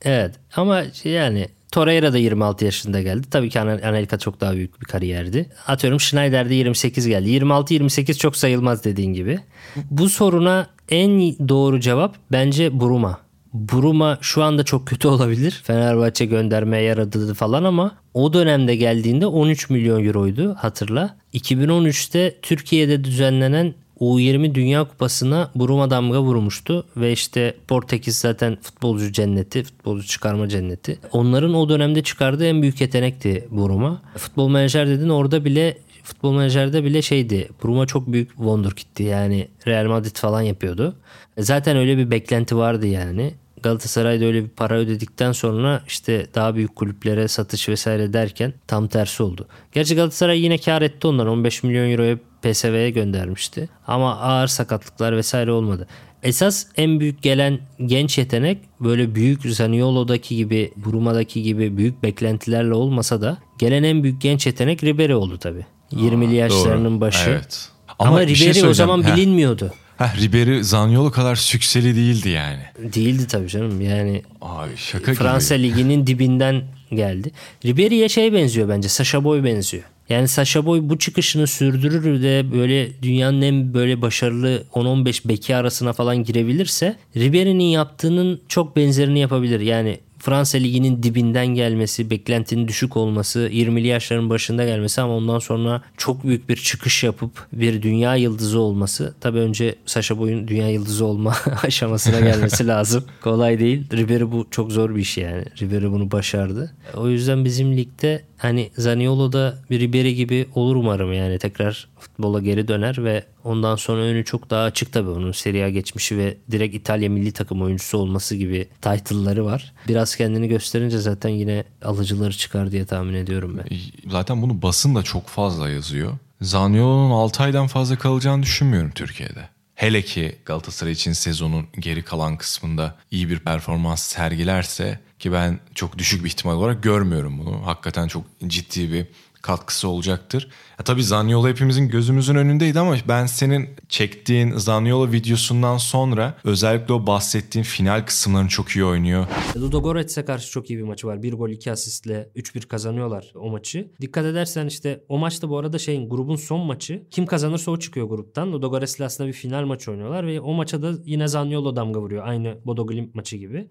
Evet 0.01 0.36
ama 0.55 0.84
yani 1.03 1.47
Torreira 1.72 2.13
da 2.13 2.17
26 2.17 2.65
yaşında 2.65 3.01
geldi. 3.01 3.28
Tabii 3.32 3.49
ki 3.49 3.59
Anelka 3.59 4.20
çok 4.20 4.41
daha 4.41 4.53
büyük 4.53 4.82
bir 4.82 4.86
kariyerdi. 4.86 5.49
Atıyorum 5.67 5.99
Schneider 5.99 6.49
de 6.49 6.55
28 6.55 7.07
geldi. 7.07 7.30
26-28 7.30 8.17
çok 8.17 8.38
sayılmaz 8.38 8.84
dediğin 8.84 9.13
gibi. 9.13 9.39
Bu 9.76 10.09
soruna 10.09 10.67
en 10.89 11.09
doğru 11.49 11.80
cevap 11.80 12.15
bence 12.32 12.80
Buruma. 12.80 13.20
Buruma 13.53 14.17
şu 14.22 14.43
anda 14.43 14.63
çok 14.63 14.88
kötü 14.88 15.07
olabilir. 15.07 15.61
Fenerbahçe 15.63 16.26
göndermeye 16.26 16.84
yaradı 16.84 17.34
falan 17.34 17.63
ama 17.63 17.95
o 18.13 18.34
dönemde 18.34 18.76
geldiğinde 18.76 19.26
13 19.26 19.70
milyon 19.70 20.05
euroydu 20.05 20.55
hatırla. 20.59 21.17
2013'te 21.34 22.39
Türkiye'de 22.41 23.03
düzenlenen 23.03 23.74
U20 24.02 24.56
Dünya 24.56 24.84
Kupası'na 24.84 25.52
Buruma 25.56 25.89
damga 25.89 26.22
vurmuştu 26.22 26.86
ve 26.97 27.12
işte 27.12 27.56
Portekiz 27.68 28.18
zaten 28.18 28.58
futbolcu 28.62 29.12
cenneti, 29.12 29.64
futbolcu 29.64 30.08
çıkarma 30.08 30.50
cenneti. 30.50 31.00
Onların 31.12 31.54
o 31.54 31.70
dönemde 31.70 32.04
çıkardığı 32.04 32.45
en 32.45 32.62
büyük 32.62 32.82
yetenekti 32.82 33.47
Buruma. 33.52 34.02
Futbol 34.18 34.50
menajer 34.50 34.88
dedin 34.88 35.10
orada 35.10 35.45
bile 35.45 35.78
futbol 36.04 36.34
menajerde 36.34 36.84
bile 36.84 37.02
şeydi. 37.02 37.50
Buruma 37.64 37.86
çok 37.86 38.08
büyük 38.08 38.30
wonderkid'ti 38.30 39.04
yani 39.04 39.47
Real 39.68 39.86
Madrid 39.86 40.16
falan 40.16 40.41
yapıyordu. 40.41 40.95
Zaten 41.38 41.78
öyle 41.78 41.97
bir 41.97 42.12
beklenti 42.12 42.58
vardı 42.58 42.88
yani. 42.88 43.34
Galatasaray'da 43.64 44.26
öyle 44.26 44.43
bir 44.43 44.50
para 44.50 44.76
ödedikten 44.76 45.32
sonra 45.32 45.84
işte 45.88 46.28
daha 46.36 46.56
büyük 46.56 46.76
kulüplere 46.76 47.28
satış 47.28 47.70
vesaire 47.70 48.14
derken 48.14 48.54
tam 48.68 48.88
tersi 48.88 49.24
oldu. 49.24 49.47
Gerçi 49.72 49.95
Galatasaray 49.95 50.41
yine 50.41 50.58
kar 50.58 50.82
etti 50.82 51.08
onlar 51.08 51.26
15 51.26 51.64
milyon 51.64 51.91
euroya 51.91 52.18
PSV'ye 52.44 52.90
göndermişti. 52.90 53.70
Ama 53.88 54.20
ağır 54.20 54.48
sakatlıklar 54.48 55.18
vesaire 55.18 55.52
olmadı. 55.52 55.88
Esas 56.24 56.66
en 56.78 57.00
büyük 57.00 57.22
gelen 57.22 57.60
genç 57.86 58.18
yetenek 58.18 58.58
böyle 58.80 59.16
büyük 59.16 59.42
Zaniolo'daki 59.42 60.36
gibi, 60.36 60.72
Bruma'daki 60.86 61.44
gibi 61.44 61.78
büyük 61.78 62.04
beklentilerle 62.04 62.74
olmasa 62.74 63.22
da 63.22 63.38
gelen 63.60 63.84
en 63.84 64.04
büyük 64.04 64.22
genç 64.22 64.46
yetenek 64.46 64.84
Ribery 64.84 65.16
oldu 65.16 65.38
tabii. 65.38 65.66
20'li 65.92 66.36
yaşlarının 66.36 67.02
başı. 67.02 67.30
Evet. 67.30 67.70
Ama, 68.00 68.10
Ama 68.10 68.22
Ribery 68.22 68.54
şey 68.54 68.64
o 68.68 68.74
zaman 68.74 69.04
Heh. 69.04 69.16
bilinmiyordu. 69.16 69.74
Heh, 69.98 70.22
Ribery 70.22 70.64
Zaniolo 70.64 71.12
kadar 71.12 71.36
sükseli 71.36 71.96
değildi 71.96 72.30
yani. 72.30 72.62
Değildi 72.94 73.28
tabii 73.28 73.48
canım. 73.48 73.82
Yani 73.82 74.24
Abi 74.42 74.78
şaka 74.78 75.14
Fransa 75.14 75.56
gibi. 75.56 75.68
Ligi'nin 75.68 76.08
dibinden 76.08 76.64
geldi. 76.92 77.32
Ribery'e 77.66 78.10
şey 78.10 78.34
benziyor 78.34 78.70
bence. 78.70 78.90
Sasha 78.90 79.24
Boy 79.24 79.44
benziyor. 79.44 79.84
Yani 80.10 80.28
Sasha 80.28 80.66
Boy 80.66 80.80
bu 80.84 80.97
çıkışını 80.97 81.47
sürdürür 81.47 82.24
de 82.24 82.51
böyle 82.51 83.01
dünyanın 83.01 83.41
en 83.41 83.74
böyle 83.74 84.01
başarılı 84.01 84.64
10-15 84.74 85.28
beki 85.28 85.55
arasına 85.55 85.93
falan 85.93 86.24
girebilirse 86.24 86.95
Ribery'nin 87.16 87.64
yaptığının 87.64 88.41
çok 88.47 88.76
benzerini 88.76 89.20
yapabilir. 89.20 89.60
Yani 89.60 89.99
Fransa 90.20 90.57
Ligi'nin 90.57 91.03
dibinden 91.03 91.47
gelmesi, 91.47 92.10
beklentinin 92.10 92.68
düşük 92.68 92.97
olması, 92.97 93.39
20'li 93.39 93.88
yaşların 93.88 94.30
başında 94.30 94.66
gelmesi 94.66 95.01
ama 95.01 95.16
ondan 95.16 95.39
sonra 95.39 95.82
çok 95.97 96.24
büyük 96.24 96.49
bir 96.49 96.55
çıkış 96.55 97.03
yapıp 97.03 97.47
bir 97.53 97.82
dünya 97.82 98.16
yıldızı 98.16 98.60
olması. 98.60 99.14
Tabii 99.22 99.39
önce 99.39 99.76
Sasha 99.86 100.18
Boy'un 100.18 100.47
dünya 100.47 100.70
yıldızı 100.70 101.05
olma 101.05 101.36
aşamasına 101.64 102.20
gelmesi 102.20 102.68
lazım. 102.68 103.03
Kolay 103.22 103.60
değil. 103.60 103.84
Ribery 103.93 104.24
bu 104.24 104.47
çok 104.51 104.72
zor 104.72 104.95
bir 104.95 105.01
iş 105.01 105.18
yani. 105.18 105.45
Ribery 105.62 105.91
bunu 105.91 106.12
başardı. 106.12 106.72
O 106.95 107.10
yüzden 107.10 107.45
bizim 107.45 107.78
ligde 107.78 108.24
hani 108.40 108.72
Zaniolo 108.78 109.32
da 109.32 109.58
bir 109.70 109.80
Ribery 109.80 110.14
gibi 110.14 110.48
olur 110.56 110.76
umarım 110.76 111.14
yani 111.14 111.40
tekrar 111.40 111.88
futbola 112.00 112.40
geri 112.40 112.68
döner 112.68 113.04
ve 113.04 113.24
ondan 113.44 113.76
sonra 113.76 114.02
önü 114.02 114.26
çok 114.26 114.50
daha 114.50 114.64
açık 114.64 114.94
tabii 114.94 115.10
onun 115.10 115.32
Serie 115.32 115.64
A 115.64 115.70
geçmişi 115.70 116.18
ve 116.18 116.38
direkt 116.52 116.76
İtalya 116.76 117.10
milli 117.10 117.32
takım 117.32 117.62
oyuncusu 117.62 117.98
olması 117.98 118.36
gibi 118.36 118.68
title'ları 118.82 119.46
var. 119.46 119.74
Biraz 119.88 120.16
kendini 120.16 120.48
gösterince 120.48 120.98
zaten 120.98 121.30
yine 121.30 121.64
alıcıları 121.84 122.34
çıkar 122.34 122.72
diye 122.72 122.86
tahmin 122.86 123.14
ediyorum 123.14 123.58
ben. 123.58 123.78
Zaten 124.12 124.42
bunu 124.42 124.62
basın 124.62 124.96
da 124.96 125.04
çok 125.04 125.28
fazla 125.28 125.70
yazıyor. 125.70 126.12
Zaniolo'nun 126.42 127.12
6 127.12 127.44
aydan 127.44 127.68
fazla 127.68 127.96
kalacağını 127.98 128.44
düşünmüyorum 128.44 128.92
Türkiye'de. 128.96 129.50
Hele 129.76 130.02
ki 130.02 130.36
Galatasaray 130.46 130.94
için 130.94 131.14
sezonun 131.14 131.68
geri 131.80 132.04
kalan 132.04 132.38
kısmında 132.38 132.96
iyi 133.12 133.30
bir 133.30 133.40
performans 133.40 134.02
sergilerse 134.02 135.00
ki 135.20 135.32
ben 135.32 135.59
çok 135.76 135.97
düşük 135.97 136.24
bir 136.24 136.30
ihtimal 136.30 136.55
olarak 136.55 136.84
görmüyorum 136.84 137.39
bunu. 137.39 137.67
Hakikaten 137.67 138.07
çok 138.07 138.24
ciddi 138.47 138.91
bir 138.91 139.07
katkısı 139.41 139.88
olacaktır. 139.88 140.49
Ya 140.80 140.86
tabii 140.86 141.03
Zaniolo 141.03 141.47
hepimizin 141.47 141.89
gözümüzün 141.89 142.36
önündeydi 142.36 142.80
ama 142.80 142.95
ben 143.07 143.26
senin 143.26 143.70
çektiğin 143.89 144.51
Zaniolo 144.51 145.11
videosundan 145.11 145.78
sonra 145.78 146.38
özellikle 146.43 146.93
o 146.93 147.07
bahsettiğin 147.07 147.63
final 147.63 148.05
kısımlarını 148.05 148.49
çok 148.49 148.70
iyi 148.70 148.86
oynuyor. 148.86 149.28
Ludogorets'e 149.57 150.26
karşı 150.26 150.51
çok 150.51 150.70
iyi 150.70 150.80
bir 150.80 150.84
maçı 150.84 151.07
var. 151.07 151.24
Bir 151.24 151.34
gol 151.34 151.49
iki 151.49 151.72
asistle 151.72 152.30
3-1 152.36 152.67
kazanıyorlar 152.67 153.32
o 153.36 153.49
maçı. 153.49 153.91
Dikkat 154.01 154.26
edersen 154.26 154.67
işte 154.67 155.03
o 155.09 155.17
maçta 155.17 155.49
bu 155.49 155.57
arada 155.57 155.80
şeyin 155.80 156.09
grubun 156.09 156.36
son 156.36 156.65
maçı. 156.65 157.03
Kim 157.11 157.26
kazanırsa 157.26 157.72
o 157.72 157.80
çıkıyor 157.80 158.07
gruptan. 158.07 158.51
Ludogorets'le 158.51 159.01
aslında 159.01 159.28
bir 159.28 159.34
final 159.34 159.65
maçı 159.65 159.91
oynuyorlar 159.91 160.28
ve 160.28 160.41
o 160.41 160.53
maça 160.53 160.82
da 160.82 160.93
yine 161.05 161.28
Zaniolo 161.28 161.76
damga 161.76 162.01
vuruyor. 162.01 162.28
Aynı 162.28 162.57
Bodo 162.65 162.88
maçı 163.13 163.38
gibi. 163.38 163.67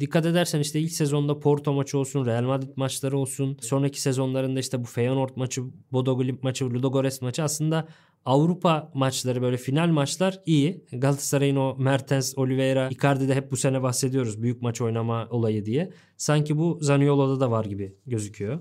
Dikkat 0.00 0.26
edersen 0.26 0.60
işte 0.60 0.80
ilk 0.80 0.92
sezonda 0.92 1.40
Porto 1.40 1.72
maçı 1.72 1.98
olsun, 1.98 2.26
Real 2.26 2.42
Madrid 2.42 2.72
maçları 2.76 3.18
olsun. 3.18 3.58
Sonraki 3.60 4.00
sezonlarında 4.00 4.60
işte 4.60 4.80
bu 4.80 4.84
Feyenoord 4.84 5.30
maçı, 5.36 5.62
Bodo 5.92 6.18
Glimt 6.18 6.42
maçı, 6.42 6.70
Ludogorets 6.70 7.22
maçı 7.22 7.42
aslında 7.42 7.88
Avrupa 8.24 8.90
maçları 8.94 9.42
böyle 9.42 9.56
final 9.56 9.88
maçlar 9.88 10.40
iyi. 10.46 10.84
Galatasaray'ın 10.92 11.56
o 11.56 11.76
Mertens, 11.78 12.38
Oliveira, 12.38 12.88
Icardi'de 12.90 13.34
hep 13.34 13.50
bu 13.50 13.56
sene 13.56 13.82
bahsediyoruz 13.82 14.42
büyük 14.42 14.62
maç 14.62 14.80
oynama 14.80 15.28
olayı 15.30 15.64
diye. 15.64 15.90
Sanki 16.16 16.58
bu 16.58 16.78
Zaniolo'da 16.80 17.40
da 17.40 17.50
var 17.50 17.64
gibi 17.64 17.94
gözüküyor. 18.06 18.60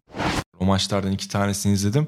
O 0.60 0.66
maçlardan 0.66 1.12
iki 1.12 1.30
tanesini 1.30 1.74
izledim. 1.74 2.08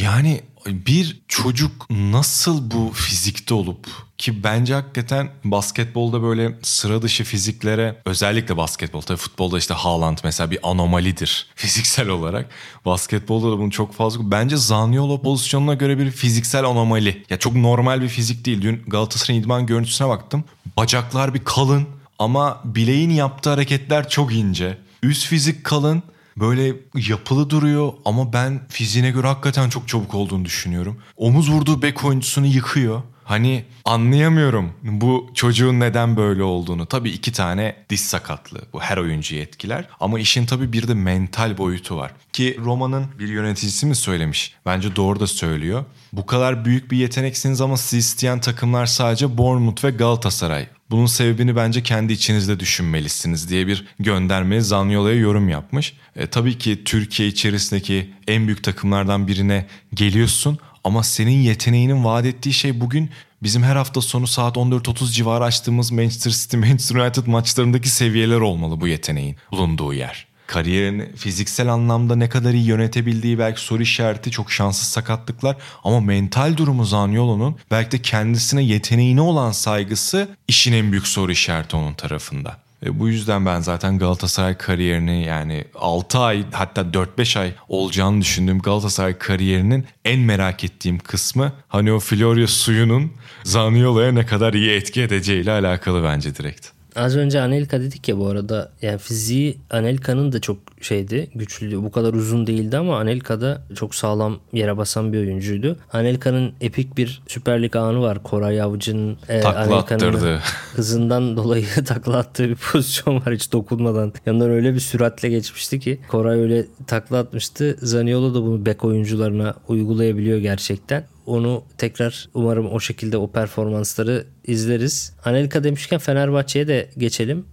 Yani 0.00 0.40
bir 0.66 1.22
çocuk 1.28 1.86
nasıl 1.90 2.70
bu 2.70 2.92
fizikte 2.94 3.54
olup 3.54 3.86
ki 4.18 4.44
bence 4.44 4.74
hakikaten 4.74 5.30
basketbolda 5.44 6.22
böyle 6.22 6.58
sıra 6.62 7.02
dışı 7.02 7.24
fiziklere 7.24 8.02
özellikle 8.04 8.56
basketbol 8.56 9.00
tabii 9.00 9.18
futbolda 9.18 9.58
işte 9.58 9.74
Haaland 9.74 10.18
mesela 10.24 10.50
bir 10.50 10.58
anomalidir 10.62 11.46
fiziksel 11.54 12.08
olarak. 12.08 12.50
Basketbolda 12.84 13.50
da 13.50 13.58
bunu 13.58 13.70
çok 13.70 13.94
fazla 13.94 14.30
bence 14.30 14.56
Zaniolo 14.56 15.22
pozisyonuna 15.22 15.74
göre 15.74 15.98
bir 15.98 16.10
fiziksel 16.10 16.64
anomali. 16.64 17.24
Ya 17.30 17.38
çok 17.38 17.56
normal 17.56 18.02
bir 18.02 18.08
fizik 18.08 18.44
değil. 18.46 18.62
Dün 18.62 18.82
Galatasaray'ın 18.86 19.42
idman 19.42 19.66
görüntüsüne 19.66 20.08
baktım. 20.08 20.44
Bacaklar 20.76 21.34
bir 21.34 21.44
kalın 21.44 21.86
ama 22.18 22.60
bileğin 22.64 23.10
yaptığı 23.10 23.50
hareketler 23.50 24.08
çok 24.08 24.34
ince. 24.34 24.78
Üst 25.02 25.26
fizik 25.26 25.64
kalın 25.64 26.02
böyle 26.36 26.76
yapılı 27.08 27.50
duruyor 27.50 27.92
ama 28.04 28.32
ben 28.32 28.60
fiziğine 28.68 29.10
göre 29.10 29.26
hakikaten 29.26 29.68
çok 29.68 29.88
çabuk 29.88 30.14
olduğunu 30.14 30.44
düşünüyorum. 30.44 30.98
Omuz 31.16 31.50
vurduğu 31.50 31.82
bek 31.82 32.04
oyuncusunu 32.04 32.46
yıkıyor. 32.46 33.02
Hani 33.24 33.64
anlayamıyorum 33.84 34.72
bu 34.82 35.30
çocuğun 35.34 35.80
neden 35.80 36.16
böyle 36.16 36.42
olduğunu. 36.42 36.86
Tabii 36.86 37.10
iki 37.10 37.32
tane 37.32 37.76
diş 37.90 38.00
sakatlığı 38.00 38.62
bu 38.72 38.80
her 38.80 38.96
oyuncuyu 38.96 39.40
etkiler. 39.40 39.88
Ama 40.00 40.20
işin 40.20 40.46
tabii 40.46 40.72
bir 40.72 40.88
de 40.88 40.94
mental 40.94 41.58
boyutu 41.58 41.96
var. 41.96 42.12
Ki 42.32 42.56
Roma'nın 42.64 43.06
bir 43.18 43.28
yöneticisi 43.28 43.86
mi 43.86 43.94
söylemiş? 43.94 44.54
Bence 44.66 44.96
doğru 44.96 45.20
da 45.20 45.26
söylüyor. 45.26 45.84
Bu 46.12 46.26
kadar 46.26 46.64
büyük 46.64 46.90
bir 46.90 46.96
yeteneksiniz 46.96 47.60
ama 47.60 47.76
sizi 47.76 47.98
isteyen 47.98 48.40
takımlar 48.40 48.86
sadece 48.86 49.38
Bournemouth 49.38 49.84
ve 49.84 49.90
Galatasaray. 49.90 50.66
Bunun 50.92 51.06
sebebini 51.06 51.56
bence 51.56 51.82
kendi 51.82 52.12
içinizde 52.12 52.60
düşünmelisiniz 52.60 53.48
diye 53.48 53.66
bir 53.66 53.84
gönderme 53.98 54.60
Zaniolo'ya 54.60 55.16
yorum 55.16 55.48
yapmış. 55.48 55.94
E, 56.16 56.26
tabii 56.26 56.58
ki 56.58 56.84
Türkiye 56.84 57.28
içerisindeki 57.28 58.10
en 58.28 58.46
büyük 58.46 58.64
takımlardan 58.64 59.28
birine 59.28 59.66
geliyorsun 59.94 60.58
ama 60.84 61.02
senin 61.02 61.42
yeteneğinin 61.42 62.04
vaat 62.04 62.26
ettiği 62.26 62.52
şey 62.52 62.80
bugün 62.80 63.10
bizim 63.42 63.62
her 63.62 63.76
hafta 63.76 64.00
sonu 64.00 64.26
saat 64.26 64.56
14.30 64.56 65.12
civarı 65.12 65.44
açtığımız 65.44 65.92
Manchester 65.92 66.30
City 66.30 66.56
Manchester 66.56 66.96
United 66.96 67.26
maçlarındaki 67.26 67.88
seviyeler 67.88 68.40
olmalı 68.40 68.80
bu 68.80 68.88
yeteneğin 68.88 69.36
bulunduğu 69.52 69.94
yer 69.94 70.31
kariyerini 70.52 71.16
fiziksel 71.16 71.68
anlamda 71.68 72.16
ne 72.16 72.28
kadar 72.28 72.52
iyi 72.52 72.66
yönetebildiği 72.66 73.38
belki 73.38 73.60
soru 73.60 73.82
işareti 73.82 74.30
çok 74.30 74.52
şanssız 74.52 74.88
sakatlıklar 74.88 75.56
ama 75.84 76.00
mental 76.00 76.56
durumu 76.56 76.84
Zaniolo'nun 76.84 77.56
belki 77.70 77.90
de 77.90 78.02
kendisine 78.02 78.62
yeteneğine 78.62 79.20
olan 79.20 79.52
saygısı 79.52 80.28
işin 80.48 80.72
en 80.72 80.92
büyük 80.92 81.06
soru 81.06 81.32
işareti 81.32 81.76
onun 81.76 81.94
tarafında. 81.94 82.56
E 82.86 82.98
bu 82.98 83.08
yüzden 83.08 83.46
ben 83.46 83.60
zaten 83.60 83.98
Galatasaray 83.98 84.56
kariyerini 84.56 85.24
yani 85.24 85.64
6 85.74 86.18
ay 86.18 86.44
hatta 86.52 86.80
4-5 86.80 87.38
ay 87.38 87.54
olacağını 87.68 88.20
düşündüğüm 88.20 88.58
Galatasaray 88.58 89.18
kariyerinin 89.18 89.86
en 90.04 90.20
merak 90.20 90.64
ettiğim 90.64 90.98
kısmı 90.98 91.52
hani 91.68 91.92
o 91.92 92.00
Florio 92.00 92.46
suyunun 92.46 93.12
Zaniolo'ya 93.44 94.12
ne 94.12 94.26
kadar 94.26 94.52
iyi 94.52 94.70
etki 94.70 95.02
edeceğiyle 95.02 95.52
alakalı 95.52 96.04
bence 96.04 96.34
direkt. 96.34 96.81
Az 96.96 97.16
önce 97.16 97.40
Anelka 97.40 97.80
dedik 97.80 98.08
ya 98.08 98.18
bu 98.18 98.26
arada 98.26 98.70
yani 98.82 98.98
fiziği 98.98 99.58
Anelka'nın 99.70 100.32
da 100.32 100.40
çok 100.40 100.56
şeydi 100.80 101.30
güçlüydü. 101.34 101.82
Bu 101.82 101.90
kadar 101.90 102.14
uzun 102.14 102.46
değildi 102.46 102.76
ama 102.76 102.98
Anelka 102.98 103.40
da 103.40 103.62
çok 103.74 103.94
sağlam 103.94 104.38
yere 104.52 104.76
basan 104.76 105.12
bir 105.12 105.18
oyuncuydu. 105.18 105.76
Anelka'nın 105.92 106.52
epik 106.60 106.96
bir 106.96 107.22
Süper 107.26 107.62
Lig 107.62 107.76
anı 107.76 108.00
var. 108.00 108.22
Koray 108.22 108.62
Avcı'nın 108.62 109.16
e, 109.28 109.42
Anelka'nın 109.42 110.38
hızından 110.74 111.36
dolayı 111.36 111.66
takla 111.86 112.16
attığı 112.16 112.48
bir 112.48 112.56
pozisyon 112.56 113.16
var 113.16 113.34
hiç 113.34 113.52
dokunmadan. 113.52 114.12
Yanından 114.26 114.50
öyle 114.50 114.74
bir 114.74 114.80
süratle 114.80 115.28
geçmişti 115.28 115.80
ki 115.80 116.00
Koray 116.08 116.40
öyle 116.40 116.66
takla 116.86 117.18
atmıştı. 117.18 117.76
Zaniolo 117.82 118.34
da 118.34 118.42
bunu 118.42 118.66
bek 118.66 118.84
oyuncularına 118.84 119.54
uygulayabiliyor 119.68 120.38
gerçekten. 120.38 121.04
Onu 121.26 121.64
tekrar 121.78 122.28
umarım 122.34 122.72
o 122.72 122.80
şekilde 122.80 123.16
o 123.16 123.30
performansları 123.30 124.24
izleriz. 124.44 125.12
Anelka 125.24 125.64
demişken 125.64 125.98
Fenerbahçe'ye 125.98 126.68
de 126.68 126.90
geçelim. 126.98 127.46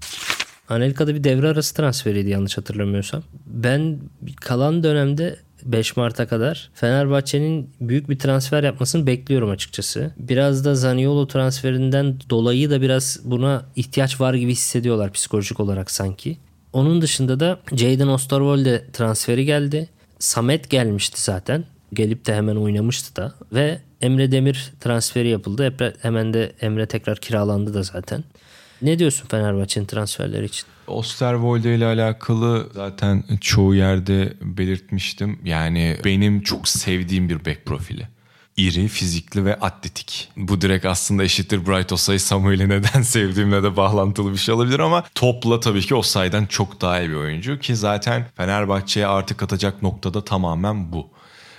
Anelka 0.69 1.07
da 1.07 1.15
bir 1.15 1.23
devre 1.23 1.47
arası 1.47 1.75
transferiydi 1.75 2.29
yanlış 2.29 2.57
hatırlamıyorsam. 2.57 3.23
Ben 3.45 3.99
kalan 4.41 4.83
dönemde 4.83 5.35
5 5.63 5.97
Mart'a 5.97 6.27
kadar 6.27 6.69
Fenerbahçe'nin 6.73 7.69
büyük 7.81 8.09
bir 8.09 8.19
transfer 8.19 8.63
yapmasını 8.63 9.07
bekliyorum 9.07 9.49
açıkçası. 9.49 10.11
Biraz 10.17 10.65
da 10.65 10.75
Zaniolo 10.75 11.27
transferinden 11.27 12.19
dolayı 12.29 12.69
da 12.69 12.81
biraz 12.81 13.19
buna 13.23 13.65
ihtiyaç 13.75 14.21
var 14.21 14.33
gibi 14.33 14.51
hissediyorlar 14.51 15.13
psikolojik 15.13 15.59
olarak 15.59 15.91
sanki. 15.91 16.37
Onun 16.73 17.01
dışında 17.01 17.39
da 17.39 17.59
Jadon 17.71 18.07
Osterwolde 18.07 18.85
transferi 18.93 19.45
geldi. 19.45 19.89
Samet 20.19 20.69
gelmişti 20.69 21.21
zaten 21.21 21.63
gelip 21.93 22.25
de 22.25 22.35
hemen 22.35 22.55
oynamıştı 22.55 23.15
da 23.15 23.33
ve 23.53 23.79
Emre 24.01 24.31
Demir 24.31 24.73
transferi 24.79 25.29
yapıldı. 25.29 25.95
Hemen 26.01 26.33
de 26.33 26.53
Emre 26.61 26.85
tekrar 26.85 27.17
kiralandı 27.17 27.73
da 27.73 27.83
zaten. 27.83 28.23
Ne 28.81 28.99
diyorsun 28.99 29.27
Fenerbahçe'nin 29.27 29.85
transferleri 29.85 30.45
için? 30.45 30.65
Osterwolde 30.87 31.75
ile 31.75 31.85
alakalı 31.85 32.69
zaten 32.73 33.23
çoğu 33.41 33.75
yerde 33.75 34.33
belirtmiştim. 34.41 35.39
Yani 35.43 35.97
benim 36.05 36.41
çok 36.41 36.67
sevdiğim 36.67 37.29
bir 37.29 37.45
bek 37.45 37.65
profili. 37.65 38.07
İri, 38.57 38.87
fizikli 38.87 39.45
ve 39.45 39.55
atletik. 39.55 40.31
Bu 40.37 40.61
direkt 40.61 40.85
aslında 40.85 41.23
eşittir 41.23 41.67
Bright 41.67 41.93
Osay 41.93 42.19
Samuel'i 42.19 42.69
neden 42.69 43.01
sevdiğimle 43.01 43.63
de 43.63 43.77
bağlantılı 43.77 44.31
bir 44.31 44.37
şey 44.37 44.55
olabilir 44.55 44.79
ama 44.79 45.03
topla 45.15 45.59
tabii 45.59 45.81
ki 45.81 45.95
Osay'dan 45.95 46.45
çok 46.45 46.81
daha 46.81 46.99
iyi 46.99 47.09
bir 47.09 47.15
oyuncu 47.15 47.59
ki 47.59 47.75
zaten 47.75 48.25
Fenerbahçe'ye 48.37 49.07
artık 49.07 49.43
atacak 49.43 49.81
noktada 49.83 50.23
tamamen 50.23 50.91
bu. 50.91 51.07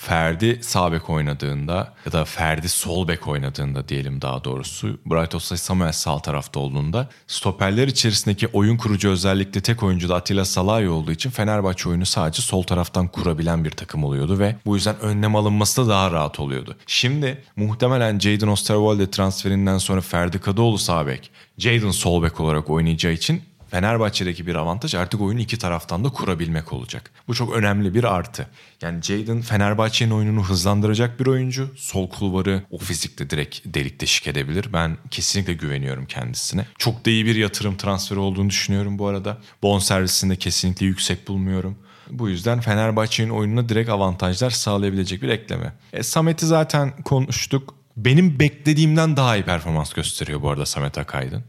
Ferdi 0.00 0.58
sağ 0.62 0.92
bek 0.92 1.10
oynadığında 1.10 1.94
ya 2.06 2.12
da 2.12 2.24
Ferdi 2.24 2.68
sol 2.68 3.08
bek 3.08 3.28
oynadığında 3.28 3.88
diyelim 3.88 4.22
daha 4.22 4.44
doğrusu 4.44 4.98
Bright 5.06 5.34
Osay 5.34 5.58
Samuel 5.58 5.92
sağ 5.92 6.18
tarafta 6.18 6.60
olduğunda 6.60 7.08
stoperler 7.26 7.88
içerisindeki 7.88 8.48
oyun 8.48 8.76
kurucu 8.76 9.10
özellikle 9.10 9.60
tek 9.60 9.82
oyuncu 9.82 10.08
da 10.08 10.14
Atilla 10.14 10.44
Salahi 10.44 10.88
olduğu 10.88 11.12
için 11.12 11.30
Fenerbahçe 11.30 11.88
oyunu 11.88 12.06
sadece 12.06 12.42
sol 12.42 12.62
taraftan 12.62 13.08
kurabilen 13.08 13.64
bir 13.64 13.70
takım 13.70 14.04
oluyordu 14.04 14.38
ve 14.38 14.56
bu 14.66 14.74
yüzden 14.74 15.00
önlem 15.00 15.36
alınması 15.36 15.86
da 15.86 15.88
daha 15.88 16.10
rahat 16.10 16.40
oluyordu. 16.40 16.76
Şimdi 16.86 17.44
muhtemelen 17.56 18.18
Jadon 18.18 18.48
Osterwolde 18.48 19.10
transferinden 19.10 19.78
sonra 19.78 20.00
Ferdi 20.00 20.38
Kadıoğlu 20.38 20.78
sağ 20.78 21.06
bek, 21.06 21.30
Jadon 21.58 21.90
sol 21.90 22.22
bek 22.22 22.40
olarak 22.40 22.70
oynayacağı 22.70 23.12
için 23.12 23.42
Fenerbahçe'deki 23.70 24.46
bir 24.46 24.54
avantaj 24.54 24.94
artık 24.94 25.20
oyunu 25.20 25.40
iki 25.40 25.58
taraftan 25.58 26.04
da 26.04 26.08
kurabilmek 26.08 26.72
olacak. 26.72 27.10
Bu 27.28 27.34
çok 27.34 27.54
önemli 27.54 27.94
bir 27.94 28.04
artı. 28.04 28.46
Yani 28.82 29.02
Jadon 29.02 29.40
Fenerbahçe'nin 29.40 30.10
oyununu 30.10 30.44
hızlandıracak 30.44 31.20
bir 31.20 31.26
oyuncu. 31.26 31.70
Sol 31.76 32.10
kulvarı 32.10 32.62
o 32.70 32.78
fizikle 32.78 33.30
direkt 33.30 33.60
delik 33.64 34.00
deşik 34.00 34.26
edebilir. 34.26 34.66
Ben 34.72 34.96
kesinlikle 35.10 35.52
güveniyorum 35.52 36.06
kendisine. 36.06 36.66
Çok 36.78 37.06
da 37.06 37.10
iyi 37.10 37.26
bir 37.26 37.36
yatırım 37.36 37.76
transferi 37.76 38.18
olduğunu 38.18 38.50
düşünüyorum 38.50 38.98
bu 38.98 39.06
arada. 39.06 39.38
Bon 39.62 39.78
servisinde 39.78 40.36
kesinlikle 40.36 40.86
yüksek 40.86 41.28
bulmuyorum. 41.28 41.78
Bu 42.10 42.28
yüzden 42.28 42.60
Fenerbahçe'nin 42.60 43.30
oyununa 43.30 43.68
direkt 43.68 43.90
avantajlar 43.90 44.50
sağlayabilecek 44.50 45.22
bir 45.22 45.28
ekleme. 45.28 45.72
E, 45.92 46.02
Samet'i 46.02 46.46
zaten 46.46 47.02
konuştuk. 47.02 47.74
Benim 47.96 48.40
beklediğimden 48.40 49.16
daha 49.16 49.36
iyi 49.36 49.42
performans 49.42 49.92
gösteriyor 49.92 50.42
bu 50.42 50.50
arada 50.50 50.66
Samet 50.66 50.98
Akaydın 50.98 51.44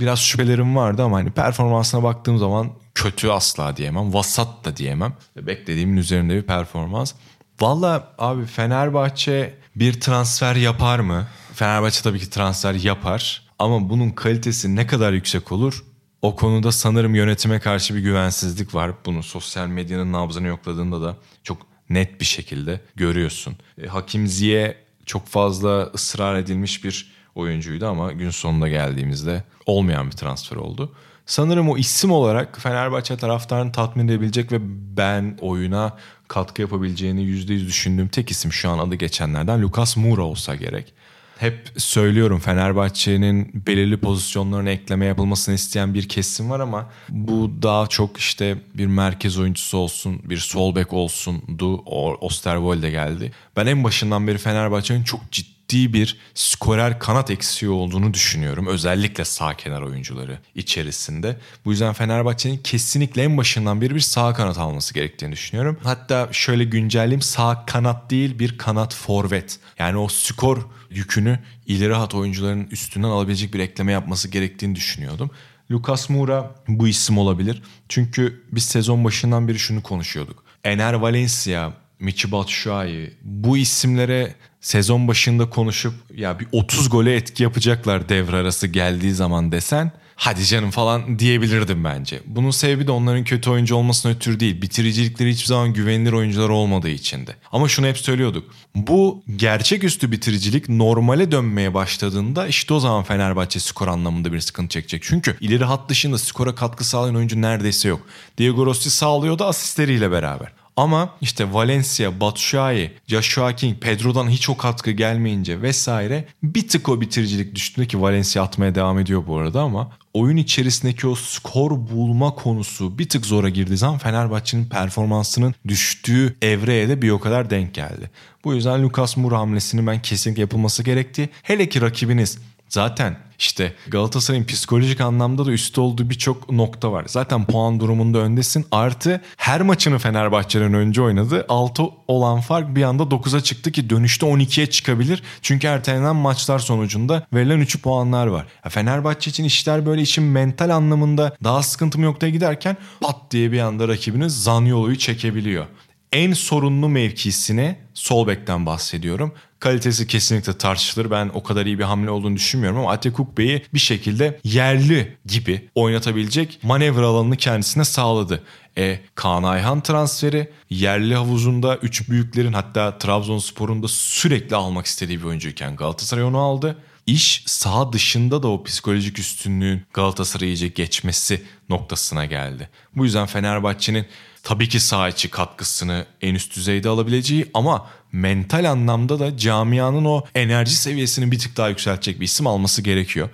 biraz 0.00 0.18
şüphelerim 0.18 0.76
vardı 0.76 1.02
ama 1.02 1.16
hani 1.16 1.30
performansına 1.30 2.02
baktığım 2.02 2.38
zaman 2.38 2.70
kötü 2.94 3.28
asla 3.28 3.76
diyemem. 3.76 4.14
Vasat 4.14 4.64
da 4.64 4.76
diyemem. 4.76 5.12
Beklediğimin 5.36 5.96
üzerinde 5.96 6.36
bir 6.36 6.42
performans. 6.42 7.12
Valla 7.60 8.14
abi 8.18 8.46
Fenerbahçe 8.46 9.54
bir 9.76 10.00
transfer 10.00 10.56
yapar 10.56 10.98
mı? 10.98 11.26
Fenerbahçe 11.54 12.02
tabii 12.02 12.18
ki 12.18 12.30
transfer 12.30 12.74
yapar. 12.74 13.42
Ama 13.58 13.90
bunun 13.90 14.10
kalitesi 14.10 14.76
ne 14.76 14.86
kadar 14.86 15.12
yüksek 15.12 15.52
olur? 15.52 15.84
O 16.22 16.36
konuda 16.36 16.72
sanırım 16.72 17.14
yönetime 17.14 17.60
karşı 17.60 17.94
bir 17.94 18.00
güvensizlik 18.00 18.74
var. 18.74 18.92
Bunu 19.06 19.22
sosyal 19.22 19.66
medyanın 19.66 20.12
nabzını 20.12 20.46
yokladığında 20.46 21.02
da 21.02 21.16
çok 21.44 21.66
net 21.90 22.20
bir 22.20 22.24
şekilde 22.24 22.80
görüyorsun. 22.96 23.56
E, 23.82 23.86
Hakim 23.86 24.26
Ziye 24.26 24.76
çok 25.06 25.26
fazla 25.26 25.82
ısrar 25.94 26.36
edilmiş 26.36 26.84
bir 26.84 27.12
oyuncuydu 27.34 27.86
ama 27.86 28.12
gün 28.12 28.30
sonunda 28.30 28.68
geldiğimizde 28.68 29.44
olmayan 29.66 30.06
bir 30.06 30.16
transfer 30.16 30.56
oldu. 30.56 30.92
Sanırım 31.26 31.68
o 31.68 31.78
isim 31.78 32.10
olarak 32.10 32.60
Fenerbahçe 32.60 33.16
taraftarını 33.16 33.72
tatmin 33.72 34.08
edebilecek 34.08 34.52
ve 34.52 34.58
ben 34.96 35.38
oyuna 35.40 35.96
katkı 36.28 36.62
yapabileceğini 36.62 37.20
%100 37.20 37.66
düşündüğüm 37.66 38.08
tek 38.08 38.30
isim 38.30 38.52
şu 38.52 38.70
an 38.70 38.78
adı 38.78 38.94
geçenlerden 38.94 39.62
Lucas 39.62 39.96
Moura 39.96 40.22
olsa 40.22 40.54
gerek. 40.54 40.94
Hep 41.38 41.72
söylüyorum 41.76 42.38
Fenerbahçe'nin 42.38 43.62
belirli 43.66 43.96
pozisyonlarına 43.96 44.70
ekleme 44.70 45.06
yapılmasını 45.06 45.54
isteyen 45.54 45.94
bir 45.94 46.08
kesim 46.08 46.50
var 46.50 46.60
ama 46.60 46.90
bu 47.08 47.50
daha 47.62 47.86
çok 47.86 48.18
işte 48.18 48.58
bir 48.74 48.86
merkez 48.86 49.38
oyuncusu 49.38 49.78
olsun, 49.78 50.20
bir 50.24 50.38
sol 50.38 50.74
bek 50.74 50.92
olsun 50.92 51.42
du 51.58 51.74
Osterwolde 52.20 52.90
geldi. 52.90 53.32
Ben 53.56 53.66
en 53.66 53.84
başından 53.84 54.26
beri 54.26 54.38
Fenerbahçe'nin 54.38 55.04
çok 55.04 55.32
ciddi 55.32 55.59
ciddi 55.70 55.92
bir 55.92 56.16
skorer 56.34 56.98
kanat 56.98 57.30
eksiği 57.30 57.70
olduğunu 57.70 58.14
düşünüyorum. 58.14 58.66
Özellikle 58.66 59.24
sağ 59.24 59.54
kenar 59.54 59.82
oyuncuları 59.82 60.38
içerisinde. 60.54 61.36
Bu 61.64 61.70
yüzden 61.70 61.92
Fenerbahçe'nin 61.92 62.56
kesinlikle 62.56 63.22
en 63.22 63.36
başından 63.36 63.80
beri 63.80 63.94
bir 63.94 64.00
sağ 64.00 64.34
kanat 64.34 64.58
alması 64.58 64.94
gerektiğini 64.94 65.32
düşünüyorum. 65.32 65.78
Hatta 65.82 66.28
şöyle 66.32 66.64
güncelleyeyim 66.64 67.22
sağ 67.22 67.66
kanat 67.66 68.10
değil 68.10 68.38
bir 68.38 68.58
kanat 68.58 68.94
forvet. 68.94 69.58
Yani 69.78 69.96
o 69.96 70.08
skor 70.08 70.66
yükünü 70.90 71.38
ileri 71.66 71.94
hat 71.94 72.14
oyuncuların 72.14 72.68
üstünden 72.70 73.08
alabilecek 73.08 73.54
bir 73.54 73.58
ekleme 73.58 73.92
yapması 73.92 74.28
gerektiğini 74.28 74.74
düşünüyordum. 74.74 75.30
Lucas 75.70 76.10
Moura 76.10 76.54
bu 76.68 76.88
isim 76.88 77.18
olabilir. 77.18 77.62
Çünkü 77.88 78.42
biz 78.52 78.64
sezon 78.64 79.04
başından 79.04 79.48
beri 79.48 79.58
şunu 79.58 79.82
konuşuyorduk. 79.82 80.44
Ener 80.64 80.92
Valencia, 80.92 81.72
Michi 82.00 82.32
Batshuayi 82.32 83.14
bu 83.22 83.56
isimlere 83.56 84.34
sezon 84.60 85.08
başında 85.08 85.50
konuşup 85.50 85.94
ya 86.16 86.40
bir 86.40 86.46
30 86.52 86.90
gole 86.90 87.16
etki 87.16 87.42
yapacaklar 87.42 88.08
devre 88.08 88.36
arası 88.36 88.66
geldiği 88.66 89.14
zaman 89.14 89.52
desen 89.52 89.92
hadi 90.20 90.44
canım 90.44 90.70
falan 90.70 91.18
diyebilirdim 91.18 91.84
bence. 91.84 92.20
Bunun 92.26 92.50
sebebi 92.50 92.86
de 92.86 92.90
onların 92.90 93.24
kötü 93.24 93.50
oyuncu 93.50 93.76
olmasına 93.76 94.12
ötürü 94.12 94.40
değil. 94.40 94.62
Bitiricilikleri 94.62 95.30
hiçbir 95.30 95.46
zaman 95.46 95.72
güvenilir 95.72 96.12
oyuncular 96.12 96.48
olmadığı 96.48 96.88
içindi. 96.88 97.36
Ama 97.52 97.68
şunu 97.68 97.86
hep 97.86 97.98
söylüyorduk. 97.98 98.50
Bu 98.74 99.22
gerçeküstü 99.36 100.12
bitiricilik 100.12 100.68
normale 100.68 101.32
dönmeye 101.32 101.74
başladığında 101.74 102.46
işte 102.46 102.74
o 102.74 102.80
zaman 102.80 103.04
Fenerbahçe 103.04 103.60
skor 103.60 103.88
anlamında 103.88 104.32
bir 104.32 104.40
sıkıntı 104.40 104.68
çekecek. 104.68 105.02
Çünkü 105.02 105.36
ileri 105.40 105.64
hat 105.64 105.88
dışında 105.88 106.18
skora 106.18 106.54
katkı 106.54 106.84
sağlayan 106.84 107.16
oyuncu 107.16 107.42
neredeyse 107.42 107.88
yok. 107.88 108.00
Diego 108.38 108.66
Rossi 108.66 108.90
sağlıyordu 108.90 109.44
asistleriyle 109.44 110.10
beraber. 110.10 110.59
Ama 110.80 111.14
işte 111.20 111.52
Valencia, 111.52 112.20
Batshuayi, 112.20 112.90
Joshua 113.06 113.56
King, 113.56 113.80
Pedro'dan 113.80 114.30
hiç 114.30 114.48
o 114.48 114.56
katkı 114.56 114.90
gelmeyince 114.90 115.62
vesaire 115.62 116.24
bir 116.42 116.68
tık 116.68 116.88
o 116.88 117.00
bitiricilik 117.00 117.54
düştüğünde 117.54 117.88
ki 117.88 118.00
Valencia 118.00 118.42
atmaya 118.42 118.74
devam 118.74 118.98
ediyor 118.98 119.22
bu 119.26 119.38
arada 119.38 119.60
ama 119.60 119.92
oyun 120.14 120.36
içerisindeki 120.36 121.06
o 121.06 121.14
skor 121.14 121.70
bulma 121.70 122.34
konusu 122.34 122.98
bir 122.98 123.08
tık 123.08 123.26
zora 123.26 123.48
girdiği 123.48 123.76
zaman 123.76 123.98
Fenerbahçe'nin 123.98 124.66
performansının 124.66 125.54
düştüğü 125.68 126.36
evreye 126.42 126.88
de 126.88 127.02
bir 127.02 127.10
o 127.10 127.20
kadar 127.20 127.50
denk 127.50 127.74
geldi. 127.74 128.10
Bu 128.44 128.54
yüzden 128.54 128.82
Lucas 128.82 129.16
Moura 129.16 129.38
hamlesinin 129.38 129.86
ben 129.86 130.02
kesinlikle 130.02 130.40
yapılması 130.40 130.82
gerektiği 130.82 131.28
hele 131.42 131.68
ki 131.68 131.80
rakibiniz 131.80 132.38
Zaten 132.70 133.16
işte 133.38 133.74
Galatasaray'ın 133.88 134.44
psikolojik 134.44 135.00
anlamda 135.00 135.46
da 135.46 135.52
üstü 135.52 135.80
olduğu 135.80 136.10
birçok 136.10 136.52
nokta 136.52 136.92
var. 136.92 137.04
Zaten 137.08 137.44
puan 137.44 137.80
durumunda 137.80 138.18
öndesin. 138.18 138.66
Artı 138.70 139.20
her 139.36 139.60
maçını 139.60 139.98
Fenerbahçe'den 139.98 140.74
önce 140.74 141.02
oynadı. 141.02 141.46
6 141.48 141.82
olan 142.08 142.40
fark 142.40 142.76
bir 142.76 142.82
anda 142.82 143.02
9'a 143.02 143.40
çıktı 143.40 143.72
ki 143.72 143.90
dönüşte 143.90 144.26
12'ye 144.26 144.66
çıkabilir. 144.66 145.22
Çünkü 145.42 145.66
ertelenen 145.66 146.16
maçlar 146.16 146.58
sonucunda 146.58 147.26
verilen 147.32 147.58
3 147.58 147.82
puanlar 147.82 148.26
var. 148.26 148.46
Ya 148.64 148.70
Fenerbahçe 148.70 149.30
için 149.30 149.44
işler 149.44 149.86
böyle 149.86 150.02
işin 150.02 150.24
mental 150.24 150.70
anlamında 150.70 151.36
daha 151.44 151.62
sıkıntı 151.62 152.02
noktaya 152.02 152.30
giderken 152.30 152.76
pat 153.00 153.16
diye 153.30 153.52
bir 153.52 153.60
anda 153.60 153.88
rakibiniz 153.88 154.42
Zaniolo'yu 154.42 154.98
çekebiliyor 154.98 155.66
en 156.12 156.32
sorunlu 156.32 156.88
mevkisine 156.88 157.78
sol 157.94 158.26
bekten 158.26 158.66
bahsediyorum. 158.66 159.32
Kalitesi 159.60 160.06
kesinlikle 160.06 160.58
tartışılır. 160.58 161.10
Ben 161.10 161.30
o 161.34 161.42
kadar 161.42 161.66
iyi 161.66 161.78
bir 161.78 161.84
hamle 161.84 162.10
olduğunu 162.10 162.36
düşünmüyorum 162.36 162.78
ama 162.78 162.92
Atekuk 162.92 163.38
Bey'i 163.38 163.64
bir 163.74 163.78
şekilde 163.78 164.40
yerli 164.44 165.16
gibi 165.26 165.68
oynatabilecek 165.74 166.58
manevra 166.62 167.06
alanını 167.06 167.36
kendisine 167.36 167.84
sağladı. 167.84 168.42
E, 168.78 168.98
Kaan 169.14 169.42
Ayhan 169.42 169.80
transferi 169.80 170.50
yerli 170.70 171.14
havuzunda 171.14 171.76
3 171.76 172.08
büyüklerin 172.08 172.52
hatta 172.52 172.98
Trabzonspor'un 172.98 173.82
da 173.82 173.88
sürekli 173.88 174.56
almak 174.56 174.86
istediği 174.86 175.20
bir 175.20 175.24
oyuncuyken 175.24 175.76
Galatasaray 175.76 176.24
onu 176.24 176.38
aldı. 176.38 176.78
İş 177.06 177.42
sağ 177.46 177.92
dışında 177.92 178.42
da 178.42 178.48
o 178.48 178.62
psikolojik 178.62 179.18
üstünlüğün 179.18 179.82
Galatasaray'ı 179.92 180.74
geçmesi 180.74 181.42
noktasına 181.68 182.24
geldi. 182.24 182.68
Bu 182.96 183.04
yüzden 183.04 183.26
Fenerbahçe'nin 183.26 184.06
tabii 184.42 184.68
ki 184.68 184.80
sağ 184.80 185.08
içi 185.08 185.30
katkısını 185.30 186.06
en 186.20 186.34
üst 186.34 186.56
düzeyde 186.56 186.88
alabileceği 186.88 187.50
ama 187.54 187.86
mental 188.12 188.70
anlamda 188.70 189.18
da 189.18 189.36
camianın 189.36 190.04
o 190.04 190.24
enerji 190.34 190.76
seviyesini 190.76 191.32
bir 191.32 191.38
tık 191.38 191.56
daha 191.56 191.68
yükseltecek 191.68 192.20
bir 192.20 192.24
isim 192.24 192.46
alması 192.46 192.82
gerekiyor. 192.82 193.28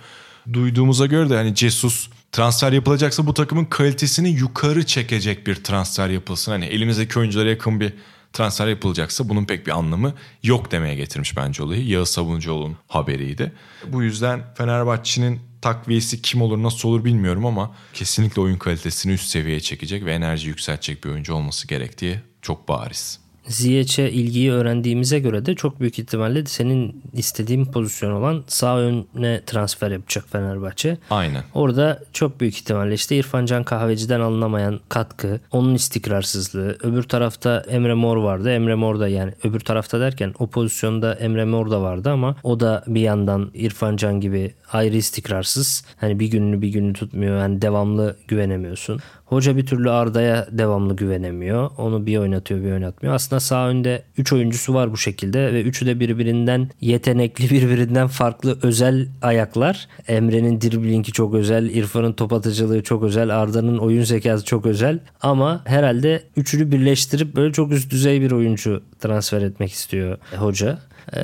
Duyduğumuza 0.53 1.05
göre 1.05 1.29
de 1.29 1.35
hani 1.35 1.55
Jesus 1.55 2.09
transfer 2.31 2.71
yapılacaksa 2.71 3.27
bu 3.27 3.33
takımın 3.33 3.65
kalitesini 3.65 4.29
yukarı 4.29 4.85
çekecek 4.85 5.47
bir 5.47 5.55
transfer 5.55 6.09
yapılsın. 6.09 6.51
Hani 6.51 6.65
elimizdeki 6.65 7.19
oyunculara 7.19 7.49
yakın 7.49 7.79
bir 7.79 7.93
transfer 8.33 8.67
yapılacaksa 8.67 9.29
bunun 9.29 9.45
pek 9.45 9.67
bir 9.67 9.71
anlamı 9.71 10.13
yok 10.43 10.71
demeye 10.71 10.95
getirmiş 10.95 11.37
bence 11.37 11.63
olayı. 11.63 11.87
Yağız 11.87 12.09
Sabuncuoğlu'nun 12.09 12.77
haberiydi. 12.87 13.53
Bu 13.87 14.03
yüzden 14.03 14.41
Fenerbahçe'nin 14.57 15.41
takviyesi 15.61 16.21
kim 16.21 16.41
olur 16.41 16.63
nasıl 16.63 16.89
olur 16.89 17.05
bilmiyorum 17.05 17.45
ama 17.45 17.75
kesinlikle 17.93 18.41
oyun 18.41 18.57
kalitesini 18.57 19.13
üst 19.13 19.29
seviyeye 19.29 19.59
çekecek 19.59 20.05
ve 20.05 20.13
enerji 20.13 20.47
yükseltecek 20.47 21.03
bir 21.03 21.09
oyuncu 21.09 21.33
olması 21.33 21.67
gerektiği 21.67 22.19
çok 22.41 22.67
bariz. 22.67 23.19
Ziyech'e 23.47 24.11
ilgiyi 24.11 24.51
öğrendiğimize 24.51 25.19
göre 25.19 25.45
de 25.45 25.55
çok 25.55 25.79
büyük 25.79 25.99
ihtimalle 25.99 26.45
senin 26.45 27.03
istediğin 27.13 27.65
pozisyon 27.65 28.11
olan 28.11 28.43
sağ 28.47 28.77
öne 28.77 29.41
transfer 29.45 29.91
yapacak 29.91 30.25
Fenerbahçe. 30.31 30.97
Aynen. 31.09 31.43
Orada 31.53 32.03
çok 32.13 32.39
büyük 32.39 32.55
ihtimalle 32.55 32.93
işte 32.93 33.15
İrfan 33.17 33.45
Can 33.45 33.63
Kahveci'den 33.63 34.19
alınamayan 34.19 34.79
katkı, 34.89 35.39
onun 35.51 35.75
istikrarsızlığı. 35.75 36.77
Öbür 36.83 37.03
tarafta 37.03 37.63
Emre 37.69 37.93
Mor 37.93 38.17
vardı. 38.17 38.51
Emre 38.51 38.75
Mor 38.75 38.99
da 38.99 39.07
yani 39.07 39.33
öbür 39.43 39.59
tarafta 39.59 39.99
derken 39.99 40.33
o 40.39 40.47
pozisyonda 40.47 41.13
Emre 41.13 41.45
Mor 41.45 41.71
da 41.71 41.81
vardı 41.81 42.09
ama 42.09 42.35
o 42.43 42.59
da 42.59 42.83
bir 42.87 43.01
yandan 43.01 43.51
İrfan 43.53 43.97
Can 43.97 44.21
gibi 44.21 44.53
ayrı 44.73 44.95
istikrarsız. 44.95 45.83
Hani 45.97 46.19
bir 46.19 46.27
gününü 46.27 46.61
bir 46.61 46.69
günü 46.69 46.93
tutmuyor. 46.93 47.37
Yani 47.39 47.61
devamlı 47.61 48.15
güvenemiyorsun. 48.27 48.99
Hoca 49.25 49.57
bir 49.57 49.65
türlü 49.65 49.89
Arda'ya 49.89 50.47
devamlı 50.51 50.95
güvenemiyor. 50.95 51.69
Onu 51.77 52.05
bir 52.05 52.17
oynatıyor 52.17 52.63
bir 52.63 52.71
oynatmıyor. 52.71 53.15
Aslında 53.15 53.39
sağ 53.39 53.67
önde 53.67 54.03
3 54.17 54.33
oyuncusu 54.33 54.73
var 54.73 54.91
bu 54.91 54.97
şekilde 54.97 55.53
ve 55.53 55.61
üçü 55.61 55.85
de 55.85 55.99
birbirinden 55.99 56.69
yetenekli 56.81 57.49
birbirinden 57.55 58.07
farklı 58.07 58.57
özel 58.63 59.07
ayaklar. 59.21 59.87
Emre'nin 60.07 60.61
driblingi 60.61 61.11
çok 61.11 61.33
özel, 61.33 61.69
İrfan'ın 61.69 62.13
top 62.13 62.33
atıcılığı 62.33 62.83
çok 62.83 63.03
özel, 63.03 63.29
Arda'nın 63.29 63.77
oyun 63.77 64.03
zekası 64.03 64.45
çok 64.45 64.65
özel. 64.65 64.99
Ama 65.21 65.61
herhalde 65.65 66.23
üçünü 66.37 66.71
birleştirip 66.71 67.35
böyle 67.35 67.53
çok 67.53 67.71
üst 67.71 67.91
düzey 67.91 68.21
bir 68.21 68.31
oyuncu 68.31 68.83
transfer 68.99 69.41
etmek 69.41 69.71
istiyor 69.71 70.17
hoca. 70.37 70.79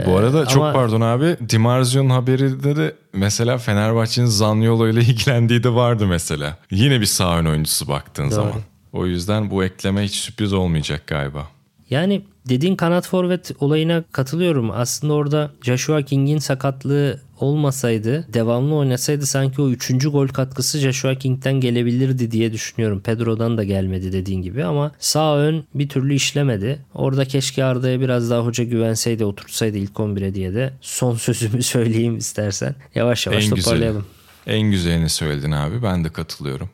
Bu 0.05 0.17
arada 0.17 0.43
ee, 0.43 0.45
çok 0.45 0.73
pardon 0.73 1.01
abi 1.01 1.37
Dimarzio'nun 1.49 2.09
haberi 2.09 2.63
de 2.63 2.95
mesela 3.13 3.57
Fenerbahçe'nin 3.57 4.25
Zaniolo 4.25 4.87
ile 4.87 5.01
ilgilendiği 5.09 5.63
de 5.63 5.73
vardı 5.73 6.07
mesela. 6.07 6.57
Yine 6.71 7.01
bir 7.01 7.05
sağ 7.05 7.37
ön 7.37 7.45
oyuncusu 7.45 7.87
baktığın 7.87 8.23
Doğru. 8.23 8.31
zaman. 8.31 8.61
O 8.93 9.05
yüzden 9.05 9.51
bu 9.51 9.63
ekleme 9.63 10.03
hiç 10.03 10.15
sürpriz 10.15 10.53
olmayacak 10.53 11.07
galiba. 11.07 11.47
Yani 11.93 12.21
dediğin 12.49 12.75
kanat 12.75 13.07
forvet 13.07 13.51
olayına 13.59 14.03
katılıyorum. 14.11 14.71
Aslında 14.71 15.13
orada 15.13 15.51
Joshua 15.61 16.01
King'in 16.01 16.37
sakatlığı 16.37 17.19
olmasaydı, 17.39 18.33
devamlı 18.33 18.75
oynasaydı 18.75 19.25
sanki 19.25 19.61
o 19.61 19.69
üçüncü 19.69 20.09
gol 20.09 20.27
katkısı 20.27 20.79
Joshua 20.79 21.15
King'den 21.15 21.53
gelebilirdi 21.53 22.31
diye 22.31 22.53
düşünüyorum. 22.53 23.01
Pedro'dan 23.01 23.57
da 23.57 23.63
gelmedi 23.63 24.13
dediğin 24.13 24.41
gibi 24.41 24.65
ama 24.65 24.91
sağ 24.99 25.37
ön 25.37 25.63
bir 25.73 25.89
türlü 25.89 26.13
işlemedi. 26.13 26.79
Orada 26.93 27.25
keşke 27.25 27.63
Arda'ya 27.63 27.99
biraz 28.01 28.29
daha 28.29 28.45
hoca 28.45 28.63
güvenseydi, 28.63 29.25
oturtsaydı 29.25 29.77
ilk 29.77 29.91
11'e 29.91 30.35
diye 30.35 30.53
de 30.53 30.73
son 30.81 31.15
sözümü 31.15 31.63
söyleyeyim 31.73 32.17
istersen. 32.17 32.75
Yavaş 32.95 33.27
yavaş 33.27 33.45
en 33.45 33.55
toparlayalım. 33.55 34.05
Güzeli. 34.45 34.59
En 34.59 34.71
güzelini 34.71 35.09
söyledin 35.09 35.51
abi. 35.51 35.83
Ben 35.83 36.03
de 36.03 36.09
katılıyorum. 36.09 36.69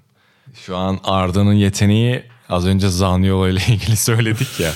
Şu 0.54 0.78
an 0.78 1.00
Arda'nın 1.04 1.54
yeteneği 1.54 2.24
Az 2.50 2.66
önce 2.68 2.90
Zaniolo 2.90 3.48
ile 3.48 3.60
ilgili 3.68 3.96
söyledik 3.96 4.60
ya. 4.60 4.72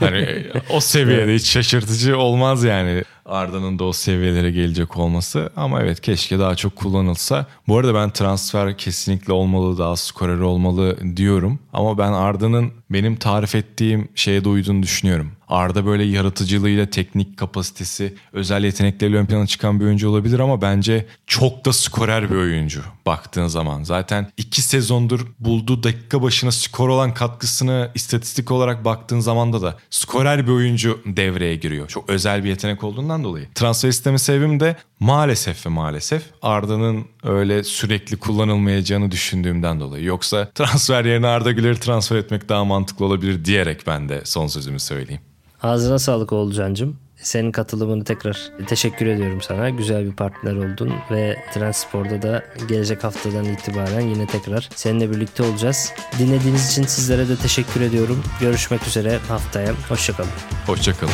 hani 0.00 0.46
o 0.70 0.80
seviyede 0.80 1.34
hiç 1.34 1.46
şaşırtıcı 1.46 2.18
olmaz 2.18 2.64
yani. 2.64 3.04
Arda'nın 3.26 3.78
da 3.78 3.84
o 3.84 3.92
seviyelere 3.92 4.50
gelecek 4.50 4.96
olması. 4.96 5.50
Ama 5.56 5.80
evet 5.80 6.00
keşke 6.00 6.38
daha 6.38 6.54
çok 6.54 6.76
kullanılsa. 6.76 7.46
Bu 7.68 7.78
arada 7.78 7.94
ben 7.94 8.10
transfer 8.10 8.78
kesinlikle 8.78 9.32
olmalı, 9.32 9.78
daha 9.78 9.96
skorer 9.96 10.38
olmalı 10.38 10.96
diyorum. 11.16 11.58
Ama 11.72 11.98
ben 11.98 12.12
Arda'nın 12.12 12.72
benim 12.90 13.16
tarif 13.16 13.54
ettiğim 13.54 14.08
şeye 14.14 14.44
de 14.44 14.48
uyduğunu 14.48 14.82
düşünüyorum. 14.82 15.32
Arda 15.48 15.86
böyle 15.86 16.04
yaratıcılığıyla, 16.04 16.86
teknik 16.86 17.36
kapasitesi, 17.36 18.14
özel 18.32 18.64
yetenekleriyle 18.64 19.18
ön 19.18 19.26
plana 19.26 19.46
çıkan 19.46 19.80
bir 19.80 19.84
oyuncu 19.84 20.10
olabilir 20.10 20.38
ama 20.38 20.62
bence 20.62 21.06
çok 21.26 21.64
da 21.64 21.72
skorer 21.72 22.30
bir 22.30 22.36
oyuncu 22.36 22.82
baktığın 23.06 23.46
zaman. 23.46 23.82
Zaten 23.82 24.32
iki 24.36 24.62
sezondur 24.62 25.26
bulduğu 25.40 25.82
dakika 25.82 26.22
başına 26.22 26.52
skor 26.52 26.88
olan 26.88 27.14
katkısını 27.14 27.90
istatistik 27.94 28.50
olarak 28.50 28.84
baktığın 28.84 29.20
zaman 29.20 29.52
da 29.52 29.62
da 29.62 29.78
skorer 29.90 30.46
bir 30.46 30.52
oyuncu 30.52 31.00
devreye 31.06 31.56
giriyor. 31.56 31.88
Çok 31.88 32.10
özel 32.10 32.44
bir 32.44 32.48
yetenek 32.48 32.84
olduğundan 32.84 33.24
dolayı. 33.24 33.48
Transfer 33.54 33.90
sistemi 33.90 34.18
sevim 34.18 34.60
de 34.60 34.76
maalesef 35.00 35.66
ve 35.66 35.70
maalesef 35.70 36.22
Arda'nın 36.42 37.04
öyle 37.22 37.64
sürekli 37.64 38.16
kullanılmayacağını 38.16 39.10
düşündüğümden 39.10 39.80
dolayı. 39.80 40.04
Yoksa 40.04 40.50
transfer 40.54 41.04
yerine 41.04 41.26
Arda 41.26 41.52
Güler'i 41.52 41.80
transfer 41.80 42.16
etmek 42.16 42.48
daha 42.48 42.64
mantıklı 42.64 43.04
olabilir 43.04 43.44
diyerek 43.44 43.86
ben 43.86 44.08
de 44.08 44.20
son 44.24 44.46
sözümü 44.46 44.80
söyleyeyim. 44.80 45.22
Ağzına 45.62 45.98
sağlık 45.98 46.32
Oğulcan'cığım. 46.32 46.96
senin 47.16 47.52
katılımını 47.52 48.04
tekrar 48.04 48.50
teşekkür 48.66 49.06
ediyorum 49.06 49.42
sana. 49.42 49.70
Güzel 49.70 50.06
bir 50.06 50.12
partner 50.12 50.54
oldun 50.54 50.92
ve 51.10 51.36
Transpor'da 51.54 52.22
da 52.22 52.44
gelecek 52.68 53.04
haftadan 53.04 53.44
itibaren 53.44 54.00
yine 54.00 54.26
tekrar 54.26 54.68
seninle 54.74 55.10
birlikte 55.10 55.42
olacağız. 55.42 55.92
Dinlediğiniz 56.18 56.70
için 56.70 56.82
sizlere 56.82 57.28
de 57.28 57.36
teşekkür 57.36 57.80
ediyorum. 57.80 58.22
Görüşmek 58.40 58.86
üzere 58.86 59.18
haftaya. 59.18 59.72
Hoşçakalın. 59.88 60.30
Hoşçakalın. 60.66 61.12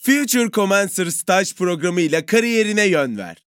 Future 0.00 0.50
Commencer 0.50 1.06
staj 1.06 1.54
programı 1.54 2.00
ile 2.00 2.26
kariyerine 2.26 2.86
yön 2.86 3.18
ver. 3.18 3.45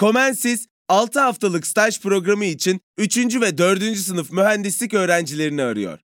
Comensis 0.00 0.66
6 0.88 1.20
haftalık 1.20 1.66
staj 1.66 2.00
programı 2.00 2.44
için 2.44 2.80
3. 2.98 3.16
ve 3.40 3.58
4. 3.58 3.96
sınıf 3.96 4.32
mühendislik 4.32 4.94
öğrencilerini 4.94 5.62
arıyor. 5.62 5.98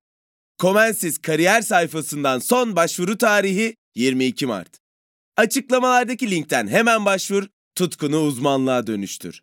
Comensis 0.59 1.19
kariyer 1.19 1.63
sayfasından 1.63 2.39
son 2.39 2.77
başvuru 2.77 3.19
tarihi 3.19 3.77
22 3.95 4.47
Mart. 4.47 4.79
Açıklamalardaki 5.37 6.31
linkten 6.31 6.69
hemen 6.69 7.05
başvur, 7.05 7.47
tutkunu 7.75 8.21
uzmanlığa 8.21 8.87
dönüştür. 8.87 9.43